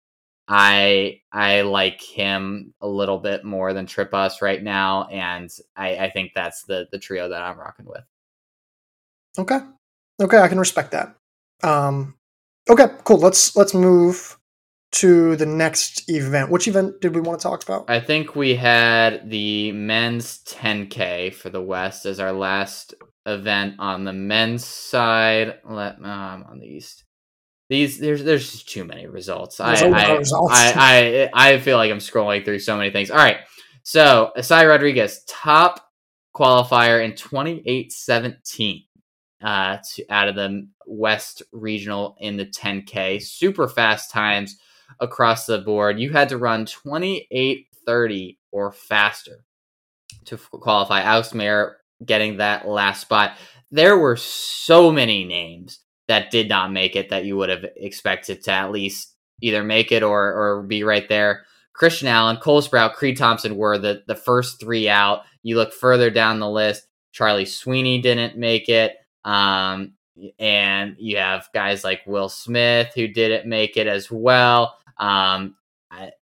I 0.49 1.21
I 1.31 1.61
like 1.61 2.01
him 2.01 2.73
a 2.81 2.89
little 2.89 3.19
bit 3.19 3.45
more 3.45 3.75
than 3.75 3.87
Trippas 3.87 4.41
right 4.41 4.63
now, 4.63 5.05
and 5.05 5.51
I, 5.77 5.97
I 5.97 6.11
think 6.11 6.33
that's 6.35 6.65
the 6.65 6.87
the 6.91 6.99
trio 6.99 7.29
that 7.29 7.43
I'm 7.43 7.59
rocking 7.59 7.85
with. 7.85 8.05
Okay, 9.39 9.59
okay, 10.21 10.39
I 10.39 10.49
can 10.49 10.59
respect 10.59 10.93
that. 10.93 11.15
Um, 11.63 12.15
okay, 12.71 12.87
cool. 13.05 13.19
Let's 13.19 13.55
let's 13.57 13.75
move 13.75 14.39
to 14.91 15.37
the 15.37 15.47
next 15.47 16.09
event. 16.09 16.51
Which 16.51 16.67
event 16.67 17.03
did 17.03 17.15
we 17.15 17.21
want 17.21 17.39
to 17.39 17.43
talk 17.43 17.63
about? 17.63 17.91
I 17.91 18.01
think 18.01 18.35
we 18.35 18.55
had 18.55 19.29
the 19.29 19.73
men's 19.73 20.39
10K 20.45 21.35
for 21.35 21.51
the 21.51 21.63
West 21.63 22.07
as 22.07 22.21
our 22.21 22.33
last 22.33 22.95
event 23.27 23.75
on 23.79 24.05
the 24.05 24.15
men's 24.15 24.65
side. 24.65 25.59
Let 25.69 25.97
um, 26.03 26.47
on 26.49 26.59
the 26.59 26.67
East. 26.67 27.05
These 27.69 27.99
there's 27.99 28.25
there's 28.25 28.51
just 28.51 28.69
too 28.69 28.85
many 28.85 29.07
results. 29.07 29.61
I 29.61 29.75
I, 29.75 30.17
results. 30.17 30.53
I, 30.55 31.29
I 31.33 31.53
I 31.53 31.59
feel 31.59 31.77
like 31.77 31.91
I'm 31.91 31.99
scrolling 31.99 32.45
through 32.45 32.61
so 32.61 32.77
many 32.77 32.91
things. 32.91 33.11
All 33.11 33.19
right, 33.19 33.39
so 33.83 34.33
Isai 34.37 34.67
Rodriguez, 34.69 35.23
top 35.27 35.85
qualifier 36.35 37.05
in 37.05 37.15
2817 37.15 38.85
uh, 39.43 39.79
to, 39.95 40.05
out 40.09 40.29
of 40.29 40.35
the 40.35 40.69
West 40.87 41.43
Regional 41.53 42.17
in 42.21 42.37
the 42.37 42.47
10K. 42.47 43.23
Super 43.23 43.69
fast 43.69 44.11
times 44.11 44.57
across 45.01 45.47
the 45.47 45.59
board. 45.59 46.01
You 46.01 46.11
had 46.11 46.31
to 46.31 46.39
run 46.39 46.65
2830 46.65 48.39
or 48.51 48.73
faster 48.73 49.45
to 50.27 50.37
qualify. 50.37 51.03
Alex 51.03 51.31
Maier 51.31 51.75
getting 52.05 52.39
that 52.39 52.67
last 52.67 53.01
spot. 53.01 53.37
There 53.71 53.99
were 53.99 54.17
so 54.17 54.91
many 54.91 55.25
names 55.25 55.81
that 56.09 56.31
did 56.31 56.49
not 56.49 56.73
make 56.73 56.97
it 56.97 57.11
that 57.11 57.25
you 57.25 57.37
would 57.37 57.49
have 57.49 57.64
expected 57.77 58.42
to 58.44 58.53
at 58.53 58.73
least 58.73 59.14
either 59.40 59.62
make 59.62 59.92
it 59.92 60.03
or 60.03 60.33
or 60.33 60.62
be 60.62 60.83
right 60.83 61.09
there. 61.09 61.44
Christian 61.73 62.09
Allen, 62.09 62.38
Cole 62.38 62.61
Sprout, 62.61 62.94
Creed 62.94 63.16
Thompson 63.16 63.57
were 63.57 63.79
the 63.79 64.03
the 64.07 64.16
first 64.16 64.59
three 64.61 64.88
out. 64.88 65.23
You 65.42 65.57
look 65.57 65.73
further 65.73 66.11
down 66.11 66.40
the 66.40 66.51
list, 66.51 66.87
Charlie 67.12 67.44
Sweeney 67.44 68.01
didn't 68.01 68.37
make 68.37 68.68
it. 68.68 68.97
Um, 69.25 69.92
and 70.38 70.97
you 70.99 71.18
have 71.18 71.49
guys 71.55 71.85
like 71.85 72.01
Will 72.07 72.29
Smith 72.29 72.92
who 72.94 73.07
didn't 73.07 73.49
make 73.49 73.77
it 73.77 73.87
as 73.87 74.11
well. 74.11 74.77
Um, 74.97 75.55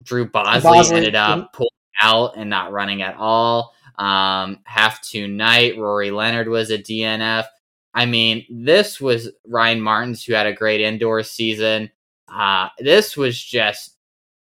Drew 0.02 0.26
Bosley, 0.26 0.62
Bosley 0.62 0.96
ended 0.96 1.14
up 1.14 1.52
pulling 1.52 1.70
out 2.02 2.36
and 2.36 2.50
not 2.50 2.72
running 2.72 3.02
at 3.02 3.16
all. 3.16 3.74
Um, 3.96 4.60
half 4.64 5.02
tonight, 5.02 5.78
Rory 5.78 6.10
Leonard 6.10 6.48
was 6.48 6.70
a 6.70 6.78
DNF. 6.78 7.44
I 7.94 8.06
mean, 8.06 8.46
this 8.48 9.00
was 9.00 9.30
Ryan 9.46 9.80
Martins 9.80 10.24
who 10.24 10.32
had 10.32 10.46
a 10.46 10.52
great 10.52 10.80
indoor 10.80 11.22
season. 11.22 11.90
Uh, 12.28 12.68
this 12.78 13.16
was 13.16 13.42
just 13.42 13.96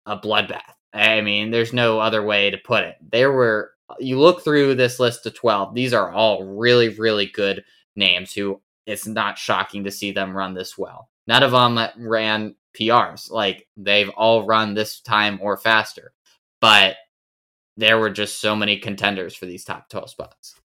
a 0.05 0.17
bloodbath. 0.17 0.61
I 0.93 1.21
mean, 1.21 1.51
there's 1.51 1.73
no 1.73 1.99
other 1.99 2.23
way 2.23 2.51
to 2.51 2.57
put 2.57 2.83
it. 2.83 2.95
There 3.11 3.31
were, 3.31 3.71
you 3.99 4.19
look 4.19 4.43
through 4.43 4.75
this 4.75 4.99
list 4.99 5.25
of 5.25 5.33
12, 5.33 5.73
these 5.73 5.93
are 5.93 6.11
all 6.11 6.43
really, 6.43 6.89
really 6.89 7.27
good 7.27 7.63
names 7.95 8.33
who 8.33 8.61
it's 8.85 9.07
not 9.07 9.37
shocking 9.37 9.83
to 9.83 9.91
see 9.91 10.11
them 10.11 10.35
run 10.35 10.53
this 10.53 10.77
well. 10.77 11.09
None 11.27 11.43
of 11.43 11.51
them 11.51 11.79
ran 11.97 12.55
PRs. 12.79 13.29
Like, 13.29 13.67
they've 13.77 14.09
all 14.09 14.45
run 14.45 14.73
this 14.73 14.99
time 14.99 15.39
or 15.41 15.57
faster. 15.57 16.11
But 16.59 16.97
there 17.77 17.99
were 17.99 18.09
just 18.09 18.41
so 18.41 18.55
many 18.55 18.77
contenders 18.77 19.35
for 19.35 19.45
these 19.45 19.63
top 19.63 19.89
12 19.89 20.09
spots 20.09 20.55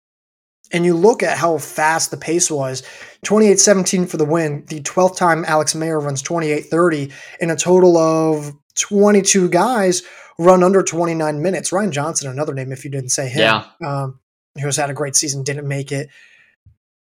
and 0.75 0.85
you 0.85 0.95
look 0.95 1.23
at 1.23 1.39
how 1.39 1.57
fast 1.57 2.11
the 2.11 2.17
pace 2.17 2.51
was. 2.51 2.83
28-17 3.25 4.11
for 4.11 4.19
the 4.19 4.25
win. 4.25 4.65
The 4.67 4.81
12th 4.81 5.17
time 5.17 5.45
alex 5.47 5.73
maier 5.73 6.03
runs 6.03 6.23
28-30 6.23 7.13
in 7.41 7.51
a 7.51 7.57
total 7.57 7.97
of 7.97 8.53
22 8.75 9.49
guys 9.49 10.03
run 10.37 10.65
under 10.65 10.83
29 10.83 11.41
minutes. 11.41 11.73
Ryan 11.73 11.93
johnson 11.93 12.31
another 12.31 12.53
name 12.53 12.73
if 12.73 12.85
you 12.85 12.91
didn't 12.91 13.11
say 13.11 13.29
him. 13.29 13.41
Yeah. 13.41 13.65
um, 13.87 14.21
who's 14.61 14.77
had 14.77 14.91
a 14.91 14.95
great 14.95 15.17
season 15.17 15.45
didn't 15.45 15.67
make 15.67 15.91
it. 15.91 16.11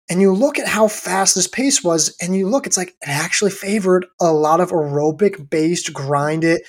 And 0.10 0.22
you 0.22 0.34
look 0.34 0.60
at 0.60 0.68
how 0.68 0.88
fast 0.88 1.34
this 1.34 1.48
pace 1.48 1.84
was 1.84 2.16
and 2.22 2.36
you 2.36 2.48
look 2.48 2.68
it's 2.68 2.78
like 2.78 2.90
it 2.90 3.10
actually 3.10 3.52
favored 3.52 4.06
a 4.22 4.32
lot 4.32 4.62
of 4.62 4.70
aerobic 4.70 5.50
based 5.50 5.92
grind 5.92 6.44
it 6.44 6.62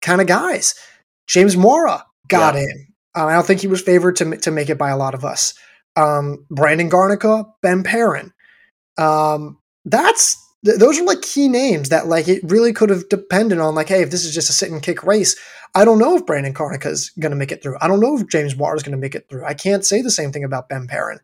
kind 0.00 0.20
of 0.20 0.28
guys. 0.28 0.74
James 1.26 1.56
Mwaura 1.56 2.02
got 2.28 2.54
yeah. 2.54 2.62
in. 2.62 2.86
Um, 3.14 3.28
i 3.28 3.34
don't 3.34 3.46
think 3.46 3.60
he 3.60 3.66
was 3.66 3.82
favored 3.82 4.16
to, 4.16 4.36
to 4.38 4.50
make 4.50 4.70
it 4.70 4.78
by 4.78 4.88
a 4.88 4.96
lot 4.96 5.12
of 5.12 5.22
us 5.22 5.52
um, 5.96 6.46
Brandon 6.50 6.90
Garnica, 6.90 7.46
Ben 7.62 7.82
Perrin. 7.82 8.32
Um, 8.98 9.58
that's 9.84 10.36
th- 10.64 10.78
those 10.78 10.98
are 10.98 11.04
like 11.04 11.22
key 11.22 11.48
names 11.48 11.88
that 11.88 12.06
like 12.06 12.28
it 12.28 12.42
really 12.44 12.72
could 12.72 12.90
have 12.90 13.08
depended 13.08 13.58
on 13.58 13.74
like, 13.74 13.88
hey, 13.88 14.02
if 14.02 14.10
this 14.10 14.24
is 14.24 14.34
just 14.34 14.50
a 14.50 14.52
sit 14.52 14.70
and 14.70 14.82
kick 14.82 15.02
race, 15.02 15.36
I 15.74 15.84
don't 15.84 15.98
know 15.98 16.16
if 16.16 16.26
Brandon 16.26 16.54
Garnica 16.54 16.86
is 16.86 17.10
going 17.18 17.30
to 17.30 17.36
make 17.36 17.52
it 17.52 17.62
through. 17.62 17.76
I 17.80 17.88
don't 17.88 18.00
know 18.00 18.16
if 18.16 18.28
James 18.28 18.54
Mwaura 18.54 18.76
is 18.76 18.82
going 18.82 18.92
to 18.92 18.98
make 18.98 19.14
it 19.14 19.26
through. 19.28 19.44
I 19.44 19.54
can't 19.54 19.84
say 19.84 20.02
the 20.02 20.10
same 20.10 20.32
thing 20.32 20.44
about 20.44 20.68
Ben 20.68 20.86
Perrin. 20.86 21.20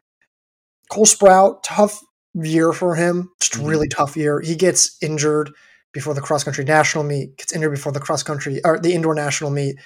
Cole 0.90 1.06
Sprout, 1.06 1.62
tough 1.62 2.02
year 2.34 2.72
for 2.72 2.94
him, 2.94 3.30
just 3.40 3.54
mm-hmm. 3.54 3.66
really 3.66 3.88
tough 3.88 4.16
year. 4.16 4.40
He 4.40 4.54
gets 4.54 4.96
injured 5.02 5.50
before 5.92 6.14
the 6.14 6.20
cross 6.20 6.44
country 6.44 6.64
national 6.64 7.04
meet, 7.04 7.36
gets 7.36 7.52
injured 7.52 7.72
before 7.72 7.92
the 7.92 8.00
cross 8.00 8.22
country 8.22 8.60
or 8.64 8.78
the 8.78 8.94
indoor 8.94 9.14
national 9.14 9.50
meet 9.50 9.76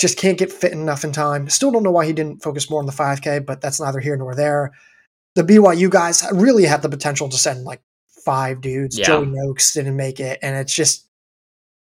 just 0.00 0.16
can't 0.16 0.38
get 0.38 0.50
fit 0.50 0.72
enough 0.72 1.04
in 1.04 1.12
time. 1.12 1.50
Still 1.50 1.70
don't 1.70 1.82
know 1.82 1.90
why 1.90 2.06
he 2.06 2.14
didn't 2.14 2.42
focus 2.42 2.70
more 2.70 2.80
on 2.80 2.86
the 2.86 2.92
5K, 2.92 3.44
but 3.44 3.60
that's 3.60 3.78
neither 3.78 4.00
here 4.00 4.16
nor 4.16 4.34
there. 4.34 4.72
The 5.34 5.42
BYU 5.42 5.90
guys 5.90 6.26
really 6.32 6.64
had 6.64 6.80
the 6.80 6.88
potential 6.88 7.28
to 7.28 7.36
send 7.36 7.64
like 7.64 7.82
five 8.24 8.62
dudes. 8.62 8.98
Yeah. 8.98 9.04
Joey 9.04 9.26
Nokes 9.26 9.74
didn't 9.74 9.96
make 9.96 10.18
it, 10.18 10.38
and 10.42 10.56
it's 10.56 10.74
just 10.74 11.06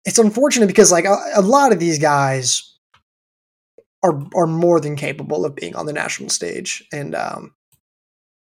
it's 0.03 0.19
unfortunate 0.19 0.67
because 0.67 0.91
like 0.91 1.05
a, 1.05 1.15
a, 1.35 1.41
lot 1.41 1.71
of 1.71 1.79
these 1.79 1.97
guys 1.97 2.77
are 4.03 4.21
are 4.35 4.47
more 4.47 4.79
than 4.81 4.97
capable 4.97 5.45
of 5.45 5.55
being 5.55 5.75
on 5.75 5.85
the 5.85 5.93
national 5.93 6.29
stage, 6.29 6.83
and 6.91 7.15
um, 7.15 7.55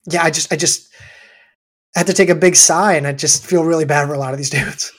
yeah, 0.09 0.23
I 0.23 0.31
just 0.31 0.51
I 0.51 0.57
just 0.57 0.91
had 1.95 2.07
to 2.07 2.13
take 2.13 2.29
a 2.29 2.35
big 2.35 2.55
sigh, 2.55 2.95
and 2.95 3.05
I 3.07 3.13
just 3.13 3.45
feel 3.45 3.63
really 3.63 3.85
bad 3.85 4.07
for 4.07 4.13
a 4.13 4.19
lot 4.19 4.33
of 4.33 4.37
these 4.37 4.49
dudes. 4.57 4.91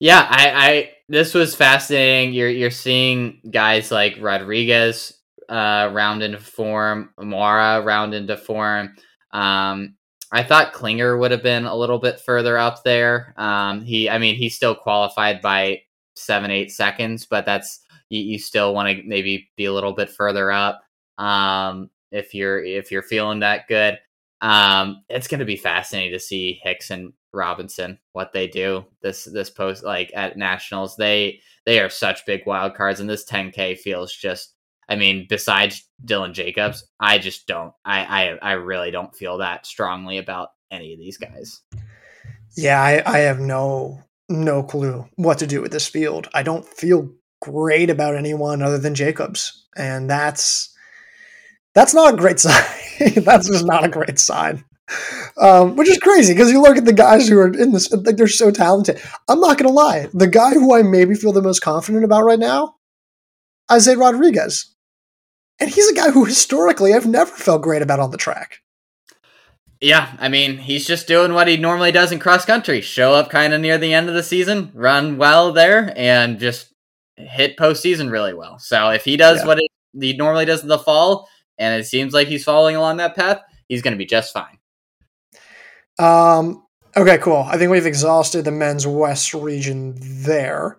Yeah, 0.00 0.26
I, 0.28 0.50
I 0.50 0.90
this 1.08 1.34
was 1.34 1.54
fascinating. 1.54 2.34
You're 2.34 2.48
you're 2.48 2.70
seeing 2.70 3.40
guys 3.50 3.90
like 3.90 4.18
Rodriguez 4.20 5.12
uh, 5.48 5.90
round 5.92 6.22
into 6.22 6.38
form, 6.38 7.10
Mwaura 7.18 7.84
round 7.84 8.14
into 8.14 8.36
form. 8.36 8.96
Um, 9.32 9.96
I 10.32 10.42
thought 10.42 10.72
Klinger 10.72 11.16
would 11.16 11.30
have 11.30 11.42
been 11.42 11.66
a 11.66 11.74
little 11.76 11.98
bit 11.98 12.20
further 12.20 12.58
up 12.58 12.82
there. 12.82 13.32
Um, 13.36 13.82
he, 13.82 14.10
I 14.10 14.18
mean, 14.18 14.34
he 14.34 14.48
still 14.48 14.74
qualified 14.74 15.40
by 15.40 15.82
seven, 16.16 16.50
eight 16.50 16.72
seconds, 16.72 17.26
but 17.26 17.46
that's 17.46 17.80
you, 18.08 18.20
you 18.20 18.38
still 18.38 18.74
want 18.74 18.88
to 18.88 19.02
maybe 19.06 19.48
be 19.56 19.66
a 19.66 19.72
little 19.72 19.92
bit 19.92 20.10
further 20.10 20.50
up 20.50 20.82
um, 21.18 21.90
if 22.10 22.34
you're 22.34 22.62
if 22.64 22.90
you're 22.90 23.02
feeling 23.02 23.40
that 23.40 23.68
good. 23.68 23.98
Um, 24.40 25.02
it's 25.08 25.28
going 25.28 25.40
to 25.40 25.46
be 25.46 25.56
fascinating 25.56 26.12
to 26.12 26.20
see 26.20 26.60
Hicks 26.62 26.90
and 26.90 27.12
Robinson 27.32 27.98
what 28.12 28.32
they 28.32 28.48
do 28.48 28.86
this 29.02 29.24
this 29.24 29.50
post 29.50 29.84
like 29.84 30.10
at 30.14 30.36
nationals. 30.36 30.96
They 30.96 31.40
they 31.64 31.80
are 31.80 31.90
such 31.90 32.26
big 32.26 32.42
wild 32.46 32.74
cards, 32.74 33.00
and 33.00 33.08
this 33.08 33.24
10k 33.24 33.78
feels 33.78 34.12
just. 34.12 34.52
I 34.88 34.94
mean, 34.94 35.26
besides 35.28 35.84
Dylan 36.04 36.32
Jacobs, 36.32 36.86
I 37.00 37.18
just 37.18 37.46
don't. 37.46 37.72
I 37.84 38.04
I, 38.40 38.50
I 38.50 38.52
really 38.52 38.90
don't 38.90 39.14
feel 39.14 39.38
that 39.38 39.66
strongly 39.66 40.18
about 40.18 40.50
any 40.70 40.92
of 40.92 40.98
these 40.98 41.18
guys. 41.18 41.60
Yeah, 42.56 42.80
I, 42.80 43.02
I 43.04 43.18
have 43.18 43.40
no 43.40 44.02
no 44.28 44.62
clue 44.62 45.06
what 45.16 45.38
to 45.38 45.46
do 45.46 45.60
with 45.60 45.72
this 45.72 45.88
field. 45.88 46.28
I 46.34 46.42
don't 46.42 46.64
feel 46.64 47.10
great 47.40 47.90
about 47.90 48.16
anyone 48.16 48.62
other 48.62 48.78
than 48.78 48.94
Jacobs, 48.94 49.66
and 49.76 50.08
that's 50.08 50.74
that's 51.76 51.94
not 51.94 52.14
a 52.14 52.16
great 52.16 52.40
sign. 52.40 52.64
that's 53.16 53.48
just 53.48 53.66
not 53.66 53.84
a 53.84 53.88
great 53.88 54.18
sign. 54.18 54.64
Um, 55.36 55.76
which 55.76 55.88
is 55.88 55.98
crazy 55.98 56.32
because 56.32 56.50
you 56.50 56.62
look 56.62 56.76
at 56.76 56.84
the 56.84 56.92
guys 56.92 57.28
who 57.28 57.38
are 57.38 57.52
in 57.52 57.72
this, 57.72 57.92
like 57.92 58.16
they're 58.16 58.28
so 58.28 58.50
talented. 58.50 59.00
I'm 59.28 59.40
not 59.40 59.58
gonna 59.58 59.72
lie, 59.72 60.08
the 60.14 60.26
guy 60.26 60.54
who 60.54 60.74
I 60.74 60.82
maybe 60.82 61.14
feel 61.14 61.32
the 61.32 61.42
most 61.42 61.60
confident 61.60 62.04
about 62.04 62.24
right 62.24 62.38
now, 62.38 62.76
Isai 63.70 63.98
Rodriguez, 63.98 64.74
and 65.60 65.68
he's 65.68 65.88
a 65.88 65.94
guy 65.94 66.10
who 66.12 66.24
historically 66.24 66.94
I've 66.94 67.06
never 67.06 67.32
felt 67.32 67.62
great 67.62 67.82
about 67.82 68.00
on 68.00 68.12
the 68.12 68.16
track. 68.16 68.60
Yeah, 69.80 70.16
I 70.18 70.28
mean, 70.28 70.56
he's 70.56 70.86
just 70.86 71.08
doing 71.08 71.34
what 71.34 71.48
he 71.48 71.56
normally 71.56 71.92
does 71.92 72.12
in 72.12 72.18
cross 72.20 72.44
country 72.44 72.80
show 72.80 73.12
up 73.12 73.28
kind 73.28 73.52
of 73.52 73.60
near 73.60 73.76
the 73.76 73.92
end 73.92 74.08
of 74.08 74.14
the 74.14 74.22
season, 74.22 74.70
run 74.72 75.18
well 75.18 75.52
there, 75.52 75.92
and 75.96 76.38
just 76.38 76.72
hit 77.16 77.58
postseason 77.58 78.10
really 78.10 78.32
well. 78.32 78.58
So 78.58 78.90
if 78.90 79.04
he 79.04 79.16
does 79.16 79.40
yeah. 79.40 79.46
what 79.46 79.58
he 80.00 80.16
normally 80.16 80.44
does 80.44 80.62
in 80.62 80.68
the 80.68 80.78
fall, 80.78 81.28
and 81.58 81.80
it 81.80 81.84
seems 81.86 82.12
like 82.12 82.28
he's 82.28 82.44
following 82.44 82.76
along 82.76 82.98
that 82.98 83.16
path, 83.16 83.40
he's 83.68 83.82
going 83.82 83.92
to 83.92 83.98
be 83.98 84.06
just 84.06 84.32
fine. 84.32 84.58
Um. 85.98 86.62
Okay. 86.96 87.18
Cool. 87.18 87.46
I 87.48 87.58
think 87.58 87.70
we've 87.70 87.86
exhausted 87.86 88.44
the 88.44 88.50
men's 88.50 88.86
West 88.86 89.34
region 89.34 89.94
there. 89.98 90.78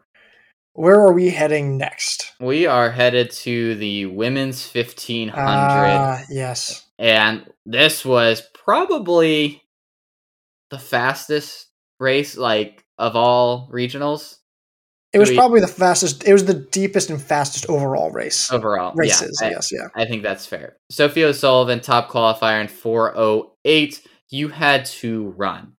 Where 0.74 1.00
are 1.00 1.14
we 1.14 1.30
heading 1.30 1.78
next? 1.78 2.34
We 2.40 2.68
are 2.68 2.92
headed 2.92 3.32
to 3.32 3.74
the 3.76 4.06
women's 4.06 4.64
fifteen 4.64 5.30
hundred. 5.30 5.90
Uh, 5.90 6.20
yes. 6.30 6.86
And 7.00 7.52
this 7.66 8.06
was 8.06 8.44
probably 8.54 9.64
the 10.70 10.78
fastest 10.78 11.68
race, 12.00 12.38
like 12.38 12.86
of 13.00 13.16
all 13.16 13.70
regionals. 13.72 14.38
It 15.18 15.30
was 15.30 15.34
probably 15.34 15.62
the 15.62 15.68
fastest. 15.68 16.28
It 16.28 16.34
was 16.34 16.46
the 16.46 16.54
deepest 16.54 17.10
and 17.10 17.22
fastest 17.22 17.70
overall 17.70 18.12
race. 18.12 18.52
Overall 18.52 18.94
races, 18.96 19.40
yeah, 19.42 19.50
yes, 19.50 19.72
yeah. 19.72 19.88
I 19.96 20.06
think 20.06 20.24
that's 20.24 20.46
fair. 20.46 20.78
Sophie 20.90 21.24
O'Sullivan, 21.24 21.82
top 21.82 22.10
qualifier 22.10 22.62
in 22.62 22.68
four 22.68 23.18
oh 23.18 23.54
eight. 23.66 24.06
You 24.30 24.50
had 24.50 24.86
to 24.86 25.30
run 25.38 25.74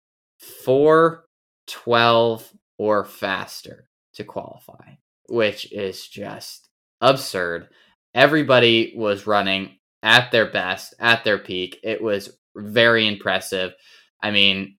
four 0.65 1.25
twelve 1.67 2.51
or 2.79 3.05
faster 3.05 3.89
to 4.15 4.25
qualify, 4.25 4.95
which 5.29 5.71
is 5.73 6.07
just 6.07 6.69
absurd. 7.01 7.69
Everybody 8.15 8.95
was 8.97 9.27
running 9.27 9.79
at 10.03 10.31
their 10.31 10.47
best, 10.47 10.95
at 10.99 11.25
their 11.25 11.39
peak. 11.39 11.79
It 11.83 12.03
was 12.03 12.37
very 12.57 13.07
impressive. 13.07 13.75
I 14.23 14.31
mean, 14.31 14.77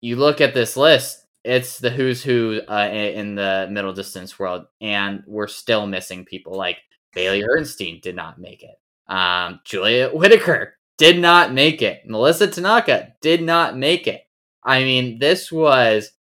you 0.00 0.16
look 0.16 0.40
at 0.40 0.54
this 0.54 0.76
list, 0.76 1.24
it's 1.48 1.78
the 1.78 1.88
who's 1.88 2.22
who 2.22 2.60
uh, 2.68 2.90
in 2.92 3.34
the 3.34 3.68
middle 3.70 3.94
distance 3.94 4.38
world, 4.38 4.66
and 4.82 5.22
we're 5.26 5.48
still 5.48 5.86
missing 5.86 6.26
people 6.26 6.54
like 6.54 6.76
Bailey 7.14 7.42
Hertenstein 7.42 8.02
did 8.02 8.14
not 8.14 8.38
make 8.38 8.62
it. 8.62 8.78
Um, 9.10 9.60
Julia 9.64 10.10
Whittaker 10.10 10.74
did 10.98 11.18
not 11.18 11.54
make 11.54 11.80
it. 11.80 12.02
Melissa 12.06 12.48
Tanaka 12.48 13.14
did 13.22 13.42
not 13.42 13.78
make 13.78 14.06
it. 14.06 14.22
I 14.62 14.84
mean, 14.84 15.18
this 15.20 15.50
was 15.50 16.12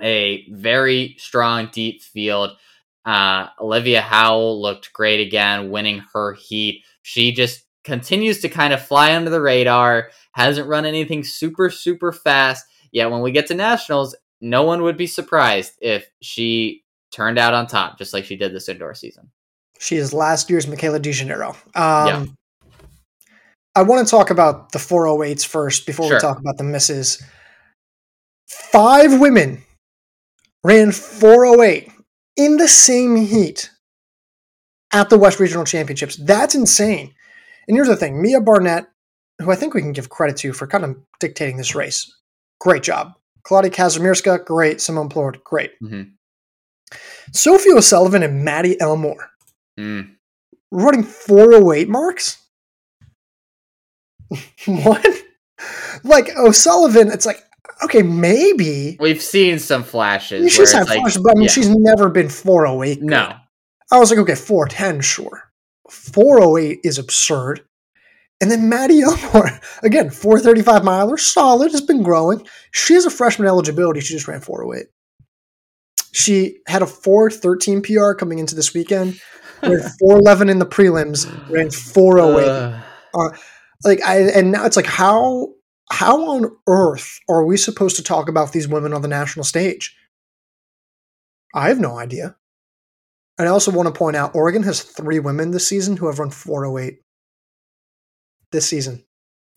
a 0.00 0.48
very 0.50 1.16
strong, 1.18 1.68
deep 1.70 2.00
field. 2.00 2.52
Uh, 3.04 3.48
Olivia 3.60 4.00
Howell 4.00 4.62
looked 4.62 4.94
great 4.94 5.20
again, 5.20 5.70
winning 5.70 6.02
her 6.14 6.32
heat. 6.32 6.84
She 7.02 7.32
just 7.32 7.64
continues 7.84 8.40
to 8.40 8.48
kind 8.48 8.72
of 8.72 8.82
fly 8.82 9.14
under 9.14 9.28
the 9.28 9.42
radar, 9.42 10.10
hasn't 10.32 10.68
run 10.68 10.86
anything 10.86 11.22
super, 11.22 11.68
super 11.68 12.12
fast. 12.12 12.64
Yet 12.92 13.10
when 13.10 13.20
we 13.20 13.32
get 13.32 13.46
to 13.48 13.54
nationals, 13.54 14.16
no 14.40 14.62
one 14.62 14.82
would 14.82 14.96
be 14.96 15.06
surprised 15.06 15.72
if 15.80 16.10
she 16.22 16.84
turned 17.12 17.38
out 17.38 17.54
on 17.54 17.66
top, 17.66 17.98
just 17.98 18.12
like 18.12 18.24
she 18.24 18.36
did 18.36 18.54
this 18.54 18.68
indoor 18.68 18.94
season. 18.94 19.30
She 19.78 19.96
is 19.96 20.12
last 20.12 20.50
year's 20.50 20.66
Michaela 20.66 20.98
De 20.98 21.12
Janeiro. 21.12 21.50
Um, 21.74 22.06
yeah. 22.06 22.24
I 23.74 23.82
want 23.82 24.06
to 24.06 24.10
talk 24.10 24.30
about 24.30 24.72
the 24.72 24.78
408s 24.78 25.46
first 25.46 25.86
before 25.86 26.08
sure. 26.08 26.16
we 26.16 26.20
talk 26.20 26.38
about 26.38 26.58
the 26.58 26.64
misses. 26.64 27.22
Five 28.48 29.20
women 29.20 29.62
ran 30.64 30.90
408 30.90 31.90
in 32.36 32.56
the 32.56 32.68
same 32.68 33.16
heat 33.16 33.70
at 34.92 35.10
the 35.10 35.18
West 35.18 35.38
Regional 35.38 35.64
Championships. 35.64 36.16
That's 36.16 36.54
insane. 36.54 37.14
And 37.66 37.76
here's 37.76 37.88
the 37.88 37.96
thing 37.96 38.20
Mia 38.20 38.40
Barnett, 38.40 38.86
who 39.38 39.50
I 39.50 39.54
think 39.54 39.74
we 39.74 39.82
can 39.82 39.92
give 39.92 40.08
credit 40.08 40.36
to 40.38 40.52
for 40.52 40.66
kind 40.66 40.84
of 40.84 40.96
dictating 41.20 41.56
this 41.56 41.74
race, 41.74 42.10
great 42.58 42.82
job. 42.82 43.12
Klaudia 43.48 43.70
Kazimierska, 43.70 44.44
great. 44.44 44.80
Simone 44.80 45.08
Plourde, 45.08 45.42
great. 45.42 45.70
Mm-hmm. 45.82 46.02
Sophie 47.32 47.72
O'Sullivan 47.72 48.22
and 48.22 48.44
Maddie 48.44 48.78
Elmore 48.80 49.30
mm. 49.78 50.10
running 50.70 51.02
408 51.02 51.88
marks? 51.88 52.42
what? 54.66 55.06
Like 56.04 56.30
O'Sullivan, 56.36 57.10
it's 57.10 57.24
like, 57.24 57.42
okay, 57.84 58.02
maybe. 58.02 58.96
We've 59.00 59.22
seen 59.22 59.58
some 59.58 59.82
flashes. 59.82 60.52
She's 60.52 60.72
had 60.72 60.86
flashes, 60.86 61.22
but 61.22 61.32
I 61.32 61.34
mean, 61.34 61.44
yeah. 61.44 61.50
she's 61.50 61.70
never 61.70 62.10
been 62.10 62.28
408. 62.28 63.00
Good. 63.00 63.06
No. 63.06 63.34
I 63.90 63.98
was 63.98 64.10
like, 64.10 64.18
okay, 64.20 64.34
410, 64.34 65.00
sure. 65.00 65.50
408 65.88 66.80
is 66.84 66.98
absurd. 66.98 67.62
And 68.40 68.50
then 68.50 68.68
Maddie 68.68 69.00
Elmore, 69.00 69.50
again, 69.82 70.10
435 70.10 70.84
miler, 70.84 71.16
solid, 71.16 71.72
has 71.72 71.80
been 71.80 72.02
growing. 72.02 72.46
She 72.70 72.94
has 72.94 73.04
a 73.04 73.10
freshman 73.10 73.48
eligibility. 73.48 74.00
She 74.00 74.14
just 74.14 74.28
ran 74.28 74.40
408. 74.40 74.86
She 76.12 76.58
had 76.66 76.82
a 76.82 76.86
413 76.86 77.82
PR 77.82 78.12
coming 78.12 78.38
into 78.38 78.54
this 78.54 78.72
weekend, 78.72 79.20
ran 79.62 79.80
411 80.00 80.48
in 80.48 80.58
the 80.58 80.66
prelims, 80.66 81.26
ran 81.50 81.70
408. 81.70 82.48
Uh. 82.48 82.80
Uh, 83.14 83.36
like 83.84 84.02
I 84.04 84.20
and 84.20 84.52
now 84.52 84.64
it's 84.66 84.76
like 84.76 84.86
how 84.86 85.48
how 85.90 86.20
on 86.30 86.56
earth 86.66 87.20
are 87.28 87.44
we 87.44 87.56
supposed 87.56 87.96
to 87.96 88.02
talk 88.02 88.28
about 88.28 88.52
these 88.52 88.68
women 88.68 88.92
on 88.92 89.02
the 89.02 89.08
national 89.08 89.44
stage? 89.44 89.96
I 91.54 91.68
have 91.68 91.80
no 91.80 91.98
idea. 91.98 92.36
And 93.38 93.48
I 93.48 93.50
also 93.52 93.70
want 93.70 93.86
to 93.86 93.96
point 93.96 94.16
out 94.16 94.34
Oregon 94.34 94.64
has 94.64 94.82
three 94.82 95.20
women 95.20 95.52
this 95.52 95.68
season 95.68 95.96
who 95.96 96.06
have 96.06 96.18
run 96.18 96.30
408 96.30 97.00
this 98.52 98.66
season. 98.66 99.04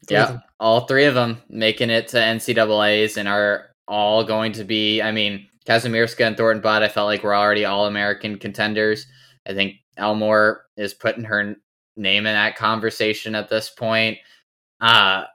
Yeah, 0.10 0.40
all 0.60 0.82
three 0.82 1.06
of 1.06 1.14
them 1.14 1.42
making 1.50 1.90
it 1.90 2.08
to 2.10 2.18
NCAA's 2.18 3.18
and 3.18 3.28
are 3.28 3.68
all 3.88 4.24
going 4.24 4.54
to 4.54 4.64
be. 4.64 5.02
I 5.02 5.12
mean, 5.12 5.48
Kazimierska 5.66 6.26
and 6.26 6.36
Thornton-Bott, 6.36 6.84
I 6.84 6.90
felt 6.90 7.06
like 7.06 7.24
we're 7.24 7.36
already 7.36 7.66
all 7.66 7.86
American 7.86 8.38
contenders. 8.38 9.06
I 9.48 9.54
think 9.54 9.76
Elmore 9.98 10.66
is 10.76 10.94
putting 10.94 11.24
her 11.26 11.56
name 11.96 12.26
in 12.26 12.34
that 12.34 12.56
conversation 12.56 13.36
at 13.36 13.50
this 13.50 13.70
point. 13.70 14.18
Uh, 14.80 15.26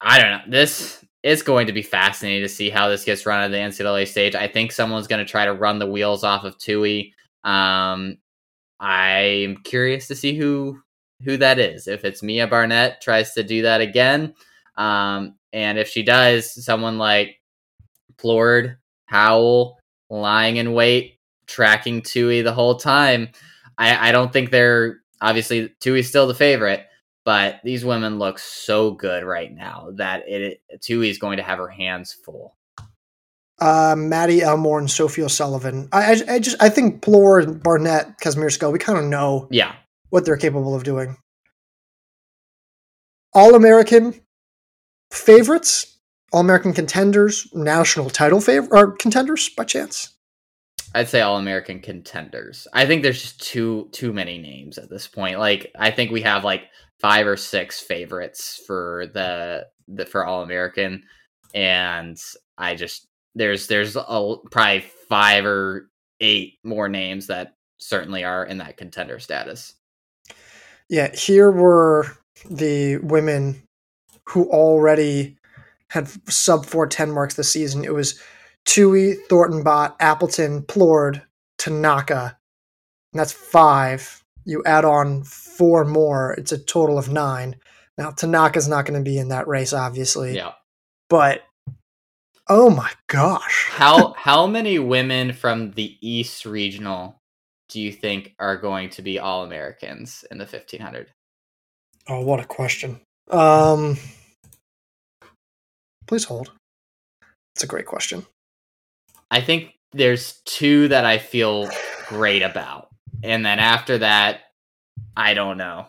I 0.00 0.20
don't 0.20 0.30
know. 0.30 0.40
This 0.48 1.04
is 1.22 1.42
going 1.42 1.66
to 1.66 1.72
be 1.72 1.82
fascinating 1.82 2.42
to 2.42 2.48
see 2.48 2.70
how 2.70 2.88
this 2.88 3.04
gets 3.04 3.26
run 3.26 3.42
at 3.42 3.50
the 3.50 3.56
NCAA 3.56 4.06
stage. 4.06 4.34
I 4.34 4.48
think 4.48 4.72
someone's 4.72 5.06
going 5.06 5.24
to 5.24 5.30
try 5.30 5.44
to 5.44 5.52
run 5.52 5.78
the 5.78 5.90
wheels 5.90 6.24
off 6.24 6.44
of 6.44 6.56
Tuohy. 6.58 7.12
Um, 7.44 8.18
I'm 8.78 9.58
curious 9.58 10.08
to 10.08 10.14
see 10.14 10.36
who 10.36 10.80
who 11.24 11.36
that 11.38 11.58
is. 11.58 11.88
If 11.88 12.04
it's 12.04 12.22
Mia 12.22 12.46
Barnett 12.46 13.00
tries 13.00 13.32
to 13.34 13.42
do 13.42 13.62
that 13.62 13.80
again, 13.80 14.34
um, 14.76 15.36
and 15.52 15.78
if 15.78 15.88
she 15.88 16.02
does, 16.02 16.64
someone 16.64 16.98
like 16.98 17.40
Plourde, 18.16 18.76
Howell, 19.06 19.78
lying 20.08 20.56
in 20.56 20.72
wait, 20.72 21.18
tracking 21.46 22.02
Tuohy 22.02 22.42
the 22.42 22.52
whole 22.52 22.76
time. 22.76 23.28
I, 23.76 24.08
I 24.08 24.12
don't 24.12 24.32
think 24.32 24.50
they're 24.50 25.00
obviously 25.20 25.74
Tuohy's 25.80 26.08
still 26.08 26.26
the 26.26 26.34
favorite, 26.34 26.86
but 27.24 27.60
these 27.64 27.84
women 27.84 28.18
look 28.18 28.38
so 28.38 28.92
good 28.92 29.24
right 29.24 29.52
now 29.52 29.88
that 29.94 30.28
it 30.28 30.62
Tuohy 30.76 31.10
is 31.10 31.18
going 31.18 31.38
to 31.38 31.42
have 31.42 31.58
her 31.58 31.68
hands 31.68 32.12
full. 32.12 32.56
Uh, 33.60 33.94
Maddie 33.96 34.40
Elmore 34.40 34.78
and 34.78 34.90
Sophie 34.90 35.22
O'Sullivan. 35.22 35.88
I, 35.92 36.12
I, 36.12 36.34
I 36.34 36.38
just 36.38 36.62
I 36.62 36.70
think 36.70 37.02
Plourde 37.02 37.44
and 37.44 37.62
Barnett, 37.62 38.18
Kazimierska, 38.20 38.72
we 38.72 38.78
kind 38.78 38.98
of 38.98 39.04
know 39.04 39.48
Yeah, 39.50 39.74
what 40.10 40.24
they're 40.24 40.36
capable 40.36 40.74
of 40.74 40.84
doing. 40.84 41.16
All 43.32 43.54
American 43.54 44.20
favorites, 45.12 45.98
All 46.32 46.40
American 46.40 46.72
contenders, 46.72 47.48
national 47.54 48.10
title 48.10 48.40
favor 48.40 48.68
or 48.70 48.92
contenders 48.96 49.48
by 49.48 49.64
chance. 49.64 50.16
I'd 50.94 51.08
say 51.08 51.20
all 51.20 51.36
American 51.38 51.80
contenders. 51.80 52.66
I 52.72 52.86
think 52.86 53.02
there's 53.02 53.22
just 53.22 53.42
too 53.42 53.88
too 53.92 54.12
many 54.12 54.38
names 54.38 54.76
at 54.78 54.90
this 54.90 55.06
point. 55.06 55.38
Like 55.38 55.70
I 55.78 55.90
think 55.90 56.10
we 56.10 56.22
have 56.22 56.44
like 56.44 56.64
five 57.00 57.26
or 57.26 57.36
six 57.36 57.80
favorites 57.80 58.60
for 58.66 59.06
the 59.14 59.66
the 59.86 60.06
for 60.06 60.24
all 60.26 60.42
American, 60.42 61.04
and 61.54 62.18
I 62.58 62.74
just 62.74 63.06
there's 63.36 63.68
there's 63.68 63.96
a, 63.96 64.36
probably 64.50 64.84
five 65.08 65.46
or 65.46 65.88
eight 66.20 66.58
more 66.64 66.88
names 66.88 67.28
that 67.28 67.54
certainly 67.78 68.24
are 68.24 68.44
in 68.44 68.58
that 68.58 68.76
contender 68.76 69.20
status. 69.20 69.74
Yeah, 70.90 71.14
here 71.14 71.50
were 71.50 72.06
the 72.50 72.98
women 72.98 73.62
who 74.28 74.50
already 74.50 75.38
had 75.88 76.08
sub 76.30 76.66
410 76.66 77.12
marks 77.12 77.34
this 77.34 77.52
season. 77.52 77.84
It 77.84 77.94
was 77.94 78.20
Tuohy, 78.66 79.16
Thornton 79.28 79.62
Bot, 79.62 79.96
Appleton, 80.00 80.62
Plourde, 80.62 81.22
Tanaka. 81.58 82.36
And 83.12 83.20
that's 83.20 83.32
five. 83.32 84.24
You 84.44 84.62
add 84.66 84.84
on 84.84 85.22
four 85.22 85.84
more, 85.84 86.32
it's 86.32 86.52
a 86.52 86.58
total 86.58 86.98
of 86.98 87.08
nine. 87.08 87.56
Now, 87.96 88.10
Tanaka's 88.10 88.66
not 88.66 88.84
going 88.84 88.98
to 88.98 89.08
be 89.08 89.18
in 89.18 89.28
that 89.28 89.46
race, 89.46 89.72
obviously. 89.72 90.34
Yeah. 90.34 90.52
But, 91.08 91.42
oh 92.48 92.70
my 92.70 92.90
gosh. 93.06 93.68
How 93.70 94.12
how 94.16 94.48
many 94.48 94.80
women 94.80 95.34
from 95.34 95.72
the 95.72 95.96
East 96.00 96.46
Regional 96.46 97.19
do 97.70 97.80
you 97.80 97.92
think 97.92 98.34
are 98.38 98.56
going 98.56 98.90
to 98.90 99.02
be 99.02 99.18
all 99.18 99.44
Americans 99.44 100.24
in 100.30 100.38
the 100.38 100.44
1500? 100.44 101.08
Oh, 102.08 102.20
what 102.20 102.40
a 102.40 102.44
question. 102.44 103.00
Um, 103.30 103.96
please 106.06 106.24
hold. 106.24 106.50
It's 107.54 107.62
a 107.62 107.68
great 107.68 107.86
question. 107.86 108.26
I 109.30 109.40
think 109.40 109.74
there's 109.92 110.40
two 110.44 110.88
that 110.88 111.04
I 111.04 111.18
feel 111.18 111.68
great 112.08 112.42
about. 112.42 112.88
And 113.22 113.46
then 113.46 113.58
after 113.58 113.98
that, 113.98 114.40
I 115.16 115.34
don't 115.34 115.56
know. 115.56 115.86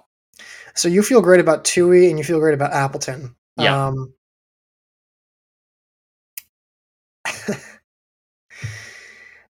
So 0.76 0.88
you 0.88 1.02
feel 1.02 1.22
great 1.22 1.40
about 1.40 1.64
Tuohy 1.64 2.10
and 2.10 2.18
you 2.18 2.24
feel 2.24 2.40
great 2.40 2.54
about 2.54 2.74
Appleton. 2.74 3.36
Yeah. 3.58 3.88
Um, 3.88 4.14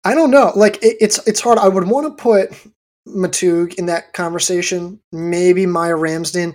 I 0.08 0.14
don't 0.14 0.30
know. 0.30 0.52
Like 0.56 0.76
it, 0.82 0.96
it's 1.00 1.18
it's 1.28 1.40
hard. 1.40 1.58
I 1.58 1.68
would 1.68 1.86
want 1.86 2.06
to 2.16 2.22
put 2.22 2.50
Maatoug 3.06 3.74
in 3.74 3.86
that 3.86 4.14
conversation. 4.14 5.00
Maybe 5.12 5.66
Maia 5.66 5.96
Ramsden. 5.96 6.54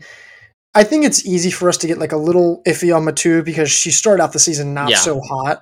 I 0.74 0.84
think 0.84 1.06
it's 1.06 1.24
easy 1.24 1.52
for 1.52 1.70
us 1.70 1.78
to 1.78 1.88
get 1.88 2.00
like 2.00 2.12
a 2.14 2.18
little 2.18 2.64
iffy 2.66 2.96
on 2.96 3.04
Maatoug 3.06 3.46
because 3.46 3.70
she 3.70 3.92
started 3.92 4.24
out 4.24 4.34
the 4.34 4.40
season 4.40 4.74
not 4.74 4.90
Yeah. 4.90 4.98
so 4.98 5.20
hot. 5.22 5.62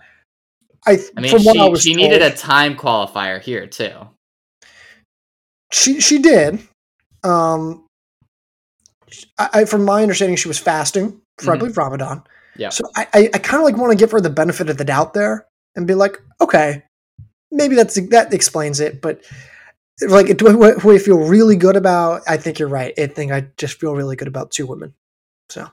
I, 0.87 0.99
I 1.17 1.21
mean, 1.21 1.31
from 1.31 1.43
what 1.43 1.57
I 1.57 1.65
she, 1.65 1.69
was 1.69 1.81
she 1.83 1.93
told, 1.95 2.09
needed 2.11 2.21
a 2.21 2.31
time 2.35 2.75
qualifier 2.77 3.41
here, 3.41 3.67
too. 3.67 3.91
She 5.73 5.99
she 5.99 6.19
did. 6.19 6.59
Um, 7.23 7.85
I, 9.37 9.49
I 9.53 9.65
from 9.65 9.83
my 9.85 10.01
understanding, 10.01 10.37
she 10.37 10.47
was 10.47 10.57
fasting 10.59 11.21
Mhm. 11.41 11.59
believe 11.59 11.77
Ramadan. 11.77 12.23
Yeah. 12.55 12.69
So 12.69 12.85
I 12.95 13.07
I, 13.13 13.29
I 13.33 13.37
kind 13.39 13.61
of 13.61 13.65
like 13.65 13.77
want 13.77 13.91
to 13.91 13.97
give 13.97 14.11
her 14.11 14.21
the 14.21 14.29
benefit 14.29 14.69
of 14.69 14.77
the 14.77 14.85
doubt 14.85 15.13
there 15.13 15.45
and 15.75 15.85
be 15.87 15.93
like, 15.95 16.17
okay, 16.39 16.83
maybe 17.51 17.75
that's 17.75 17.99
that 18.09 18.33
explains 18.33 18.79
it. 18.79 19.01
But 19.01 19.23
like, 20.07 20.35
do 20.37 20.47
I, 20.47 20.71
who 20.71 20.93
I 20.93 20.97
feel 20.97 21.19
really 21.19 21.55
good 21.55 21.75
about? 21.75 22.21
I 22.27 22.37
think 22.37 22.59
you're 22.59 22.67
right. 22.67 22.93
I 22.97 23.07
think 23.07 23.31
I 23.31 23.47
just 23.57 23.79
feel 23.79 23.95
really 23.95 24.15
good 24.15 24.27
about 24.27 24.51
two 24.51 24.65
women. 24.65 24.93
So 25.49 25.69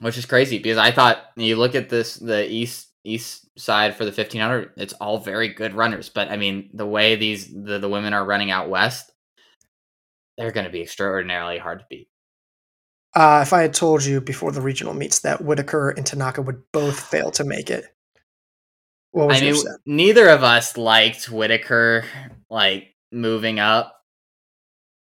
which 0.00 0.18
is 0.18 0.26
crazy 0.26 0.58
because 0.58 0.78
I 0.78 0.90
thought 0.90 1.24
you 1.36 1.56
look 1.56 1.74
at 1.74 1.88
this 1.88 2.16
the 2.16 2.50
east 2.50 2.88
east 3.04 3.46
side 3.58 3.96
for 3.96 4.04
the 4.04 4.10
1500 4.10 4.70
it's 4.76 4.92
all 4.94 5.18
very 5.18 5.48
good 5.48 5.74
runners 5.74 6.08
but 6.08 6.30
I 6.30 6.36
mean 6.36 6.70
the 6.72 6.86
way 6.86 7.16
these 7.16 7.48
the, 7.52 7.80
the 7.80 7.88
women 7.88 8.14
are 8.14 8.24
running 8.24 8.52
out 8.52 8.68
west 8.68 9.10
they're 10.38 10.52
going 10.52 10.66
to 10.66 10.72
be 10.72 10.82
extraordinarily 10.82 11.58
hard 11.58 11.80
to 11.80 11.86
beat 11.90 12.08
uh, 13.14 13.40
if 13.42 13.52
I 13.52 13.62
had 13.62 13.74
told 13.74 14.04
you 14.04 14.20
before 14.20 14.52
the 14.52 14.62
regional 14.62 14.94
meets 14.94 15.20
that 15.20 15.44
Whittaker 15.44 15.90
and 15.90 16.06
Tanaka 16.06 16.40
would 16.40 16.62
both 16.72 16.98
fail 16.98 17.30
to 17.32 17.44
make 17.44 17.68
it, 17.68 17.84
I 19.14 19.40
mean 19.40 19.54
set? 19.54 19.76
neither 19.86 20.28
of 20.28 20.42
us 20.42 20.76
liked 20.76 21.30
Whittaker 21.30 22.04
like 22.50 22.94
moving 23.10 23.60
up 23.60 23.96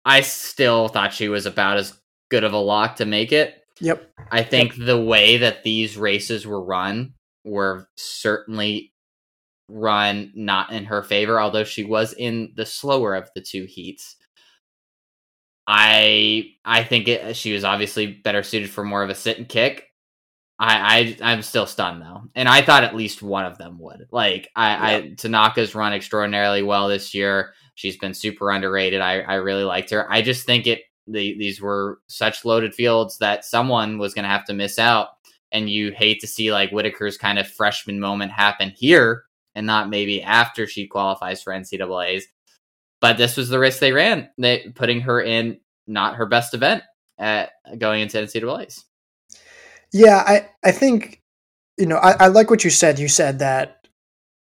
I 0.04 0.22
still 0.22 0.88
thought 0.88 1.12
she 1.12 1.28
was 1.28 1.46
about 1.46 1.76
as 1.76 1.98
good 2.30 2.44
of 2.44 2.52
a 2.52 2.58
lock 2.58 2.96
to 2.96 3.04
make 3.04 3.32
it 3.32 3.58
Yep. 3.80 4.10
I 4.30 4.42
think 4.42 4.74
the 4.76 5.00
way 5.00 5.38
that 5.38 5.62
these 5.62 5.96
races 5.96 6.46
were 6.46 6.62
run 6.62 7.14
were 7.44 7.88
certainly 7.96 8.92
run 9.68 10.32
not 10.34 10.72
in 10.72 10.84
her 10.86 11.02
favor, 11.02 11.40
although 11.40 11.64
she 11.64 11.84
was 11.84 12.12
in 12.12 12.52
the 12.56 12.66
slower 12.66 13.14
of 13.14 13.30
the 13.34 13.40
two 13.40 13.64
heats. 13.64 14.16
I 15.66 16.52
I 16.64 16.82
think 16.82 17.08
it, 17.08 17.36
she 17.36 17.52
was 17.52 17.64
obviously 17.64 18.06
better 18.06 18.42
suited 18.42 18.70
for 18.70 18.84
more 18.84 19.02
of 19.02 19.10
a 19.10 19.14
sit 19.14 19.38
and 19.38 19.48
kick. 19.48 19.87
I, 20.58 21.16
I 21.22 21.32
I'm 21.32 21.42
still 21.42 21.66
stunned 21.66 22.02
though, 22.02 22.22
and 22.34 22.48
I 22.48 22.62
thought 22.62 22.84
at 22.84 22.96
least 22.96 23.22
one 23.22 23.44
of 23.44 23.58
them 23.58 23.78
would. 23.78 24.08
Like 24.10 24.48
I, 24.56 24.94
I 24.94 25.00
Tanaka's 25.16 25.74
run 25.74 25.92
extraordinarily 25.92 26.62
well 26.62 26.88
this 26.88 27.14
year. 27.14 27.52
She's 27.74 27.96
been 27.96 28.14
super 28.14 28.50
underrated. 28.50 29.00
I 29.00 29.20
I 29.20 29.34
really 29.34 29.64
liked 29.64 29.90
her. 29.90 30.10
I 30.10 30.22
just 30.22 30.46
think 30.46 30.66
it 30.66 30.80
the, 31.08 31.36
these 31.38 31.60
were 31.60 32.00
such 32.06 32.44
loaded 32.44 32.74
fields 32.74 33.18
that 33.18 33.44
someone 33.44 33.98
was 33.98 34.14
going 34.14 34.24
to 34.24 34.28
have 34.28 34.44
to 34.46 34.54
miss 34.54 34.78
out. 34.78 35.08
And 35.50 35.70
you 35.70 35.92
hate 35.92 36.20
to 36.20 36.26
see 36.26 36.52
like 36.52 36.70
Whittaker's 36.70 37.16
kind 37.16 37.38
of 37.38 37.48
freshman 37.48 37.98
moment 37.98 38.32
happen 38.32 38.70
here 38.76 39.24
and 39.54 39.66
not 39.66 39.88
maybe 39.88 40.22
after 40.22 40.66
she 40.66 40.86
qualifies 40.86 41.42
for 41.42 41.52
NCAA's. 41.52 42.26
But 43.00 43.16
this 43.16 43.36
was 43.36 43.48
the 43.48 43.58
risk 43.58 43.78
they 43.78 43.92
ran, 43.92 44.28
they 44.38 44.70
putting 44.74 45.00
her 45.02 45.20
in 45.20 45.60
not 45.86 46.16
her 46.16 46.26
best 46.26 46.52
event 46.52 46.82
at 47.16 47.52
going 47.78 48.02
into 48.02 48.18
NCAA's. 48.18 48.84
Yeah, 49.92 50.16
I, 50.26 50.48
I 50.64 50.72
think, 50.72 51.22
you 51.78 51.86
know, 51.86 51.96
I, 51.96 52.24
I 52.24 52.26
like 52.28 52.50
what 52.50 52.64
you 52.64 52.70
said. 52.70 52.98
You 52.98 53.08
said 53.08 53.38
that, 53.38 53.86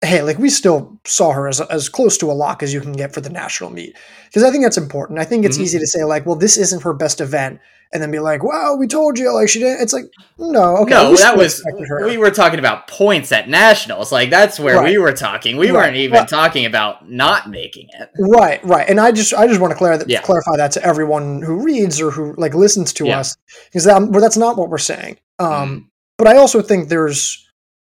hey, 0.02 0.22
like 0.22 0.38
we 0.38 0.50
still 0.50 1.00
saw 1.06 1.32
her 1.32 1.48
as, 1.48 1.60
as 1.60 1.88
close 1.88 2.18
to 2.18 2.30
a 2.30 2.34
lock 2.34 2.62
as 2.62 2.72
you 2.74 2.80
can 2.80 2.92
get 2.92 3.12
for 3.14 3.20
the 3.20 3.30
national 3.30 3.70
meet. 3.70 3.96
Because 4.26 4.42
I 4.42 4.50
think 4.50 4.62
that's 4.64 4.76
important. 4.78 5.18
I 5.18 5.24
think 5.24 5.44
it's 5.44 5.58
Mhm. 5.58 5.62
easy 5.62 5.78
to 5.78 5.86
say, 5.86 6.04
like, 6.04 6.26
well, 6.26 6.36
this 6.36 6.56
isn't 6.56 6.82
her 6.82 6.92
best 6.92 7.20
event. 7.20 7.60
And 7.92 8.02
then 8.02 8.10
be 8.10 8.18
like, 8.18 8.42
wow, 8.42 8.74
we 8.76 8.88
told 8.88 9.20
you, 9.20 9.32
like, 9.32 9.48
she 9.48 9.60
didn't. 9.60 9.80
It's 9.80 9.92
like, 9.92 10.06
no, 10.36 10.78
okay. 10.78 10.94
no, 10.94 11.10
we 11.12 11.16
that 11.18 11.36
was 11.36 11.62
we 12.04 12.16
were 12.18 12.30
talking 12.32 12.58
about 12.58 12.88
points 12.88 13.30
at 13.30 13.48
nationals. 13.48 14.10
Like 14.10 14.30
that's 14.30 14.58
where 14.58 14.78
Right. 14.78 14.90
we 14.90 14.98
were 14.98 15.12
talking. 15.12 15.56
We 15.56 15.70
Right. 15.70 15.74
weren't 15.84 15.96
even 15.96 16.14
Well- 16.16 16.26
talking 16.26 16.66
about 16.66 17.08
not 17.08 17.48
making 17.50 17.86
it. 18.00 18.08
Right, 18.18 18.58
right, 18.64 18.88
and 18.88 18.98
I 19.00 19.12
just 19.12 19.32
I 19.32 19.46
just 19.46 19.60
want 19.60 19.70
to 19.70 19.76
clarify 19.78 19.98
that, 19.98 20.10
Yeah. 20.10 20.22
clarify 20.22 20.56
that 20.56 20.72
to 20.72 20.84
everyone 20.84 21.40
who 21.42 21.62
reads 21.62 22.00
or 22.00 22.10
who 22.10 22.34
like 22.36 22.52
listens 22.54 22.92
to 22.94 23.06
Yeah. 23.06 23.20
us 23.20 23.36
because 23.66 23.84
that 23.84 24.02
well, 24.10 24.20
that's 24.20 24.36
not 24.36 24.56
what 24.56 24.70
we're 24.70 24.78
saying. 24.78 25.18
Um, 25.38 25.48
Mm. 25.80 25.84
but 26.18 26.28
I 26.28 26.36
also 26.36 26.62
think 26.62 26.88
there's 26.88 27.44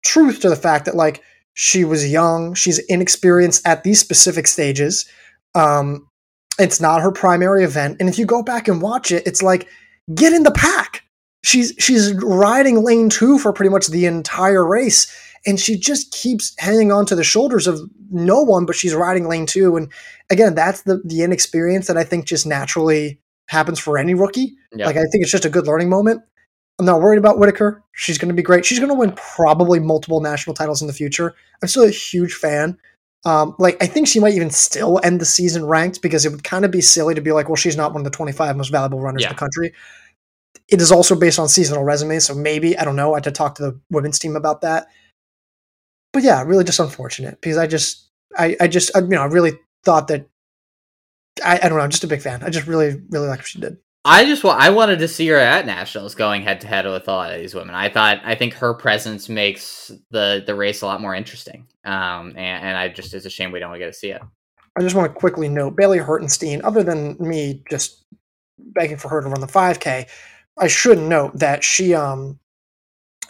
truth 0.04 0.40
to 0.40 0.48
the 0.48 0.56
fact 0.56 0.84
that 0.86 0.94
like 0.94 1.22
she 1.54 1.84
was 1.84 2.10
young, 2.10 2.54
she's 2.54 2.78
inexperienced 2.88 3.66
at 3.66 3.82
these 3.82 3.98
specific 4.00 4.46
stages. 4.46 5.04
Um, 5.54 6.06
it's 6.58 6.80
not 6.80 7.02
her 7.02 7.10
primary 7.12 7.64
event, 7.64 7.96
and 8.00 8.08
if 8.08 8.18
you 8.18 8.26
go 8.26 8.42
back 8.42 8.68
and 8.68 8.82
watch 8.82 9.10
it, 9.12 9.26
it's 9.26 9.42
like 9.42 9.66
get 10.14 10.32
in 10.32 10.42
the 10.42 10.50
pack. 10.52 11.02
She's 11.42 11.72
she's 11.78 12.12
riding 12.22 12.84
lane 12.84 13.08
two 13.08 13.38
for 13.38 13.52
pretty 13.52 13.70
much 13.70 13.86
the 13.86 14.04
entire 14.06 14.66
race, 14.66 15.10
and 15.46 15.58
she 15.58 15.78
just 15.78 16.12
keeps 16.12 16.54
hanging 16.58 16.92
on 16.92 17.06
to 17.06 17.14
the 17.16 17.24
shoulders 17.24 17.66
of 17.66 17.80
no 18.10 18.42
one, 18.42 18.66
but 18.66 18.76
she's 18.76 18.94
riding 18.94 19.26
lane 19.26 19.46
two. 19.46 19.76
And 19.76 19.90
again, 20.28 20.54
that's 20.54 20.82
the 20.82 21.00
the 21.04 21.22
inexperience 21.22 21.86
that 21.86 21.96
I 21.96 22.04
think 22.04 22.26
just 22.26 22.46
naturally 22.46 23.18
happens 23.48 23.78
for 23.78 23.96
any 23.96 24.12
rookie. 24.14 24.54
Yeah. 24.74 24.84
Like 24.86 24.96
I 24.96 25.04
think 25.10 25.22
it's 25.22 25.30
just 25.32 25.46
a 25.46 25.50
good 25.50 25.66
learning 25.66 25.88
moment. 25.88 26.20
I'm 26.80 26.86
not 26.86 27.00
worried 27.00 27.18
about 27.18 27.38
Whittaker. 27.38 27.82
She's 27.92 28.18
going 28.18 28.30
to 28.30 28.34
be 28.34 28.42
great. 28.42 28.64
She's 28.64 28.78
going 28.78 28.88
to 28.88 28.94
win 28.94 29.12
probably 29.12 29.78
multiple 29.78 30.20
national 30.20 30.54
titles 30.54 30.80
in 30.80 30.86
the 30.88 30.94
future. 30.94 31.34
I'm 31.62 31.68
still 31.68 31.84
a 31.84 31.90
huge 31.90 32.34
fan. 32.34 32.78
Um, 33.26 33.54
like 33.58 33.76
I 33.82 33.86
think 33.86 34.08
she 34.08 34.18
might 34.18 34.32
even 34.32 34.48
still 34.48 34.98
end 35.04 35.20
the 35.20 35.26
season 35.26 35.66
ranked 35.66 36.00
because 36.00 36.24
it 36.24 36.30
would 36.32 36.42
kind 36.42 36.64
of 36.64 36.70
be 36.70 36.80
silly 36.80 37.14
to 37.14 37.20
be 37.20 37.32
like, 37.32 37.48
well, 37.50 37.56
she's 37.56 37.76
not 37.76 37.92
one 37.92 38.00
of 38.00 38.04
the 38.10 38.16
25 38.16 38.56
most 38.56 38.70
valuable 38.72 38.98
runners 38.98 39.20
Yeah. 39.22 39.28
in 39.28 39.34
the 39.34 39.38
country. 39.38 39.74
It 40.68 40.80
is 40.80 40.90
also 40.90 41.14
based 41.14 41.38
on 41.38 41.48
seasonal 41.48 41.84
resumes, 41.84 42.24
so 42.24 42.34
maybe 42.34 42.78
I 42.78 42.84
don't 42.84 42.96
know. 42.96 43.12
I 43.12 43.16
had 43.16 43.24
to 43.24 43.30
talk 43.30 43.56
to 43.56 43.62
the 43.62 43.80
women's 43.90 44.18
team 44.18 44.36
about 44.36 44.62
that. 44.62 44.86
But 46.14 46.22
yeah, 46.22 46.42
really 46.42 46.64
just 46.64 46.80
unfortunate 46.80 47.40
because 47.42 47.58
I 47.58 47.66
just, 47.66 48.08
I, 48.38 48.56
I 48.60 48.68
just, 48.68 48.90
I, 48.96 49.00
you 49.00 49.08
know, 49.08 49.22
I 49.22 49.26
really 49.26 49.52
thought 49.84 50.08
that. 50.08 50.26
I, 51.44 51.56
I 51.56 51.68
don't 51.68 51.76
know. 51.78 51.84
I'm 51.84 51.90
just 51.90 52.04
a 52.04 52.08
big 52.08 52.22
fan. 52.22 52.42
I 52.42 52.50
just 52.50 52.66
really, 52.66 53.00
really 53.10 53.28
like 53.28 53.38
what 53.40 53.46
she 53.46 53.60
did. 53.60 53.76
I 54.04 54.24
just 54.24 54.42
wa- 54.44 54.56
I 54.58 54.70
wanted 54.70 55.00
to 55.00 55.08
see 55.08 55.26
her 55.28 55.36
at 55.36 55.66
nationals 55.66 56.14
going 56.14 56.42
head 56.42 56.62
to 56.62 56.66
head 56.66 56.86
with 56.86 57.06
a 57.06 57.12
lot 57.12 57.32
of 57.32 57.40
these 57.40 57.54
women. 57.54 57.74
I 57.74 57.90
thought 57.90 58.20
I 58.24 58.34
think 58.34 58.54
her 58.54 58.72
presence 58.72 59.28
makes 59.28 59.90
the 60.10 60.42
the 60.46 60.54
race 60.54 60.80
a 60.82 60.86
lot 60.86 61.02
more 61.02 61.14
interesting. 61.14 61.66
Um, 61.84 62.30
and, 62.30 62.38
and 62.64 62.76
I 62.78 62.88
just 62.88 63.12
it's 63.12 63.26
a 63.26 63.30
shame 63.30 63.52
we 63.52 63.58
don't 63.60 63.76
get 63.78 63.86
to 63.86 63.92
see 63.92 64.10
it. 64.10 64.22
I 64.78 64.80
just 64.82 64.94
want 64.94 65.12
to 65.12 65.18
quickly 65.18 65.48
note 65.48 65.76
Bailey 65.76 65.98
Hertenstein, 65.98 66.60
other 66.64 66.82
than 66.82 67.16
me 67.18 67.62
just 67.68 68.04
begging 68.58 68.96
for 68.96 69.08
her 69.08 69.20
to 69.20 69.28
run 69.28 69.40
the 69.40 69.46
5K, 69.46 70.06
I 70.58 70.66
should 70.68 70.98
note 70.98 71.38
that 71.38 71.62
she 71.62 71.94
um 71.94 72.38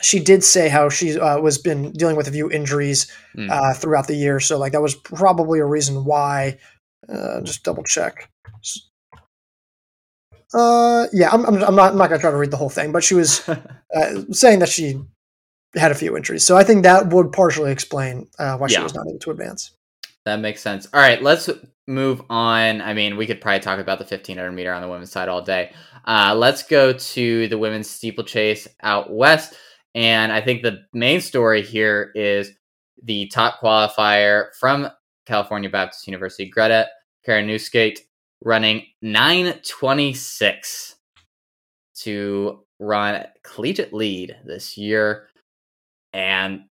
she 0.00 0.20
did 0.20 0.44
say 0.44 0.68
how 0.68 0.88
she 0.88 1.18
uh, 1.18 1.40
was 1.40 1.58
been 1.58 1.92
dealing 1.92 2.16
with 2.16 2.28
a 2.28 2.32
few 2.32 2.50
injuries 2.50 3.10
Mm. 3.36 3.50
uh, 3.50 3.74
throughout 3.74 4.06
the 4.08 4.14
year, 4.16 4.38
so 4.40 4.56
like 4.58 4.72
that 4.72 4.80
was 4.82 4.94
probably 4.94 5.58
a 5.60 5.64
reason 5.64 6.04
why. 6.04 6.58
Uh, 7.08 7.40
just 7.42 7.64
double 7.64 7.82
check. 7.84 8.30
Uh, 10.52 11.06
yeah, 11.12 11.30
I'm, 11.30 11.44
I'm, 11.46 11.62
I'm 11.62 11.76
not 11.76 11.92
I'm 11.92 11.98
not 11.98 12.08
gonna 12.08 12.20
try 12.20 12.30
to 12.30 12.36
read 12.36 12.50
the 12.50 12.56
whole 12.56 12.70
thing, 12.70 12.92
but 12.92 13.04
she 13.04 13.14
was 13.14 13.48
uh, 13.48 14.22
saying 14.30 14.58
that 14.60 14.68
she 14.68 15.00
had 15.74 15.92
a 15.92 15.94
few 15.94 16.16
injuries, 16.16 16.44
so 16.44 16.56
I 16.56 16.64
think 16.64 16.82
that 16.82 17.08
would 17.08 17.32
partially 17.32 17.70
explain 17.70 18.28
uh, 18.38 18.56
why 18.56 18.68
she 18.68 18.80
was 18.80 18.94
not 18.94 19.06
able 19.08 19.18
to 19.20 19.30
advance. 19.30 19.72
That 20.24 20.40
makes 20.40 20.60
sense. 20.60 20.86
All 20.92 21.00
right, 21.00 21.22
let's 21.22 21.48
move 21.86 22.22
on. 22.30 22.80
I 22.80 22.94
mean, 22.94 23.16
we 23.16 23.26
could 23.26 23.40
probably 23.40 23.60
talk 23.60 23.78
about 23.78 23.98
the 23.98 24.04
1500 24.04 24.52
meter 24.52 24.72
on 24.72 24.82
the 24.82 24.88
women's 24.88 25.10
side 25.10 25.28
all 25.28 25.42
day. 25.42 25.72
Uh, 26.04 26.34
let's 26.36 26.62
go 26.62 26.92
to 26.92 27.48
the 27.48 27.58
women's 27.58 27.90
steeplechase 27.90 28.68
out 28.82 29.12
west. 29.12 29.54
And 29.94 30.32
I 30.32 30.40
think 30.40 30.62
the 30.62 30.82
main 30.92 31.20
story 31.20 31.62
here 31.62 32.12
is 32.14 32.52
the 33.02 33.26
top 33.28 33.60
qualifier 33.60 34.46
from 34.58 34.88
California 35.26 35.68
Baptist 35.68 36.06
University, 36.06 36.48
Greta 36.48 36.88
Karinauskaite, 37.26 37.98
running 38.42 38.86
926 39.02 40.96
to 41.96 42.64
run 42.78 43.26
collegiate 43.42 43.92
lead 43.92 44.36
this 44.44 44.76
year. 44.78 45.28
And 46.12 46.62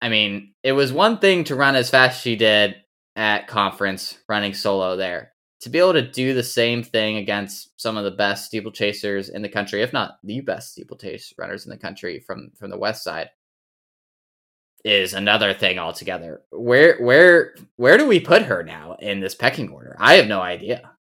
I 0.00 0.08
mean, 0.08 0.54
it 0.62 0.72
was 0.72 0.92
one 0.92 1.18
thing 1.18 1.44
to 1.44 1.56
run 1.56 1.74
as 1.74 1.90
fast 1.90 2.16
as 2.16 2.22
she 2.22 2.36
did 2.36 2.76
at 3.16 3.48
conference 3.48 4.18
running 4.28 4.54
solo 4.54 4.96
there. 4.96 5.32
To 5.60 5.70
be 5.70 5.78
able 5.78 5.94
to 5.94 6.08
do 6.08 6.34
the 6.34 6.42
same 6.42 6.82
thing 6.82 7.16
against 7.16 7.80
some 7.80 7.96
of 7.96 8.04
the 8.04 8.10
best 8.10 8.52
steeplechasers 8.52 9.30
in 9.30 9.42
the 9.42 9.48
country, 9.48 9.82
if 9.82 9.92
not 9.92 10.18
the 10.22 10.40
best 10.40 10.72
steeplechase 10.72 11.32
runners 11.38 11.64
in 11.64 11.70
the 11.70 11.78
country 11.78 12.20
from 12.20 12.50
from 12.56 12.70
the 12.70 12.78
west 12.78 13.02
side, 13.02 13.30
is 14.84 15.14
another 15.14 15.54
thing 15.54 15.78
altogether. 15.78 16.42
Where 16.52 16.98
where 16.98 17.54
where 17.76 17.96
do 17.96 18.06
we 18.06 18.20
put 18.20 18.42
her 18.42 18.62
now 18.62 18.96
in 19.00 19.20
this 19.20 19.34
pecking 19.34 19.70
order? 19.70 19.96
I 19.98 20.14
have 20.14 20.28
no 20.28 20.40
idea. 20.40 20.95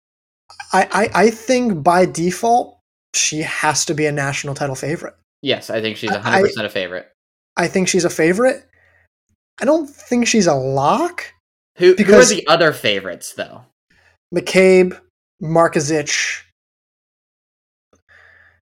I, 0.71 0.87
I, 0.91 1.23
I 1.23 1.29
think 1.29 1.83
by 1.83 2.05
default 2.05 2.79
she 3.13 3.41
has 3.41 3.85
to 3.85 3.93
be 3.93 4.05
a 4.05 4.11
national 4.11 4.55
title 4.55 4.75
favorite. 4.75 5.15
Yes, 5.41 5.69
I 5.69 5.81
think 5.81 5.97
she's 5.97 6.11
I- 6.11 6.41
100% 6.41 6.65
a 6.65 6.69
favorite. 6.69 7.09
I 7.55 7.67
think 7.67 7.87
she's 7.87 8.05
a 8.05 8.09
favorite. 8.09 8.65
I 9.61 9.65
don't 9.65 9.87
think 9.87 10.25
she's 10.25 10.47
a 10.47 10.55
lock. 10.55 11.31
Who, 11.77 11.93
who 11.95 12.15
are 12.15 12.25
the 12.25 12.45
other 12.47 12.73
favorites 12.73 13.33
though? 13.33 13.63
McCabe, 14.33 14.99
Markezich, 15.41 16.41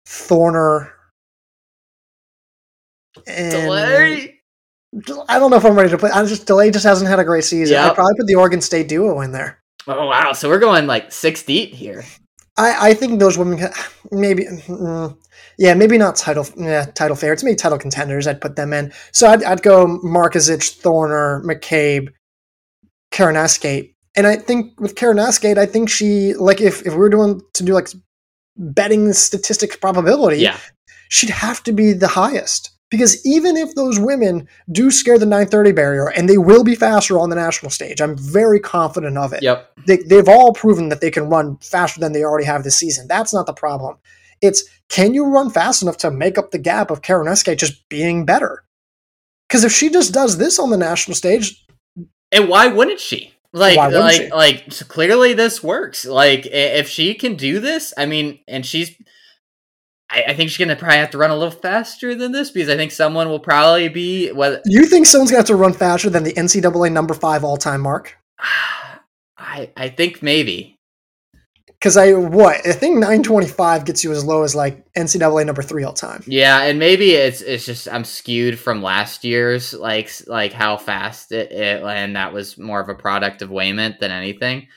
Thorner, 0.06 0.90
and 3.26 3.52
Delay? 3.52 4.40
I 5.28 5.38
don't 5.38 5.50
know 5.50 5.56
if 5.56 5.64
I'm 5.64 5.76
ready 5.76 5.90
to 5.90 5.98
put. 5.98 6.10
I 6.10 6.24
just 6.24 6.46
delay 6.46 6.70
just 6.72 6.84
hasn't 6.84 7.08
had 7.08 7.20
a 7.20 7.24
great 7.24 7.44
season. 7.44 7.74
Yep. 7.74 7.90
I'd 7.90 7.94
probably 7.94 8.14
put 8.16 8.26
the 8.26 8.34
Oregon 8.34 8.60
State 8.60 8.88
duo 8.88 9.20
in 9.20 9.30
there. 9.30 9.59
Oh 9.86 10.06
wow, 10.06 10.32
so 10.32 10.48
we're 10.48 10.58
going 10.58 10.86
like 10.86 11.10
six 11.12 11.42
deep 11.42 11.74
here. 11.74 12.04
I, 12.56 12.90
I 12.90 12.94
think 12.94 13.20
those 13.20 13.38
women 13.38 13.58
can, 13.58 13.72
maybe 14.12 14.44
mm, 14.44 15.16
yeah 15.58 15.74
maybe 15.74 15.96
not 15.96 16.16
title 16.16 16.46
yeah, 16.56 16.84
title 16.84 17.16
favorites 17.16 17.42
maybe 17.42 17.56
title 17.56 17.78
contenders 17.78 18.26
I'd 18.26 18.40
put 18.40 18.56
them 18.56 18.72
in. 18.72 18.92
So 19.12 19.28
I'd, 19.28 19.42
I'd 19.44 19.62
go 19.62 19.86
Markezich 20.04 20.80
Thorner 20.80 21.42
McCabe 21.44 22.08
Karinauskaite 23.12 23.94
and 24.16 24.26
I 24.26 24.36
think 24.36 24.78
with 24.80 24.94
Karinauskaite 24.94 25.58
I 25.58 25.66
think 25.66 25.88
she 25.88 26.34
like 26.34 26.60
if, 26.60 26.82
if 26.86 26.92
we 26.92 26.98
were 26.98 27.08
doing 27.08 27.40
to 27.54 27.62
do 27.62 27.72
like 27.72 27.88
betting 28.56 29.12
statistics 29.12 29.76
probability 29.76 30.38
Yeah. 30.38 30.58
she'd 31.08 31.30
have 31.30 31.62
to 31.64 31.72
be 31.72 31.92
the 31.92 32.08
highest 32.08 32.70
because 32.90 33.24
even 33.24 33.56
if 33.56 33.74
those 33.74 33.98
women 33.98 34.48
do 34.72 34.90
scare 34.90 35.18
the 35.18 35.26
930 35.26 35.72
barrier 35.72 36.08
and 36.08 36.28
they 36.28 36.38
will 36.38 36.64
be 36.64 36.74
faster 36.74 37.18
on 37.18 37.30
the 37.30 37.36
national 37.36 37.70
stage 37.70 38.00
i'm 38.00 38.16
very 38.16 38.58
confident 38.60 39.16
of 39.16 39.32
it 39.32 39.42
Yep. 39.42 39.72
they, 39.86 39.96
they've 39.98 40.28
all 40.28 40.52
proven 40.52 40.88
that 40.90 41.00
they 41.00 41.10
can 41.10 41.28
run 41.28 41.56
faster 41.58 42.00
than 42.00 42.12
they 42.12 42.24
already 42.24 42.46
have 42.46 42.64
this 42.64 42.76
season. 42.76 43.06
That's 43.08 43.32
not 43.32 43.46
the 43.46 43.52
problem. 43.52 43.96
It's 44.42 44.64
can 44.88 45.14
you 45.14 45.26
run 45.26 45.50
fast 45.50 45.82
enough 45.82 45.96
to 45.98 46.10
make 46.10 46.36
up 46.38 46.50
the 46.50 46.58
gap 46.58 46.90
of 46.90 47.02
Karinauskaite 47.02 47.58
just 47.58 47.88
being 47.88 48.24
better? 48.24 48.64
Because 49.48 49.64
if 49.64 49.72
she 49.72 49.88
just 49.90 50.12
does 50.12 50.38
this 50.38 50.58
on 50.58 50.70
the 50.70 50.76
national 50.76 51.14
stage, 51.14 51.64
And 52.32 52.48
why 52.48 52.66
wouldn't 52.68 53.00
she? 53.00 53.32
Like, 53.52 53.76
wouldn't 53.78 53.94
like, 54.00 54.22
she? 54.22 54.30
like. 54.30 54.88
clearly, 54.88 55.32
this 55.34 55.62
works. 55.62 56.04
Like, 56.04 56.46
if 56.46 56.88
she 56.88 57.14
can 57.14 57.34
do 57.36 57.58
this, 57.60 57.92
I 57.98 58.06
mean, 58.06 58.38
and 58.46 58.64
she's, 58.64 58.96
I, 60.10 60.24
I 60.28 60.34
think 60.34 60.50
she's 60.50 60.58
gonna 60.58 60.76
probably 60.76 60.98
have 60.98 61.10
to 61.10 61.18
run 61.18 61.30
a 61.30 61.36
little 61.36 61.50
faster 61.50 62.14
than 62.14 62.32
this 62.32 62.50
because 62.50 62.68
I 62.68 62.76
think 62.76 62.90
someone 62.90 63.28
will 63.28 63.40
probably 63.40 63.88
be. 63.88 64.30
Whether 64.32 64.60
you 64.66 64.86
think 64.86 65.06
someone's 65.06 65.30
going 65.30 65.44
to 65.44 65.52
have 65.52 65.56
to 65.58 65.62
run 65.62 65.72
faster 65.72 66.10
than 66.10 66.24
the 66.24 66.32
NCAA 66.32 66.92
number 66.92 67.14
five 67.14 67.44
all 67.44 67.56
time 67.56 67.82
mark? 67.82 68.16
I, 69.38 69.70
I 69.76 69.88
think 69.88 70.22
maybe. 70.22 70.76
Because 71.66 71.96
I 71.96 72.12
what 72.12 72.56
I 72.66 72.72
think 72.72 72.96
925 72.96 73.86
gets 73.86 74.04
you 74.04 74.12
as 74.12 74.22
low 74.22 74.42
as 74.42 74.54
like 74.54 74.84
NCAA 74.92 75.46
number 75.46 75.62
three 75.62 75.82
all 75.82 75.94
time. 75.94 76.22
Yeah, 76.26 76.62
and 76.62 76.78
maybe 76.78 77.12
it's 77.12 77.40
it's 77.40 77.64
just 77.64 77.88
I'm 77.88 78.04
skewed 78.04 78.58
from 78.58 78.82
last 78.82 79.24
year's 79.24 79.72
like 79.72 80.10
like 80.26 80.52
how 80.52 80.76
fast 80.76 81.32
it, 81.32 81.50
it 81.50 81.82
and 81.82 82.16
that 82.16 82.34
was 82.34 82.58
more 82.58 82.80
of 82.80 82.90
a 82.90 82.94
product 82.94 83.40
of 83.40 83.50
Wayment 83.50 83.98
than 83.98 84.10
anything. 84.10 84.68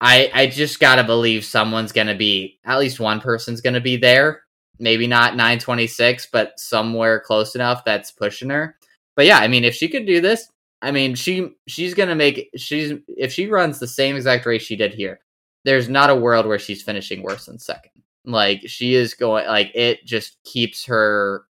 I 0.00 0.30
I 0.32 0.46
just 0.46 0.80
gotta 0.80 1.04
believe 1.04 1.44
someone's 1.44 1.92
gonna 1.92 2.14
be 2.14 2.58
at 2.64 2.78
least 2.78 3.00
one 3.00 3.20
person's 3.20 3.60
gonna 3.60 3.80
be 3.80 3.96
there. 3.96 4.42
Maybe 4.78 5.06
not 5.08 5.34
926, 5.34 6.26
but 6.32 6.58
somewhere 6.58 7.18
close 7.20 7.54
enough 7.54 7.84
that's 7.84 8.12
pushing 8.12 8.50
her. 8.50 8.76
But 9.16 9.26
yeah, 9.26 9.38
I 9.38 9.48
mean, 9.48 9.64
if 9.64 9.74
she 9.74 9.88
could 9.88 10.06
do 10.06 10.20
this, 10.20 10.48
I 10.82 10.92
mean, 10.92 11.14
she 11.16 11.50
she's 11.66 11.94
gonna 11.94 12.14
make 12.14 12.50
she's 12.56 12.92
if 13.08 13.32
she 13.32 13.48
runs 13.48 13.78
the 13.78 13.88
same 13.88 14.16
exact 14.16 14.46
race 14.46 14.62
she 14.62 14.76
did 14.76 14.94
here, 14.94 15.20
there's 15.64 15.88
not 15.88 16.10
a 16.10 16.14
world 16.16 16.46
where 16.46 16.58
she's 16.58 16.82
finishing 16.82 17.22
worse 17.22 17.46
than 17.46 17.58
second. 17.58 17.92
Like 18.24 18.62
she 18.66 18.94
is 18.94 19.14
going 19.14 19.46
like 19.46 19.72
it 19.74 20.04
just 20.04 20.42
keeps 20.44 20.84
her 20.84 21.44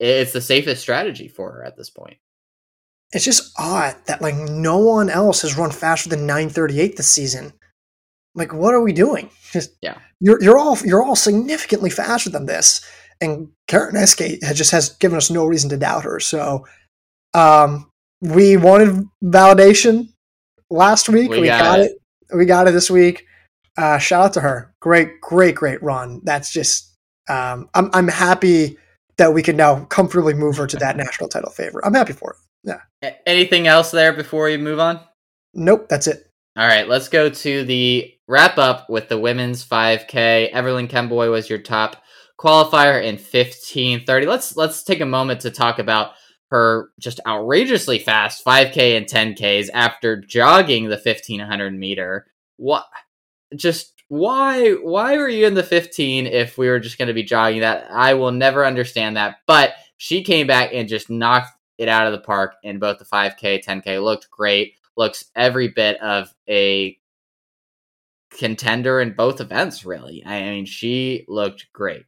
it's 0.00 0.32
the 0.32 0.40
safest 0.40 0.82
strategy 0.82 1.28
for 1.28 1.52
her 1.52 1.64
at 1.64 1.76
this 1.76 1.90
point. 1.90 2.16
It's 3.12 3.24
just 3.24 3.52
odd 3.58 3.94
that 4.06 4.22
like 4.22 4.34
no 4.34 4.78
one 4.78 5.08
else 5.08 5.42
has 5.42 5.56
run 5.56 5.70
faster 5.70 6.08
than 6.08 6.26
938 6.26 6.96
this 6.96 7.08
season. 7.08 7.52
Like, 8.34 8.52
what 8.52 8.74
are 8.74 8.80
we 8.82 8.92
doing? 8.92 9.30
Just 9.52 9.70
Yeah. 9.80 9.98
you're 10.20 10.42
you're 10.42 10.58
all 10.58 10.76
you're 10.84 11.02
all 11.02 11.16
significantly 11.16 11.90
faster 11.90 12.30
than 12.30 12.46
this, 12.46 12.80
and 13.20 13.48
Karen 13.68 13.94
has 13.94 14.14
just 14.16 14.70
has 14.72 14.90
given 14.96 15.16
us 15.16 15.30
no 15.30 15.44
reason 15.46 15.70
to 15.70 15.76
doubt 15.76 16.04
her. 16.04 16.18
So, 16.20 16.66
um, 17.34 17.90
we 18.20 18.56
wanted 18.56 19.04
validation 19.22 20.08
last 20.70 21.08
week. 21.08 21.30
We 21.30 21.40
We, 21.40 21.46
got 21.46 21.60
got, 21.62 21.78
it. 21.80 21.92
it. 22.30 22.36
We 22.36 22.44
got 22.46 22.66
it 22.68 22.72
this 22.72 22.90
week. 22.90 23.24
Uh, 23.76 23.98
shout 23.98 24.24
out 24.24 24.32
to 24.34 24.40
her. 24.40 24.74
Great, 24.80 25.20
great, 25.20 25.54
great 25.54 25.82
run. 25.82 26.20
That's 26.24 26.52
just 26.52 26.92
um, 27.28 27.68
I'm 27.74 27.90
I'm 27.92 28.08
happy 28.08 28.76
that 29.16 29.32
we 29.32 29.42
can 29.42 29.56
now 29.56 29.84
comfortably 29.84 30.34
move 30.34 30.56
her 30.56 30.66
to 30.66 30.76
that 30.78 30.96
national 31.04 31.28
title 31.28 31.50
favorite. 31.50 31.84
I'm 31.86 31.94
happy 31.94 32.12
for 32.14 32.32
it. 32.66 32.76
A- 33.02 33.28
anything 33.28 33.66
else 33.66 33.90
there 33.90 34.12
before 34.12 34.46
we 34.46 34.56
move 34.56 34.80
on? 34.80 34.98
Nope, 35.52 35.88
that's 35.88 36.06
it. 36.06 36.26
All 36.56 36.66
right, 36.66 36.88
let's 36.88 37.08
go 37.08 37.28
to 37.28 37.64
the 37.64 38.13
wrap 38.26 38.58
up 38.58 38.88
with 38.88 39.08
the 39.08 39.18
women's 39.18 39.64
5K. 39.64 40.52
Everlyn 40.52 40.88
Kemboi 40.88 41.30
was 41.30 41.48
your 41.48 41.58
top 41.58 42.02
qualifier 42.38 43.02
in 43.02 43.16
15:30. 43.16 44.26
Let's 44.26 44.56
let's 44.56 44.82
take 44.82 45.00
a 45.00 45.06
moment 45.06 45.40
to 45.40 45.50
talk 45.50 45.78
about 45.78 46.12
her 46.50 46.90
just 47.00 47.20
outrageously 47.26 47.98
fast 47.98 48.44
5K 48.44 48.96
and 48.96 49.06
10Ks 49.06 49.70
after 49.72 50.20
jogging 50.20 50.84
the 50.84 51.00
1500 51.02 51.74
meter. 51.74 52.26
What 52.56 52.84
just 53.56 53.92
why 54.08 54.72
why 54.72 55.16
were 55.16 55.28
you 55.28 55.46
in 55.46 55.54
the 55.54 55.62
15 55.62 56.26
if 56.26 56.58
we 56.58 56.68
were 56.68 56.80
just 56.80 56.98
going 56.98 57.08
to 57.08 57.14
be 57.14 57.22
jogging 57.22 57.60
that? 57.60 57.86
I 57.90 58.14
will 58.14 58.32
never 58.32 58.64
understand 58.64 59.16
that. 59.16 59.36
But 59.46 59.74
she 59.96 60.22
came 60.22 60.46
back 60.46 60.70
and 60.72 60.88
just 60.88 61.10
knocked 61.10 61.52
it 61.78 61.88
out 61.88 62.06
of 62.06 62.12
the 62.12 62.20
park 62.20 62.54
in 62.62 62.78
both 62.78 62.98
the 62.98 63.04
5K, 63.04 63.64
10K. 63.64 64.02
Looked 64.02 64.30
great. 64.30 64.74
Looks 64.96 65.24
every 65.34 65.68
bit 65.68 66.00
of 66.00 66.32
a 66.48 66.96
contender 68.38 69.00
in 69.00 69.12
both 69.14 69.40
events, 69.40 69.84
really. 69.84 70.22
I 70.26 70.40
mean, 70.40 70.66
she 70.66 71.24
looked 71.28 71.66
great. 71.72 72.04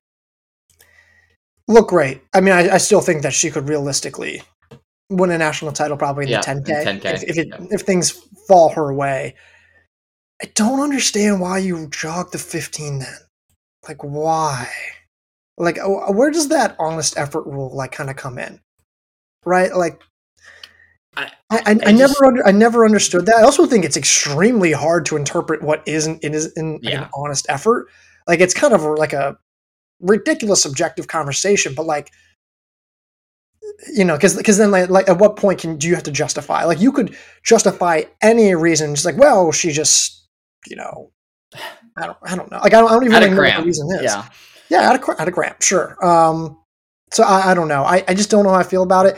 Look 1.69 1.89
great. 1.89 2.23
I 2.35 2.41
mean, 2.41 2.55
I, 2.55 2.75
I 2.75 2.79
still 2.79 3.01
think 3.01 3.23
that 3.23 3.33
she 3.33 3.51
could 3.51 3.69
realistically 3.69 4.43
win 5.11 5.31
a 5.31 5.39
national 5.39 5.73
title 5.73 5.97
probably 5.97 6.25
in 6.25 6.31
Yeah, 6.31 6.41
the 6.43 6.51
in 6.53 6.63
10K, 6.63 6.85
10K, 6.85 7.05
if 7.15 7.23
if, 7.25 7.39
it, 7.39 7.49
yeah. 7.49 7.67
if 7.71 7.81
things 7.83 8.11
fall 8.49 8.69
her 8.71 8.93
way. 8.93 9.35
I 10.43 10.47
don't 10.55 10.81
understand 10.81 11.41
why 11.41 11.59
you 11.59 11.89
jog 11.89 12.31
the 12.31 12.39
15 12.39 12.99
then. 12.99 13.17
like 13.89 14.03
why? 14.05 14.69
Like 15.59 15.79
where 15.83 16.31
does 16.31 16.49
that 16.49 16.77
honest 16.79 17.17
effort 17.19 17.47
rule 17.47 17.75
like 17.75 17.93
kind 17.93 18.11
of 18.11 18.17
come 18.17 18.39
in? 18.39 18.61
Right? 19.45 19.75
Like 19.75 20.03
I, 21.17 21.33
I, 21.51 21.59
I, 21.67 21.79
I 21.87 21.93
never 21.93 22.25
under, 22.25 22.47
I 22.47 22.51
never 22.51 22.85
understood 22.85 23.27
that. 23.27 23.37
I 23.37 23.43
also 23.43 23.67
think 23.67 23.85
it's 23.85 23.97
extremely 23.97 24.73
hard 24.73 25.07
to 25.07 25.17
interpret 25.17 25.63
what 25.63 25.83
isn't 25.87 26.23
it 26.23 26.35
is 26.35 26.53
in 26.57 26.75
like, 26.75 26.85
yeah. 26.85 27.03
an 27.05 27.11
honest 27.15 27.47
effort. 27.49 27.89
Like 28.27 28.41
it's 28.41 28.55
kind 28.55 28.75
of 28.75 28.83
like 28.83 29.13
a 29.13 29.39
ridiculous 30.01 30.63
subjective 30.63 31.09
conversation, 31.09 31.75
but 31.75 31.87
like 31.87 32.13
you 33.93 34.05
know, 34.05 34.17
because 34.17 34.37
because 34.37 34.59
then 34.59 34.71
like, 34.71 34.91
like 34.91 35.09
at 35.09 35.19
what 35.19 35.37
point 35.37 35.61
can 35.61 35.77
do 35.77 35.89
you 35.89 35.95
have 35.95 36.05
to 36.05 36.11
justify? 36.13 36.65
Like 36.65 36.81
you 36.81 36.93
could 36.93 37.17
justify 37.45 38.03
any 38.23 38.55
reason, 38.55 38.95
just 38.95 39.05
like 39.05 39.17
well, 39.17 39.53
she 39.53 39.71
just 39.71 40.27
you 40.67 40.77
know, 40.77 41.13
I 41.97 42.07
don't 42.07 42.19
I 42.23 42.37
don't 42.37 42.51
know. 42.51 42.59
Like 42.59 42.75
I 42.75 42.81
don't, 42.81 42.91
I 42.91 42.95
don't 42.95 43.05
even 43.05 43.21
really 43.23 43.31
know 43.35 43.47
what 43.47 43.57
the 43.59 43.65
reason 43.65 43.89
is. 43.93 44.03
Yeah, 44.03 44.29
yeah, 44.71 44.93
at 44.93 45.09
a 45.09 45.21
at 45.21 45.29
a 45.29 45.31
gram, 45.31 45.55
sure. 45.61 45.97
Um, 46.05 46.59
so 47.13 47.23
I, 47.23 47.53
I 47.53 47.55
don't 47.55 47.69
know. 47.69 47.85
I, 47.85 48.05
I 48.09 48.15
just 48.15 48.31
don't 48.31 48.45
know 48.45 48.51
how 48.51 48.59
I 48.59 48.65
feel 48.65 48.83
about 48.83 49.07
it 49.07 49.17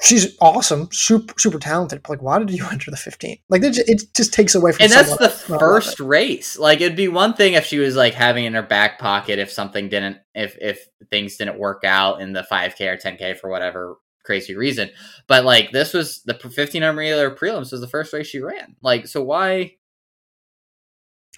she's 0.00 0.36
awesome, 0.40 0.88
super 0.92 1.34
super 1.38 1.58
talented. 1.58 2.02
But 2.02 2.10
like, 2.10 2.22
why 2.22 2.38
did 2.38 2.50
you 2.50 2.66
enter 2.72 2.90
the 2.90 2.96
15? 2.96 3.38
Like, 3.48 3.62
it 3.62 3.72
just, 3.72 3.88
it 3.88 4.02
just 4.14 4.32
takes 4.32 4.54
away 4.54 4.72
from. 4.72 4.84
And 4.84 4.92
that's 4.92 5.16
the 5.16 5.28
first 5.28 6.00
race. 6.00 6.58
Like, 6.58 6.80
it'd 6.80 6.96
be 6.96 7.08
one 7.08 7.34
thing 7.34 7.54
if 7.54 7.66
she 7.66 7.78
was 7.78 7.96
like 7.96 8.14
having 8.14 8.44
in 8.44 8.54
her 8.54 8.62
back 8.62 8.98
pocket 8.98 9.38
if 9.38 9.50
something 9.50 9.88
didn't, 9.88 10.18
if 10.34 10.56
if 10.60 10.86
things 11.10 11.36
didn't 11.36 11.58
work 11.58 11.84
out 11.84 12.20
in 12.20 12.32
the 12.32 12.46
5K 12.50 12.92
or 12.92 12.96
10K 12.96 13.38
for 13.38 13.50
whatever 13.50 13.96
crazy 14.24 14.56
reason. 14.56 14.90
But 15.28 15.44
like, 15.44 15.70
this 15.70 15.92
was 15.92 16.22
the 16.24 16.32
1500 16.32 16.92
meter 16.92 17.30
prelims 17.30 17.70
was 17.72 17.80
the 17.80 17.88
first 17.88 18.12
race 18.12 18.26
she 18.26 18.40
ran. 18.40 18.76
Like, 18.82 19.06
so 19.06 19.22
why? 19.22 19.76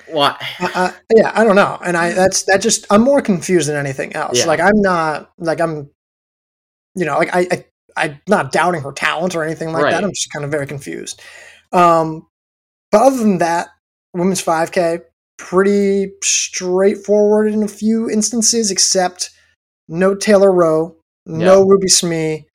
Why? 0.08 0.36
Uh, 0.60 0.70
uh, 0.74 0.92
yeah, 1.14 1.32
I 1.34 1.42
don't 1.42 1.56
know, 1.56 1.78
and 1.82 1.96
I 1.96 2.12
that's 2.12 2.42
that 2.44 2.60
just 2.60 2.86
I'm 2.90 3.02
more 3.02 3.22
confused 3.22 3.68
than 3.68 3.76
anything 3.76 4.14
else. 4.14 4.38
Yeah. 4.38 4.46
Like 4.46 4.60
I'm 4.60 4.80
not 4.80 5.30
like 5.38 5.60
I'm, 5.60 5.90
you 6.94 7.06
know, 7.06 7.16
like 7.16 7.34
I, 7.34 7.46
I 7.50 7.64
I'm 7.96 8.20
not 8.28 8.52
doubting 8.52 8.82
her 8.82 8.92
talent 8.92 9.34
or 9.34 9.42
anything 9.42 9.72
like 9.72 9.84
right. 9.84 9.90
that. 9.92 10.04
I'm 10.04 10.10
just 10.10 10.32
kind 10.32 10.44
of 10.44 10.50
very 10.50 10.66
confused. 10.66 11.20
Um, 11.72 12.26
but 12.92 13.02
other 13.02 13.16
than 13.16 13.38
that, 13.38 13.68
women's 14.12 14.42
5K 14.42 15.00
pretty 15.38 16.12
straightforward 16.22 17.52
in 17.52 17.62
a 17.62 17.68
few 17.68 18.08
instances, 18.08 18.70
except 18.70 19.30
no 19.88 20.14
Taylor 20.14 20.52
Roe, 20.52 20.96
no 21.26 21.62
Ruby 21.62 21.88
Smee, 21.88 22.46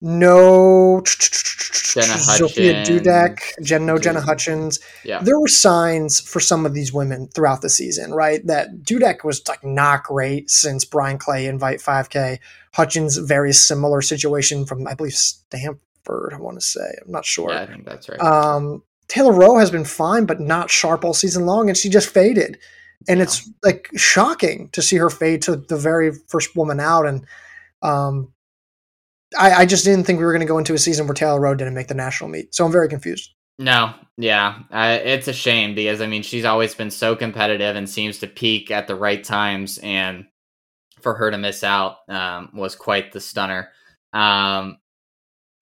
no 0.00 1.02
Jenna 1.04 2.18
Sophia 2.18 2.84
Dudek, 2.84 3.40
Jen, 3.62 3.86
no 3.86 3.98
Jenna 3.98 4.20
Hutchins. 4.20 4.80
Yeah. 5.04 5.22
There 5.22 5.38
were 5.38 5.48
signs 5.48 6.20
for 6.20 6.40
some 6.40 6.64
of 6.64 6.74
these 6.74 6.92
women 6.92 7.28
throughout 7.34 7.62
the 7.62 7.68
season, 7.68 8.12
right? 8.12 8.44
That 8.46 8.82
Dudek 8.82 9.24
was 9.24 9.46
like 9.48 9.64
not 9.64 10.04
great 10.04 10.50
since 10.50 10.84
Bryan 10.84 11.18
Clay 11.18 11.46
invite 11.46 11.80
5K. 11.80 12.38
Hutchins, 12.72 13.16
very 13.16 13.52
similar 13.52 14.00
situation 14.00 14.64
from 14.64 14.86
I 14.86 14.94
believe 14.94 15.14
Stanford. 15.14 16.32
I 16.32 16.38
want 16.38 16.58
to 16.58 16.64
say 16.64 16.94
I'm 17.04 17.12
not 17.12 17.24
sure. 17.24 17.52
Yeah, 17.52 17.62
I 17.62 17.66
think 17.66 17.84
that's 17.84 18.08
right. 18.08 18.20
Um, 18.20 18.82
Taylor 19.08 19.32
Roe 19.32 19.58
has 19.58 19.70
been 19.70 19.84
fine, 19.84 20.24
but 20.24 20.40
not 20.40 20.70
sharp 20.70 21.04
all 21.04 21.14
season 21.14 21.46
long, 21.46 21.68
and 21.68 21.76
she 21.76 21.88
just 21.88 22.08
faded. 22.08 22.58
And 23.08 23.18
yeah. 23.18 23.24
it's 23.24 23.50
like 23.64 23.90
shocking 23.96 24.68
to 24.72 24.82
see 24.82 24.96
her 24.96 25.10
fade 25.10 25.42
to 25.42 25.56
the 25.56 25.76
very 25.76 26.12
first 26.28 26.54
woman 26.54 26.78
out, 26.78 27.06
and 27.06 27.26
um, 27.82 28.32
I, 29.38 29.52
I 29.52 29.66
just 29.66 29.84
didn't 29.84 30.04
think 30.04 30.18
we 30.18 30.24
were 30.24 30.32
going 30.32 30.40
to 30.40 30.46
go 30.46 30.58
into 30.58 30.74
a 30.74 30.78
season 30.78 31.06
where 31.06 31.14
Taylor 31.14 31.40
Roe 31.40 31.54
didn't 31.54 31.74
make 31.74 31.88
the 31.88 31.94
national 31.94 32.30
meet. 32.30 32.54
So 32.54 32.64
I'm 32.64 32.72
very 32.72 32.88
confused. 32.88 33.30
No, 33.58 33.94
yeah, 34.16 34.60
uh, 34.70 34.98
it's 35.02 35.28
a 35.28 35.34
shame 35.34 35.74
because 35.74 36.00
I 36.00 36.06
mean 36.06 36.22
she's 36.22 36.46
always 36.46 36.74
been 36.74 36.90
so 36.90 37.14
competitive 37.14 37.76
and 37.76 37.88
seems 37.88 38.18
to 38.18 38.26
peak 38.26 38.70
at 38.70 38.86
the 38.86 38.94
right 38.94 39.22
times, 39.22 39.78
and 39.78 40.26
for 41.02 41.14
her 41.14 41.30
to 41.30 41.38
miss 41.38 41.64
out 41.64 41.98
um, 42.08 42.50
was 42.54 42.74
quite 42.74 43.12
the 43.12 43.20
stunner. 43.20 43.70
Um, 44.12 44.78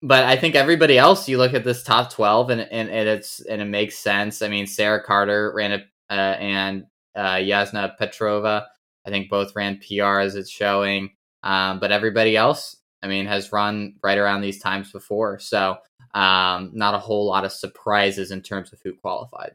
but 0.03 0.25
I 0.25 0.37
think 0.37 0.55
everybody 0.55 0.97
else, 0.97 1.29
you 1.29 1.39
look 1.39 1.55
at 1.55 1.65
this 1.65 1.83
top 1.83 2.13
twelve, 2.13 2.51
and 2.51 2.61
and, 2.61 2.89
and 2.89 3.09
it's 3.09 3.41
and 3.41 3.61
it 3.61 3.67
makes 3.67 3.99
sense. 3.99 4.43
I 4.43 4.49
mean, 4.49 4.67
Sarah 4.67 5.03
Carter 5.03 5.53
ran 5.55 5.73
it, 5.73 5.85
uh, 6.09 6.13
and 6.13 6.85
uh, 7.17 7.37
Yasna 7.37 7.97
Petrova, 7.99 8.67
I 9.07 9.11
think 9.11 9.29
both 9.29 9.57
ran 9.57 9.81
PR 9.81 10.21
as 10.21 10.37
it's 10.37 10.51
showing. 10.51 11.11
Um, 11.43 11.81
but 11.81 11.93
everybody 11.93 12.37
else, 12.37 12.77
I 13.03 13.09
mean, 13.09 13.27
has 13.27 13.53
run 13.53 13.95
right 14.03 14.19
around 14.19 14.41
these 14.41 14.61
times 14.61 14.93
before. 14.93 15.39
So 15.39 15.79
um, 16.15 16.71
not 16.75 16.95
a 16.95 16.99
whole 16.99 17.27
lot 17.27 17.45
of 17.45 17.53
surprises 17.53 18.31
in 18.31 18.43
terms 18.43 18.73
of 18.73 18.81
who 18.83 18.95
qualified. 18.95 19.53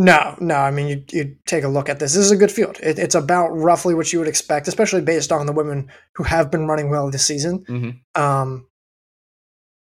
No, 0.00 0.34
no. 0.40 0.54
I 0.54 0.70
mean, 0.70 0.88
you, 0.88 1.04
you 1.12 1.36
take 1.44 1.62
a 1.62 1.68
look 1.68 1.90
at 1.90 1.98
this. 1.98 2.14
This 2.14 2.24
is 2.24 2.30
a 2.30 2.36
good 2.36 2.50
field. 2.50 2.78
It, 2.82 2.98
it's 2.98 3.14
about 3.14 3.48
roughly 3.48 3.94
what 3.94 4.10
you 4.10 4.18
would 4.18 4.28
expect, 4.28 4.66
especially 4.66 5.02
based 5.02 5.30
on 5.30 5.44
the 5.44 5.52
women 5.52 5.90
who 6.14 6.22
have 6.22 6.50
been 6.50 6.66
running 6.66 6.88
well 6.88 7.10
this 7.10 7.26
season. 7.26 7.66
Mm-hmm. 7.68 8.22
Um, 8.22 8.66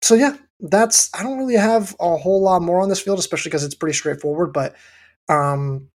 so 0.02 0.16
yeah, 0.16 0.36
that's. 0.60 1.10
I 1.14 1.24
don't 1.24 1.38
really 1.38 1.56
have 1.56 1.96
a 2.02 2.18
whole 2.18 2.44
lot 2.44 2.62
more 2.62 2.82
on 2.82 2.90
this 2.90 3.00
field, 3.00 3.20
especially 3.20 3.52
because 3.52 3.64
it's 3.64 3.74
pretty 3.74 3.96
straightforward. 3.96 4.52
But 4.52 4.76
um, 5.30 5.88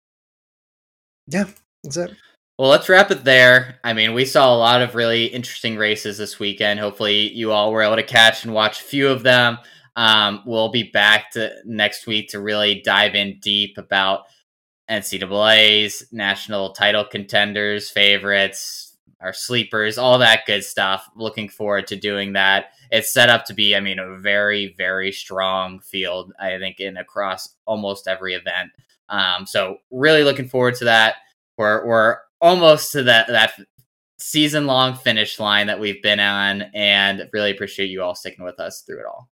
yeah, 1.26 1.46
that's 1.82 1.96
it. 1.96 2.12
Well, 2.56 2.70
let's 2.70 2.88
wrap 2.88 3.10
it 3.10 3.24
there. 3.24 3.80
I 3.82 3.94
mean, 3.94 4.14
we 4.14 4.26
saw 4.26 4.54
a 4.54 4.56
lot 4.56 4.80
of 4.80 4.94
really 4.94 5.24
interesting 5.24 5.76
races 5.76 6.18
this 6.18 6.38
weekend. 6.38 6.78
Hopefully, 6.78 7.32
you 7.32 7.50
all 7.50 7.72
were 7.72 7.82
able 7.82 7.96
to 7.96 8.04
catch 8.04 8.44
and 8.44 8.54
watch 8.54 8.80
a 8.80 8.84
few 8.84 9.08
of 9.08 9.24
them. 9.24 9.58
Um, 9.96 10.42
we'll 10.44 10.70
be 10.70 10.84
back 10.84 11.30
to 11.32 11.52
next 11.64 12.06
week 12.06 12.28
to 12.30 12.40
really 12.40 12.82
dive 12.84 13.14
in 13.14 13.38
deep 13.40 13.78
about 13.78 14.24
NCAA's 14.90 16.04
national 16.12 16.72
title 16.72 17.04
contenders, 17.04 17.90
favorites, 17.90 18.96
our 19.20 19.32
sleepers, 19.32 19.96
all 19.96 20.18
that 20.18 20.46
good 20.46 20.64
stuff. 20.64 21.08
Looking 21.16 21.48
forward 21.48 21.86
to 21.88 21.96
doing 21.96 22.34
that. 22.34 22.66
It's 22.90 23.12
set 23.12 23.30
up 23.30 23.46
to 23.46 23.54
be, 23.54 23.74
I 23.74 23.80
mean, 23.80 23.98
a 23.98 24.18
very, 24.18 24.74
very 24.76 25.12
strong 25.12 25.80
field. 25.80 26.32
I 26.38 26.58
think 26.58 26.80
in 26.80 26.96
across 26.96 27.48
almost 27.66 28.06
every 28.06 28.34
event. 28.34 28.70
Um, 29.08 29.46
so 29.46 29.78
really 29.90 30.24
looking 30.24 30.48
forward 30.48 30.74
to 30.76 30.84
that. 30.86 31.16
We're 31.56 31.86
we're 31.86 32.18
almost 32.40 32.92
to 32.92 33.04
that 33.04 33.28
that 33.28 33.54
season 34.18 34.66
long 34.66 34.94
finish 34.94 35.38
line 35.38 35.66
that 35.68 35.80
we've 35.80 36.02
been 36.02 36.20
on 36.20 36.62
and 36.74 37.28
really 37.32 37.50
appreciate 37.50 37.90
you 37.90 38.02
all 38.02 38.14
sticking 38.14 38.44
with 38.44 38.60
us 38.60 38.82
through 38.82 39.00
it 39.00 39.06
all. 39.06 39.28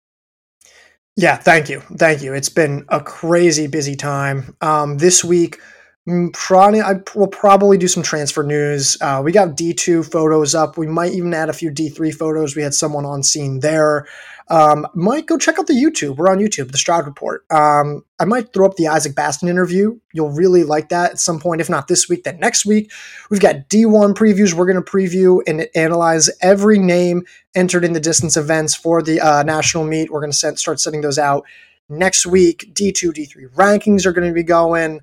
Yeah, 1.17 1.37
thank 1.37 1.69
you. 1.69 1.81
Thank 1.81 2.23
you. 2.23 2.33
It's 2.35 2.49
been 2.49 2.85
a 2.89 3.01
crazy 3.01 3.67
busy 3.67 3.97
time. 3.97 4.57
Um, 4.63 4.97
this 4.97 5.23
week, 5.23 5.59
mm, 6.09 6.33
probably 6.33 6.81
I 6.81 6.95
will 7.15 7.29
probably 7.29 7.77
do 7.77 7.87
some 7.87 8.03
transfer 8.03 8.43
news. 8.43 8.97
Uh, 9.01 9.21
we 9.23 9.31
got 9.31 9.57
D2 9.57 10.11
photos 10.11 10.55
up. 10.55 10.79
We 10.79 10.87
might 10.87 11.13
even 11.13 11.35
add 11.35 11.51
a 11.51 11.53
few 11.53 11.71
D3 11.71 12.13
photos. 12.15 12.57
We 12.57 12.63
had 12.63 12.73
someone 12.73 13.05
on 13.05 13.23
scene 13.23 13.61
there. 13.61 14.07
Um, 14.49 14.87
might 14.95 15.27
go 15.27 15.39
check 15.39 15.59
out 15.59 15.67
the 15.67 15.73
YouTube. 15.73 16.17
We're 16.17 16.31
on 16.31 16.39
YouTube, 16.39 16.73
the 16.73 16.79
Stride 16.79 17.07
Report. 17.07 17.45
Um, 17.51 18.05
I 18.19 18.25
might 18.25 18.53
throw 18.53 18.67
up 18.67 18.77
the 18.77 18.89
Isaac 18.89 19.15
Basten 19.15 19.49
interview. 19.49 19.99
You'll 20.13 20.31
really 20.31 20.65
like 20.65 20.89
that 20.91 21.13
at 21.13 21.19
some 21.21 21.41
point, 21.41 21.61
if 21.61 21.71
not 21.71 21.89
this 21.89 22.09
week, 22.09 22.25
then 22.25 22.39
next 22.39 22.67
week. 22.67 22.91
We've 23.31 23.41
got 23.41 23.69
D1 23.69 24.15
previews. 24.15 24.53
We're 24.53 24.71
going 24.71 24.83
to 24.83 24.91
preview 24.91 25.41
and 25.47 25.69
analyze 25.75 26.31
every 26.41 26.79
name 26.79 27.25
entered 27.55 27.85
in 27.85 27.93
the 27.93 28.01
distance 28.01 28.37
events 28.37 28.75
for 28.75 29.03
the 29.03 29.21
uh, 29.21 29.43
national 29.43 29.85
meet. 29.85 30.11
We're 30.11 30.21
going 30.21 30.33
to 30.33 30.57
start 30.57 30.81
sending 30.81 31.01
those 31.01 31.19
out 31.19 31.45
next 31.89 32.27
week. 32.27 32.71
D2, 32.75 33.13
D3 33.13 33.55
rankings 33.55 34.07
are 34.07 34.13
going 34.13 34.29
to 34.29 34.35
be 34.35 34.43
going. 34.43 35.01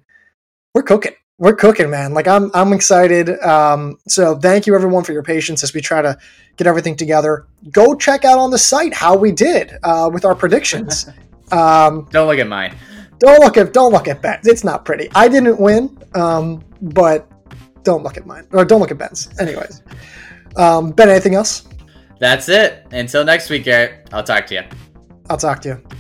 We're 0.74 0.84
cooking 0.84 1.14
we're 1.40 1.56
cooking, 1.56 1.90
man. 1.90 2.14
Like 2.14 2.28
I'm, 2.28 2.52
I'm 2.54 2.74
excited. 2.74 3.30
Um, 3.42 3.98
so 4.08 4.36
thank 4.38 4.68
you 4.68 4.76
everyone 4.76 5.04
for 5.04 5.14
your 5.14 5.24
patience 5.24 5.64
as 5.64 5.74
we 5.74 5.82
try 5.82 6.02
to 6.02 6.18
get 6.58 6.68
everything 6.68 6.96
together. 6.96 7.48
Go 7.72 7.96
check 7.96 8.26
out 8.26 8.38
on 8.38 8.52
the 8.52 8.58
site 8.60 8.94
how 8.94 9.16
we 9.16 9.32
did 9.32 9.74
uh, 9.84 10.10
with 10.14 10.26
our 10.26 10.36
predictions. 10.36 11.10
Um, 11.52 12.08
don't 12.12 12.28
look 12.28 12.38
at 12.38 12.48
mine. 12.48 12.76
Don't 13.18 13.40
look 13.40 13.58
at, 13.58 13.74
don't 13.74 13.92
look 13.92 14.08
at 14.08 14.22
Ben's. 14.22 14.46
It's 14.46 14.64
not 14.64 14.86
pretty. 14.86 15.10
I 15.16 15.28
didn't 15.28 15.60
win, 15.60 15.98
um, 16.14 16.64
but 16.80 17.28
don't 17.84 18.04
look 18.04 18.18
at 18.18 18.28
mine 18.28 18.48
or 18.52 18.64
don't 18.64 18.80
look 18.80 18.92
at 18.92 19.00
Ben's. 19.00 19.30
Anyways, 19.40 19.82
um, 20.58 20.92
Ben, 20.92 21.10
anything 21.10 21.34
else? 21.34 21.68
That's 22.20 22.50
it. 22.50 22.86
Until 22.92 23.26
next 23.26 23.50
week, 23.50 23.64
Garrett. 23.64 24.10
I'll 24.14 24.24
talk 24.24 24.46
to 24.46 24.54
you. 24.54 24.64
I'll 25.28 25.38
talk 25.38 25.60
to 25.64 25.70
you. 25.70 25.99